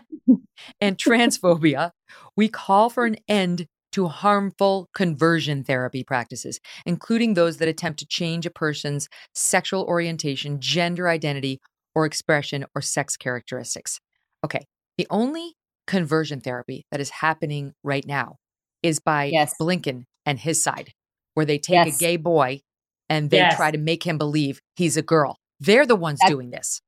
[0.80, 1.92] and transphobia,
[2.36, 8.06] we call for an end to harmful conversion therapy practices, including those that attempt to
[8.06, 11.60] change a person's sexual orientation, gender identity,
[11.94, 14.00] or expression or sex characteristics.
[14.46, 14.66] Okay,
[14.98, 15.54] the only
[15.88, 18.38] conversion therapy that is happening right now
[18.82, 19.54] is by Yes.
[19.60, 20.94] Blinken and his side,
[21.34, 21.96] where they take Yes.
[21.96, 22.62] a gay boy
[23.10, 23.56] and they Yes.
[23.56, 25.38] try to make him believe he's a girl.
[25.60, 26.82] They're the ones That's- doing this.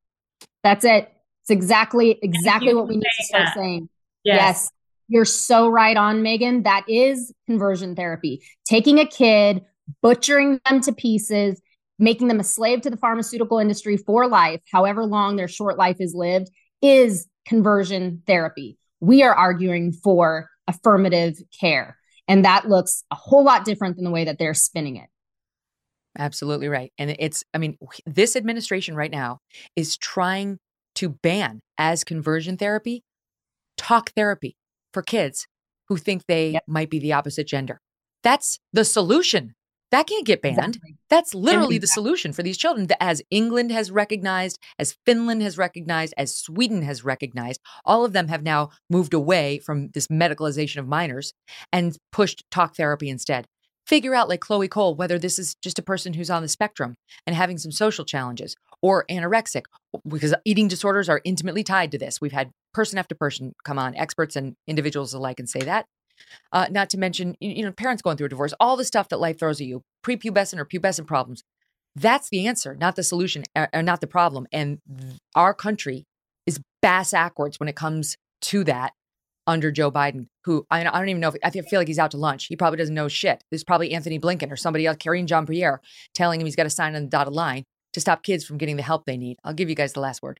[0.63, 1.09] That's it.
[1.41, 3.53] It's exactly exactly what we need to start that.
[3.55, 3.89] saying.
[4.23, 4.35] Yes.
[4.37, 4.69] Yes.
[5.09, 6.63] You're so right on, Megyn.
[6.63, 8.41] That is conversion therapy.
[8.65, 9.63] Taking a kid,
[10.01, 11.61] butchering them to pieces,
[11.99, 15.97] making them a slave to the pharmaceutical industry for life, however long their short life
[15.99, 16.49] is lived,
[16.81, 18.77] is conversion therapy.
[19.01, 21.97] We are arguing for affirmative care.
[22.27, 25.09] And that looks a whole lot different than the way that they're spinning it.
[26.17, 26.91] Absolutely right.
[26.97, 29.39] And it's, I mean, this administration right now
[29.75, 30.59] is trying
[30.95, 33.03] to ban as conversion therapy
[33.77, 34.55] talk therapy
[34.93, 35.47] for kids
[35.89, 36.63] who think they Yep.
[36.67, 37.79] might be the opposite gender.
[38.21, 39.53] That's the solution.
[39.93, 40.57] That can't get banned.
[40.57, 40.95] Exactly.
[41.09, 45.55] That's literally the solution for these children, that as England has recognized, as Finland has
[45.55, 47.61] recognized, as Sweden has recognized.
[47.85, 51.33] All of them have now moved away from this medicalization of minors
[51.71, 53.45] and pushed talk therapy instead.
[53.85, 56.95] Figure out, like Chloe Cole, whether this is just a person who's on the spectrum
[57.27, 59.65] and having some social challenges or anorexic,
[60.07, 62.19] because eating disorders are intimately tied to this.
[62.19, 65.85] We've had person after person come on, experts and individuals alike, and say that.
[66.51, 69.19] Uh, not to mention, you know, parents going through a divorce, all the stuff that
[69.19, 71.43] life throws at you, prepubescent or pubescent problems.
[71.95, 74.47] That's the answer, not the solution, or not the problem.
[74.51, 74.79] And
[75.35, 76.05] our country
[76.45, 78.93] is bass backwards when it comes to that
[79.45, 82.11] under Joe Biden, who I, I don't even know if I feel like he's out
[82.11, 82.45] to lunch.
[82.47, 83.43] He probably doesn't know shit.
[83.51, 85.81] There's probably Anthony Blinken or somebody else, Karine Jean Pierre,
[86.13, 87.63] telling him he's got to sign on the dotted line
[87.93, 89.37] to stop kids from getting the help they need.
[89.43, 90.39] I'll give you guys the last word.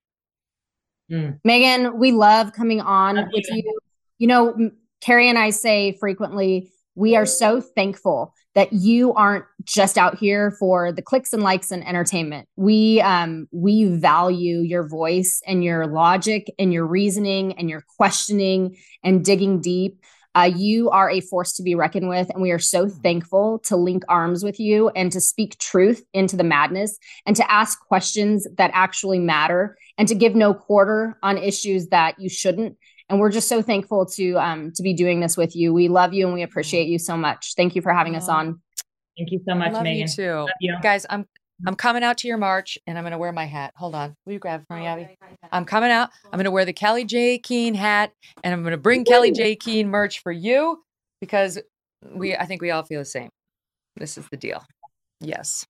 [1.11, 1.39] Mm.
[1.45, 3.57] Megyn, we love coming on love with you.
[3.57, 3.79] you.
[4.19, 4.71] You know,
[5.03, 10.51] Carrie and I say frequently, we are so thankful that you aren't just out here
[10.51, 12.47] for the clicks and likes and entertainment.
[12.55, 18.77] We um we value your voice and your logic and your reasoning and your questioning
[19.03, 19.99] and digging deep.
[20.35, 23.01] Uh, you are a force to be reckoned with, and we are so mm.
[23.03, 26.97] thankful to link arms with you and to speak truth into the madness
[27.27, 32.19] and to ask questions that actually matter and to give no quarter on issues that
[32.19, 32.77] you shouldn't
[33.09, 35.73] and we're just so thankful to um to be doing this with you.
[35.73, 37.53] We love you and we appreciate you so much.
[37.55, 38.61] Thank you for having us on.
[39.17, 39.99] Thank you so much, love Megyn.
[39.99, 40.75] You too, you.
[40.81, 41.05] guys.
[41.09, 41.25] I'm
[41.65, 43.73] I'm coming out to your march and I'm going to wear my hat.
[43.77, 44.15] Hold on.
[44.25, 45.17] Will you grab it for me, Abby?
[45.51, 46.09] I'm coming out.
[46.25, 48.11] I'm going to wear the Kellie-Jay Keen hat
[48.43, 50.83] and I'm going to bring Kellie-Jay Keen merch for you
[51.21, 51.59] because
[52.11, 53.29] we, I think we all feel the same.
[53.95, 54.65] This is the deal.
[55.21, 55.65] Yes.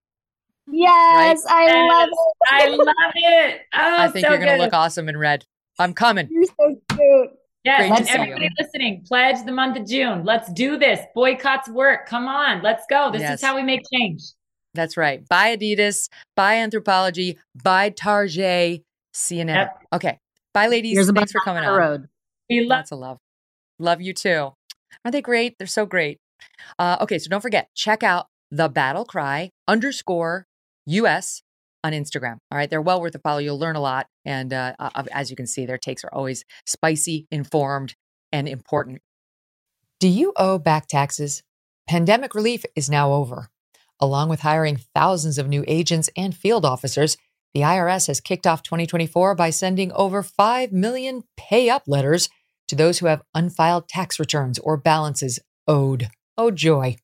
[0.72, 1.69] Yes, right?
[1.69, 2.18] I love it.
[2.47, 3.61] I love it.
[3.73, 5.45] Oh, I think so you're going to look awesome in red.
[5.79, 6.27] I'm coming.
[6.29, 7.29] You're so cute.
[7.63, 10.25] Yes, and everybody listening, pledge the month of June.
[10.25, 10.99] Let's do this.
[11.15, 12.07] Boycotts work.
[12.07, 13.09] Come on, let's go.
[13.09, 13.39] This yes.
[13.39, 14.21] is how we make change.
[14.73, 15.25] That's right.
[15.29, 18.83] Buy Adidas, buy Anthropologie, buy Target.
[19.13, 19.59] See you never.
[19.59, 19.83] Yep.
[19.93, 20.19] Okay.
[20.53, 20.97] Bye, ladies.
[20.97, 21.73] Here's Thanks for coming on.
[21.73, 22.07] the Road.
[22.49, 23.17] We love Lots of love.
[23.79, 24.51] Love you too.
[25.05, 25.57] Aren't they great?
[25.57, 26.19] They're so great.
[26.77, 30.45] Uh, okay, so don't forget, check out the battle cry underscore
[30.85, 31.41] US
[31.84, 32.38] on Instagram.
[32.51, 32.69] All right.
[32.69, 33.39] They're well worth a follow.
[33.39, 34.07] You'll learn a lot.
[34.26, 34.73] And uh,
[35.11, 37.95] as you can see, their takes are always spicy, informed,
[38.31, 39.01] and important.
[39.99, 41.43] Do you owe back taxes?
[41.88, 43.49] Pandemic relief is now over.
[43.99, 47.18] Along with hiring thousands of new agents and field officers,
[47.53, 52.30] the IRS has kicked off 2024 by sending over 5 million pay up letters
[52.68, 56.10] to those who have unfiled tax returns or balances owed.
[56.38, 56.95] Oh, joy.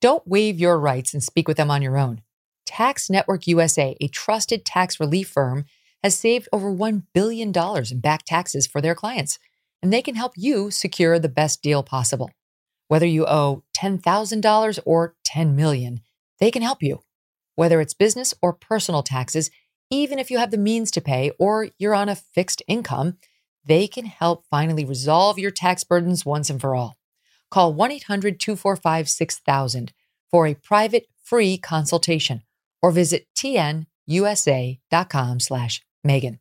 [0.00, 2.20] Don't waive your rights and speak with them on your own.
[2.66, 5.64] Tax Network USA, a trusted tax relief firm,
[6.02, 7.52] has saved over $1 billion
[7.90, 9.38] in back taxes for their clients,
[9.82, 12.30] and they can help you secure the best deal possible.
[12.88, 16.00] Whether you owe $10,000 or 10 million,
[16.38, 17.00] they can help you.
[17.54, 19.50] Whether it's business or personal taxes,
[19.90, 23.16] even if you have the means to pay or you're on a fixed income,
[23.64, 26.98] they can help finally resolve your tax burdens once and for all.
[27.50, 29.92] Call 1 800 245 6000
[30.30, 32.42] for a private free consultation
[32.82, 36.38] or visit tnusa.com slash Megyn.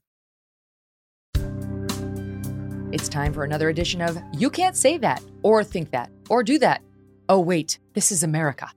[2.92, 6.58] It's time for another edition of You Can't Say That, or Think That, or Do
[6.60, 6.82] That.
[7.28, 8.72] Oh, wait, this is America.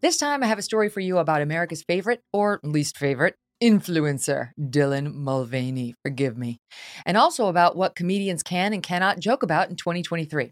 [0.00, 4.50] This time I have a story for you about America's favorite, or least favorite, influencer,
[4.58, 5.94] Dylan Mulvaney.
[6.02, 6.58] Forgive me.
[7.06, 10.50] And also about what comedians can and cannot joke about in 2023.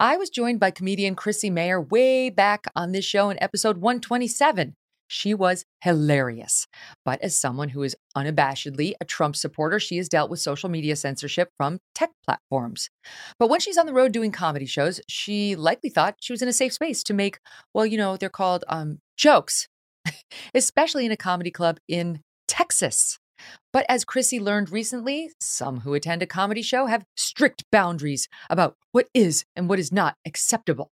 [0.00, 4.74] I was joined by comedian Chrissie Mayr way back on this show in episode 127
[5.12, 6.66] she was hilarious.
[7.04, 10.96] But as someone who is unabashedly a Trump supporter, she has dealt with social media
[10.96, 12.88] censorship from tech platforms.
[13.38, 16.48] But when she's on the road doing comedy shows, she likely thought she was in
[16.48, 17.40] a safe space to make,
[17.74, 19.68] well, you know, they're called um, jokes,
[20.54, 23.18] especially in a comedy club in Texas.
[23.70, 28.76] But as Chrissie learned recently, some who attend a comedy show have strict boundaries about
[28.92, 30.90] what is and what is not acceptable.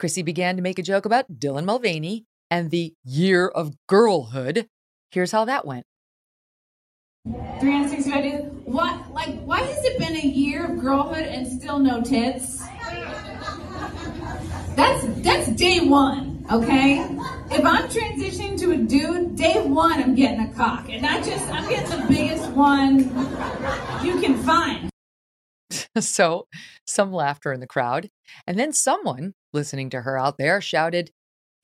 [0.00, 4.68] Chrissie began to make a joke about Dylan Mulvaney, and the year of girlhood.
[5.10, 5.86] Here's how that went.
[7.24, 8.42] 365 days.
[8.64, 12.62] What, like, why has it been a year of girlhood and still no tits?
[14.76, 16.98] That's that's day one, okay?
[17.50, 21.48] If I'm transitioning to a dude, day one I'm getting a cock, and not just
[21.48, 22.98] I'm getting the biggest one
[24.04, 24.90] you can find.
[26.00, 26.48] so,
[26.86, 28.10] some laughter in the crowd,
[28.46, 31.12] and then someone listening to her out there shouted,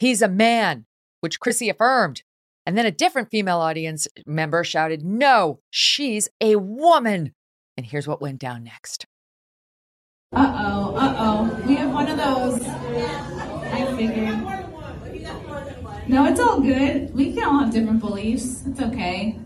[0.01, 0.86] He's a man,
[1.20, 2.22] which Chrissie affirmed.
[2.64, 7.35] And then a different female audience member shouted, No, she's a woman.
[7.77, 9.05] And here's what went down next.
[10.32, 11.62] Uh oh, uh oh.
[11.66, 12.66] We have one of those.
[12.66, 14.39] I figured.
[16.09, 17.14] No, it's all good.
[17.14, 18.64] We can all have different beliefs.
[18.66, 19.39] It's okay.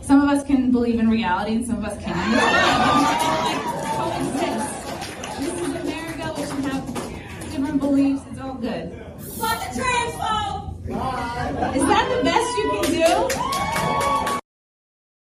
[0.00, 2.16] Some of us can believe in reality and some of us can't.
[5.40, 6.34] This is America.
[6.36, 8.22] We should have different beliefs.
[8.30, 9.09] It's all good.
[11.74, 14.40] Is that the best you can do?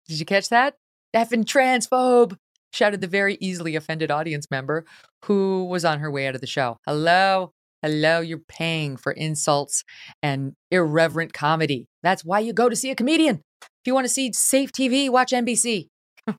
[0.08, 0.74] Did you catch that?
[1.14, 2.36] Effing transphobe,
[2.72, 4.84] shouted the very easily offended audience member
[5.24, 6.78] who was on her way out of the show.
[6.86, 9.84] Hello, hello, you're paying for insults
[10.22, 11.86] and irreverent comedy.
[12.02, 13.40] That's why you go to see a comedian.
[13.62, 15.88] If you want to see safe TV, watch NBC.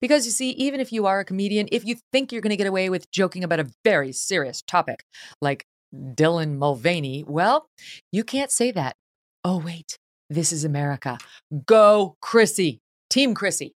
[0.00, 2.56] because you see, even if you are a comedian, if you think you're going to
[2.56, 5.04] get away with joking about a very serious topic
[5.40, 7.66] like Dylan Mulvaney, well,
[8.10, 8.96] you can't say that.
[9.44, 9.98] Oh, wait,
[10.30, 11.18] this is America.
[11.66, 12.80] Go, Chrissie.
[13.10, 13.74] Team Chrissie.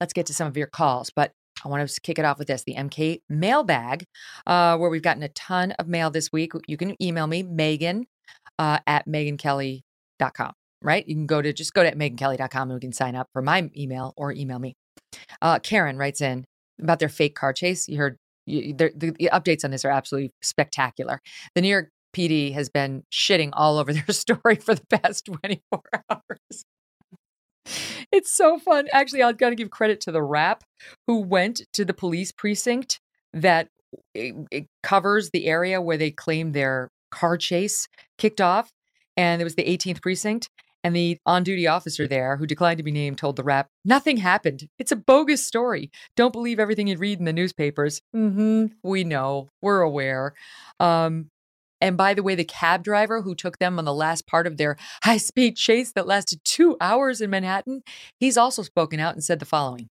[0.00, 1.32] Let's get to some of your calls, but
[1.64, 4.04] I want to kick it off with this the MK mailbag,
[4.46, 6.52] uh, where we've gotten a ton of mail this week.
[6.66, 8.04] You can email me, Megyn
[8.58, 10.52] uh, at megynkelly.com,
[10.82, 11.06] right?
[11.06, 13.70] You can go to just go to megynkelly.com and we can sign up for my
[13.76, 14.76] email or email me.
[15.42, 16.44] Uh, Karen writes in
[16.80, 17.88] about their fake car chase.
[17.88, 18.16] You heard
[18.50, 21.20] the, the updates on this are absolutely spectacular.
[21.54, 25.82] The New York PD has been shitting all over their story for the past 24
[26.10, 26.64] hours.
[28.10, 28.88] It's so fun.
[28.92, 30.64] Actually, I've got to give credit to the Wrap
[31.06, 33.00] who went to the police precinct
[33.32, 33.68] that
[34.14, 37.86] it, it covers the area where they claim their car chase
[38.18, 38.70] kicked off.
[39.16, 40.48] And it was the 18th precinct.
[40.82, 44.16] And the on duty officer there, who declined to be named, told the Wrap, Nothing
[44.16, 44.68] happened.
[44.78, 45.90] It's a bogus story.
[46.16, 48.00] Don't believe everything you read in the newspapers.
[48.14, 48.66] Mm-hmm.
[48.82, 49.48] We know.
[49.60, 50.34] We're aware.
[50.78, 51.30] Um,
[51.80, 54.56] and by the way, the cab driver who took them on the last part of
[54.56, 57.82] their high speed chase that lasted two hours in Manhattan,
[58.18, 59.88] he's also spoken out and said the following.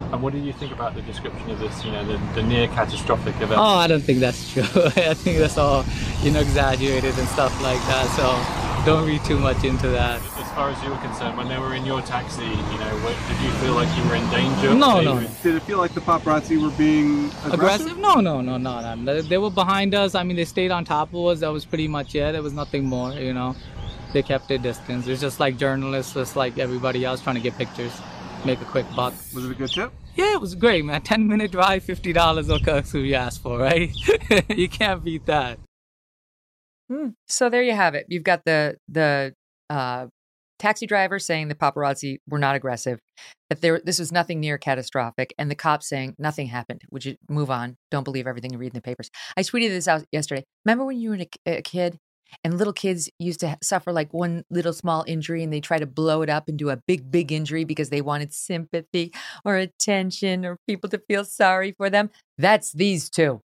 [0.00, 2.68] And what do you think about the description of this, you know, the, the near
[2.68, 3.58] catastrophic event?
[3.58, 4.62] Oh, I don't think that's true.
[4.62, 5.84] I think that's all,
[6.22, 8.06] you know, exaggerated and stuff like that.
[8.16, 10.22] So don't read too much into that.
[10.38, 13.16] As far as you were concerned, when they were in your taxi, you know, what,
[13.26, 14.74] did you feel like you were in danger?
[14.74, 15.18] No, no.
[15.42, 17.52] Did it feel like the paparazzi were being aggressive?
[17.54, 17.98] Aggressive?
[17.98, 18.94] No, no, no, no.
[18.94, 19.22] no.
[19.22, 20.14] They were behind us.
[20.14, 21.40] I mean, they stayed on top of us.
[21.40, 22.30] That was pretty much it.
[22.30, 23.56] There was nothing more, you know.
[24.12, 25.08] They kept their distance.
[25.08, 27.92] It's just like journalists, just like everybody else trying to get pictures,
[28.44, 29.14] make a quick buck.
[29.34, 29.92] Was it a good trip?
[30.14, 31.02] Yeah, it was great, man.
[31.02, 33.90] 10 minute drive, $50 will cook who you asked for, right?
[34.48, 35.58] you can't beat that.
[36.88, 37.08] Hmm.
[37.26, 38.06] So there you have it.
[38.08, 39.34] You've got the the
[39.70, 40.06] uh,
[40.58, 43.00] taxi driver saying the paparazzi were not aggressive,
[43.50, 46.82] that there this was nothing near catastrophic, and the cops saying nothing happened.
[46.90, 47.76] Would you move on?
[47.90, 49.10] Don't believe everything you read in the papers.
[49.36, 50.44] I tweeted this out yesterday.
[50.64, 51.98] Remember when you were a, a kid
[52.44, 55.86] and little kids used to suffer like one little small injury and they try to
[55.86, 59.12] blow it up and do a big, big injury because they wanted sympathy
[59.44, 62.10] or attention or people to feel sorry for them?
[62.38, 63.40] That's these two.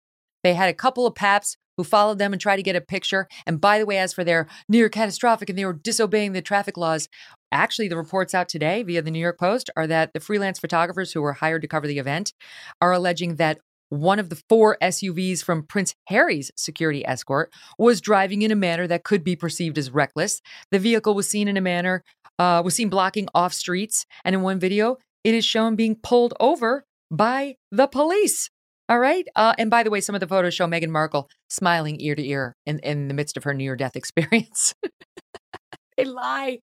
[0.43, 3.29] They had a couple of paps who followed them and tried to get a picture.
[3.47, 6.77] And by the way, as for their near catastrophic and they were disobeying the traffic
[6.77, 7.09] laws,
[7.53, 11.13] actually, the reports out today via the New York Post are that the freelance photographers
[11.13, 12.33] who were hired to cover the event
[12.81, 13.59] are alleging that
[13.89, 18.87] one of the four SUVs from Prince Harry's security escort was driving in a manner
[18.87, 20.41] that could be perceived as reckless.
[20.71, 22.03] The vehicle was seen in a manner,
[22.39, 24.07] uh, was seen blocking off streets.
[24.25, 28.51] And in one video, it is shown being pulled over by the police.
[28.89, 29.27] All right.
[29.35, 32.25] Uh, and by the way, some of the photos show Meghan Markle smiling ear to
[32.25, 34.75] ear in, in the midst of her near death experience.
[35.97, 36.59] they lie.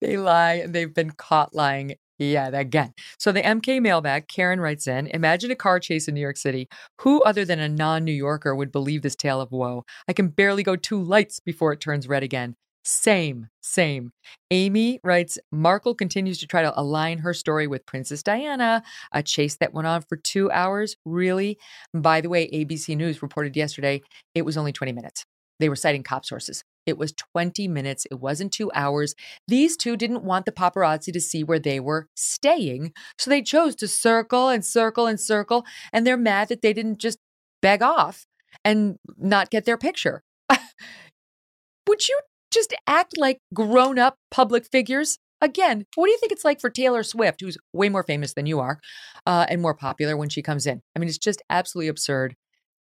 [0.00, 0.66] They lie.
[0.66, 2.92] They've been caught lying yeah, again.
[3.18, 6.68] So the MK mailbag, Karen writes in Imagine a car chase in New York City.
[7.00, 9.84] Who other than a non New Yorker would believe this tale of woe?
[10.06, 12.56] I can barely go two lights before it turns red again.
[12.90, 14.10] Same, same.
[14.50, 19.56] Amy writes Markle continues to try to align her story with Princess Diana, a chase
[19.60, 20.96] that went on for two hours.
[21.04, 21.56] Really?
[21.94, 24.02] By the way, ABC News reported yesterday
[24.34, 25.24] it was only 20 minutes.
[25.60, 26.64] They were citing cop sources.
[26.84, 28.08] It was 20 minutes.
[28.10, 29.14] It wasn't two hours.
[29.46, 32.92] These two didn't want the paparazzi to see where they were staying.
[33.18, 35.64] So they chose to circle and circle and circle.
[35.92, 37.18] And they're mad that they didn't just
[37.62, 38.26] beg off
[38.64, 40.24] and not get their picture.
[41.86, 42.18] Would you
[42.50, 45.18] just act like grown up public figures.
[45.40, 48.46] Again, what do you think it's like for Taylor Swift, who's way more famous than
[48.46, 48.78] you are
[49.26, 50.82] uh, and more popular when she comes in?
[50.94, 52.34] I mean, it's just absolutely absurd.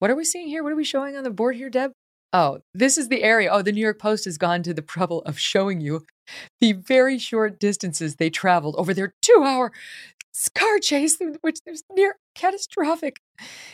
[0.01, 0.63] What are we seeing here?
[0.63, 1.93] What are we showing on the board here, Deb?
[2.33, 3.51] Oh, this is the area.
[3.53, 6.07] Oh, the New York Post has gone to the trouble of showing you
[6.61, 9.71] the very short distances they traveled over their two hour
[10.55, 13.21] car chase, which is near catastrophic.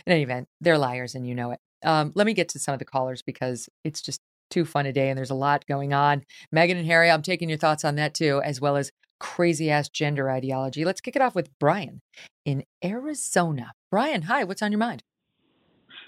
[0.07, 1.61] In any event, they're liars and you know it.
[1.85, 4.21] Um, let me get to some of the callers because it's just
[4.51, 6.25] too fun a day and there's a lot going on.
[6.55, 9.89] Meghan and Harry, I'm taking your thoughts on that too, as well as crazy ass
[9.89, 10.85] gender ideology.
[10.85, 12.01] Let's kick it off with Brian
[12.45, 13.73] in Arizona.
[13.91, 15.03] Brian, hi, what's on your mind?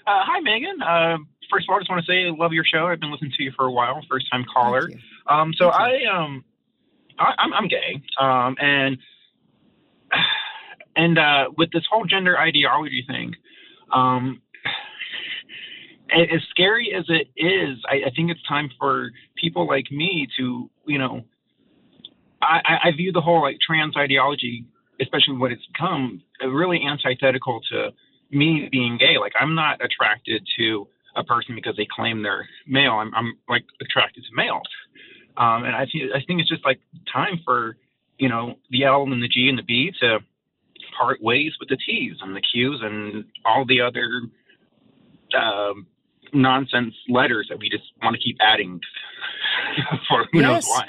[0.07, 0.81] Uh, hi, Megyn.
[0.81, 1.17] Uh,
[1.51, 2.87] first of all, I just want to say I love your show.
[2.87, 4.89] I've been listening to you for a while, first time caller.
[5.27, 6.43] Um, so I um,
[7.19, 8.97] I, I'm, I'm gay, um, and
[10.95, 13.35] and uh, with this whole gender ideology thing,
[13.93, 14.41] um,
[16.11, 20.69] as scary as it is, I, I think it's time for people like me to,
[20.85, 21.23] you know,
[22.41, 24.65] I, I view the whole like trans ideology,
[24.99, 27.89] especially what it's become, really antithetical to
[28.31, 29.17] me being gay.
[29.19, 32.93] Like I'm not attracted to a person because they claim they're male.
[32.93, 34.67] I'm, I'm like attracted to males,
[35.37, 36.79] um, and I think I think it's just like
[37.11, 37.77] time for
[38.17, 40.19] you know the L and the G and the B to
[40.97, 44.09] part ways with the T's and the Q's and all the other
[45.39, 45.85] um,
[46.33, 48.79] nonsense letters that we just want to keep adding
[50.09, 50.43] for who yes.
[50.43, 50.85] knows why.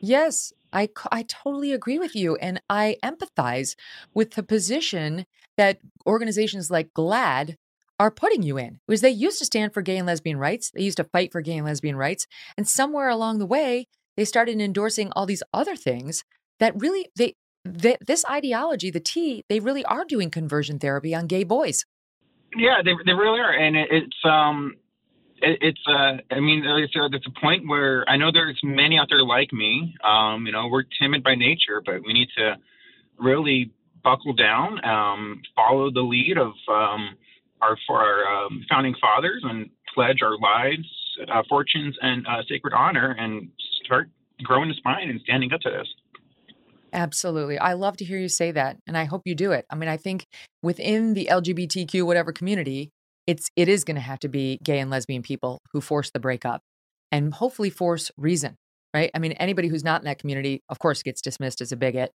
[0.00, 2.36] Yes, I, I totally agree with you.
[2.36, 3.76] And I empathize
[4.14, 5.26] with the position
[5.56, 7.56] that organizations like GLAAD
[7.98, 10.70] are putting you in because they used to stand for gay and lesbian rights.
[10.74, 12.26] They used to fight for gay and lesbian rights.
[12.56, 13.86] And somewhere along the way,
[14.16, 16.24] they started endorsing all these other things
[16.58, 17.34] that really, they,
[17.64, 21.84] they this ideology, the T, they really are doing conversion therapy on gay boys.
[22.56, 23.52] Yeah, they, they really are.
[23.52, 24.76] And it, it's, um,
[25.42, 29.08] it, it's uh, I mean, there's a, a point where I know there's many out
[29.10, 29.94] there like me.
[30.04, 32.56] Um, you know, we're timid by nature, but we need to
[33.18, 33.70] really
[34.02, 37.16] buckle down, um, follow the lead of um,
[37.60, 40.88] our for our um, founding fathers, and pledge our lives,
[41.32, 43.48] uh, fortunes, and uh, sacred honor, and
[43.84, 44.08] start
[44.42, 45.88] growing the spine and standing up to this.
[46.92, 47.58] Absolutely.
[47.58, 48.76] I love to hear you say that.
[48.86, 49.64] And I hope you do it.
[49.70, 50.26] I mean, I think
[50.62, 52.90] within the LGBTQ, whatever community,
[53.26, 56.20] it's it is going to have to be gay and lesbian people who force the
[56.20, 56.60] breakup
[57.10, 58.56] and hopefully force reason
[58.94, 61.76] right i mean anybody who's not in that community of course gets dismissed as a
[61.76, 62.10] bigot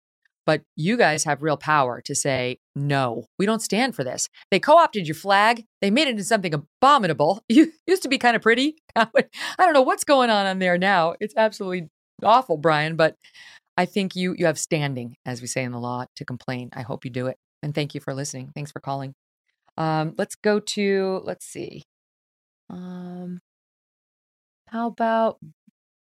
[0.46, 4.58] but you guys have real power to say no we don't stand for this they
[4.58, 8.42] co-opted your flag they made it into something abominable you used to be kind of
[8.42, 9.06] pretty i
[9.58, 11.88] don't know what's going on on there now it's absolutely
[12.22, 13.16] awful brian but
[13.76, 16.82] i think you you have standing as we say in the law to complain i
[16.82, 19.14] hope you do it and thank you for listening thanks for calling
[19.76, 21.82] um, let's go to, let's see.
[22.70, 23.40] Um,
[24.68, 25.38] how about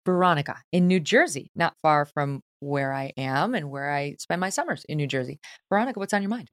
[0.06, 4.49] Veronica in New Jersey, not far from where I am and where I spend my
[4.49, 5.40] summers in New Jersey.
[5.69, 6.49] Veronica, what's on your mind?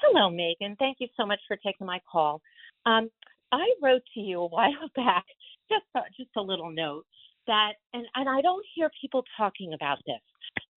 [0.00, 0.76] Hello, Megyn.
[0.78, 2.40] Thank you so much for taking my call.
[2.86, 3.08] Um,
[3.52, 5.24] I wrote to you a while back,
[5.70, 5.84] just
[6.16, 7.06] just a little note
[7.46, 10.20] that, and, and I don't hear people talking about this,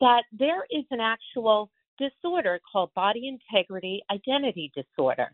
[0.01, 5.31] that there is an actual disorder called body integrity identity disorder.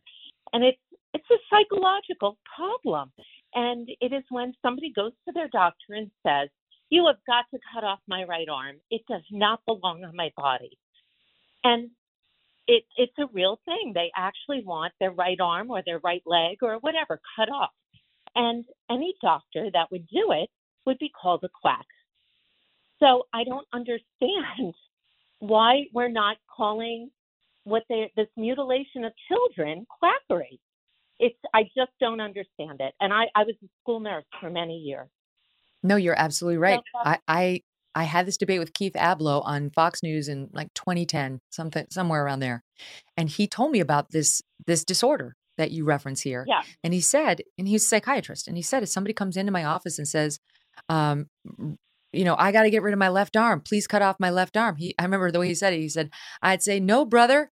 [0.53, 0.77] And it's
[1.13, 3.11] it's a psychological problem.
[3.53, 6.49] And it is when somebody goes to their doctor and says,
[6.89, 8.77] You have got to cut off my right arm.
[8.89, 10.77] It does not belong on my body.
[11.63, 11.89] And
[12.67, 13.91] it, it's a real thing.
[13.93, 17.71] They actually want their right arm or their right leg or whatever cut off.
[18.35, 20.49] And any doctor that would do it
[20.85, 21.85] would be called a quack.
[22.99, 24.73] So I don't understand
[25.39, 27.09] why we're not calling
[27.63, 30.59] what they this mutilation of children quackery.
[31.19, 32.93] It's I just don't understand it.
[32.99, 35.07] And I, I was a school nurse for many years.
[35.83, 36.77] No, you're absolutely right.
[36.77, 37.61] Um, I, I
[37.93, 42.23] I had this debate with Keith Ablow on Fox News in like 2010, something somewhere
[42.23, 42.63] around there,
[43.17, 46.45] and he told me about this this disorder that you reference here.
[46.47, 46.61] Yeah.
[46.83, 49.63] And he said, and he's a psychiatrist, and he said, if somebody comes into my
[49.63, 50.39] office and says,
[50.89, 51.27] um,
[52.13, 53.61] you know, I got to get rid of my left arm.
[53.61, 54.75] Please cut off my left arm.
[54.75, 55.79] He, I remember the way he said it.
[55.79, 56.09] He said,
[56.41, 57.51] I'd say, no, brother,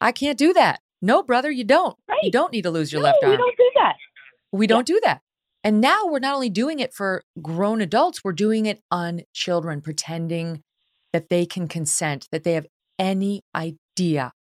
[0.00, 0.80] I can't do that.
[1.02, 1.96] No, brother, you don't.
[2.08, 2.18] Right.
[2.22, 3.32] You don't need to lose your no, left arm.
[3.32, 3.94] We don't do that.
[4.52, 5.20] We don't do that.
[5.62, 9.80] And now we're not only doing it for grown adults, we're doing it on children,
[9.80, 10.62] pretending
[11.12, 12.66] that they can consent, that they have
[12.98, 14.32] any idea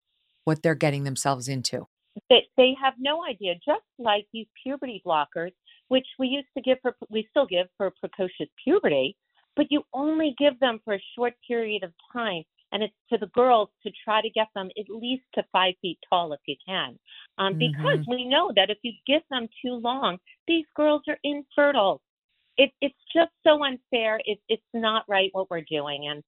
[0.44, 1.86] what they're getting themselves into.
[2.30, 5.52] They, they have no idea, just like these puberty blockers,
[5.88, 9.16] which we used to give for, we still give for precocious puberty
[9.58, 12.44] but you only give them for a short period of time.
[12.70, 15.98] And it's to the girls to try to get them at least to five feet
[16.08, 16.96] tall if you can.
[17.38, 17.58] Um, mm-hmm.
[17.58, 22.00] Because we know that if you give them too long, these girls are infertile.
[22.56, 24.20] It, it's just so unfair.
[24.24, 26.06] It, it's not right what we're doing.
[26.08, 26.22] And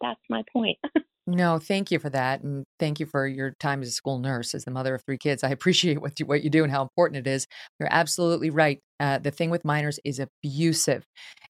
[0.00, 0.78] that's my point.
[1.26, 4.56] No, thank you for that, and thank you for your time as a school nurse,
[4.56, 5.44] as the mother of three kids.
[5.44, 7.46] I appreciate what you what you do and how important it is.
[7.78, 8.80] You're absolutely right.
[9.02, 11.04] Uh, the thing with minors is abusive,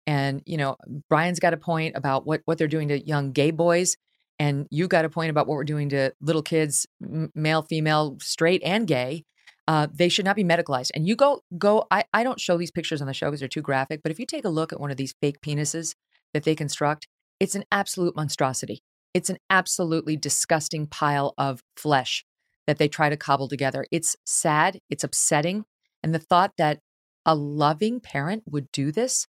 [0.06, 0.76] and you know
[1.10, 3.96] Brian's got a point about what what they're doing to young gay boys,
[4.38, 6.86] and you got a point about what we're doing to little kids,
[7.34, 9.24] male, female, straight, and gay.
[9.68, 10.90] Uh, they should not be medicalized.
[10.94, 11.84] And you go go.
[11.90, 14.00] I I don't show these pictures on the show because they're too graphic.
[14.02, 15.94] But if you take a look at one of these fake penises
[16.32, 17.06] that they construct,
[17.38, 18.80] it's an absolute monstrosity.
[19.12, 22.24] It's an absolutely disgusting pile of flesh
[22.66, 23.84] that they try to cobble together.
[23.90, 25.64] It's sad, it's upsetting.
[26.02, 26.80] And the thought that
[27.24, 29.26] a loving parent would do this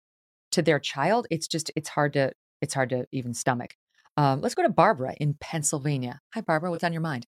[0.52, 3.74] to their child, it's just, it's hard to, it's hard to even stomach.
[4.16, 6.20] Um, let's go to Barbara in Pennsylvania.
[6.34, 6.70] Hi, Barbara.
[6.70, 7.26] What's on your mind?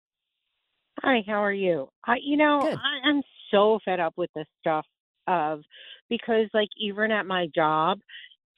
[1.02, 1.88] Hi, how are you?
[2.06, 4.86] I, you know, I, I'm so fed up with this stuff
[5.26, 5.60] of
[6.08, 7.98] because like even at my job,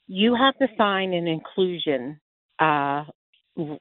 [0.06, 2.20] you have to sign an inclusion
[2.58, 3.04] uh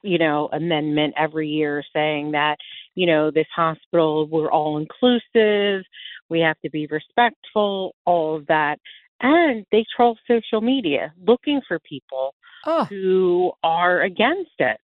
[0.04, 2.58] you know amendment every year saying that
[2.96, 5.84] you know this hospital we're all inclusive
[6.32, 8.80] we have to be respectful all of that
[9.22, 12.34] and they troll social media looking for people
[12.66, 12.86] oh.
[12.86, 14.80] who are against it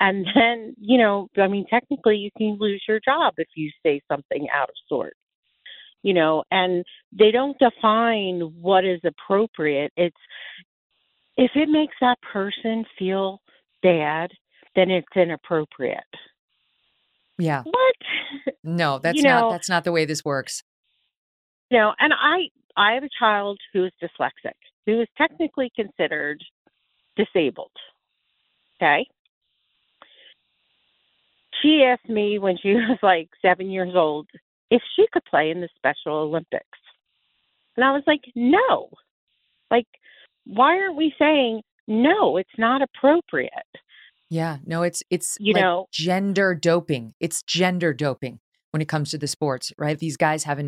[0.00, 4.00] and then you know i mean technically you can lose your job if you say
[4.10, 5.14] something out of sort
[6.02, 10.16] you know and they don't define what is appropriate it's
[11.36, 13.40] if it makes that person feel
[13.82, 14.30] bad
[14.74, 15.98] then it's inappropriate
[17.38, 17.62] Yeah.
[17.64, 20.62] what No, that's You not that's not the way this works.
[21.70, 24.54] You know and i i have a child who is dyslexic
[24.86, 26.42] who is technically considered
[27.16, 27.70] disabled
[28.80, 29.06] okay?
[31.62, 34.28] She asked me when she was like seven years old
[34.70, 36.78] if she could play in the special olympics.
[37.76, 38.90] And i was like no.
[39.70, 39.86] Like
[40.44, 43.50] why aren't we saying no it's not appropriate?
[44.28, 47.14] Yeah, no, it's it's You like know- gender doping.
[47.20, 48.40] It's gender doping
[48.72, 49.98] when it comes to the sports, right?
[49.98, 50.58] These guys have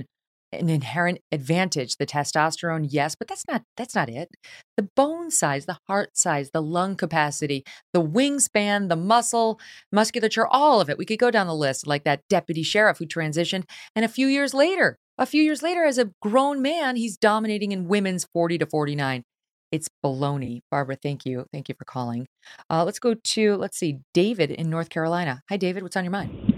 [0.52, 1.96] an inherent advantage.
[1.96, 4.30] The testosterone, yes, but that's not that's not it.
[4.76, 9.60] The bone size, the heart size, the lung capacity, the wingspan, the muscle,
[9.92, 10.98] musculature, all of it.
[10.98, 13.64] We could go down the list like that deputy sheriff who transitioned
[13.94, 17.72] and a few years later, a few years later as a grown man, he's dominating
[17.72, 19.24] in women's 40 to 49.
[19.70, 20.60] It's baloney.
[20.70, 21.44] Barbara, thank you.
[21.52, 22.26] Thank you for calling.
[22.70, 25.42] Uh, let's go to, let's see, David in North Carolina.
[25.50, 25.82] Hi, David.
[25.82, 26.54] What's on your mind?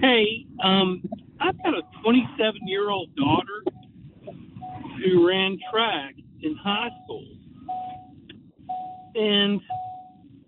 [0.00, 1.02] Hey, um,
[1.40, 3.62] I've got a 27 year old daughter
[5.04, 7.26] who ran track in high school.
[9.14, 9.60] And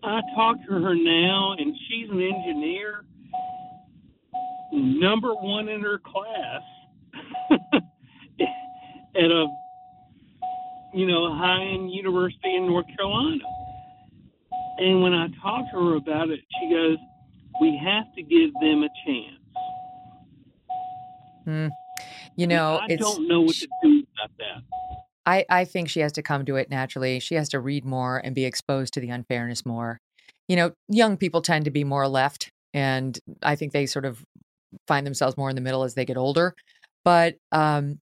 [0.02, 3.04] I talk to her now, and she's an engineer,
[4.72, 6.62] number one in her class
[9.16, 9.46] at a,
[10.94, 13.44] you know, high end university in North Carolina.
[14.78, 16.98] And when I talk to her about it, she goes,
[17.60, 19.37] We have to give them a chance.
[21.48, 21.68] Hmm.
[22.36, 23.02] You know, I it's.
[23.02, 24.62] don't know what to do about that.
[25.24, 27.20] I, I think she has to come to it naturally.
[27.20, 29.98] She has to read more and be exposed to the unfairness more.
[30.46, 34.22] You know, young people tend to be more left, and I think they sort of
[34.86, 36.54] find themselves more in the middle as they get older.
[37.02, 37.98] But um,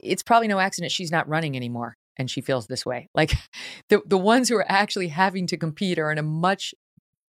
[0.00, 3.08] it's probably no accident she's not running anymore, and she feels this way.
[3.14, 3.34] Like
[3.90, 6.74] the the ones who are actually having to compete are in a much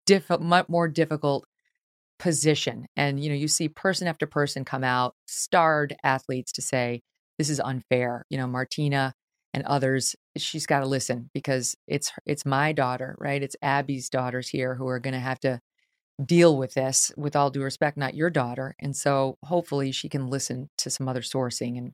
[0.07, 1.45] diff- much more difficult
[2.19, 2.86] position.
[2.97, 7.03] And you know, you see person after person come out, starred athletes to say
[7.39, 8.24] this is unfair.
[8.31, 9.15] You know, Martina
[9.55, 13.43] and others, she's got to listen because it's it's my daughter, right?
[13.43, 15.61] It's Abby's daughters here who are going to have to
[16.24, 18.74] deal with this with all due respect, not your daughter.
[18.81, 21.93] And so hopefully she can listen to some other sourcing and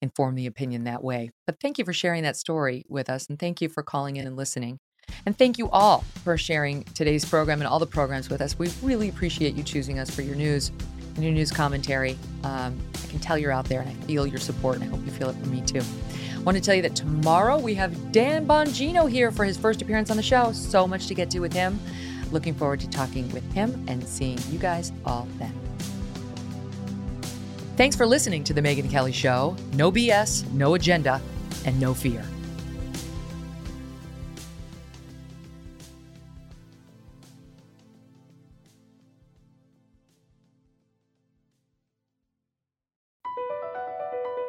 [0.00, 1.30] inform the opinion that way.
[1.46, 4.26] But thank you for sharing that story with us and thank you for calling in
[4.26, 4.78] and listening.
[5.26, 8.58] And thank you all for sharing today's program and all the programs with us.
[8.58, 10.70] We really appreciate you choosing us for your news
[11.14, 12.18] and your news commentary.
[12.42, 15.04] Um, I can tell you're out there and I feel your support, and I hope
[15.04, 15.82] you feel it from me too.
[16.36, 19.80] I want to tell you that tomorrow we have Dan Bongino here for his first
[19.80, 20.52] appearance on the show.
[20.52, 21.78] So much to get to with him.
[22.32, 25.54] Looking forward to talking with him and seeing you guys all then.
[27.76, 29.56] Thanks for listening to The Megyn Kelly Show.
[29.72, 31.20] No BS, no agenda,
[31.64, 32.24] and no fear.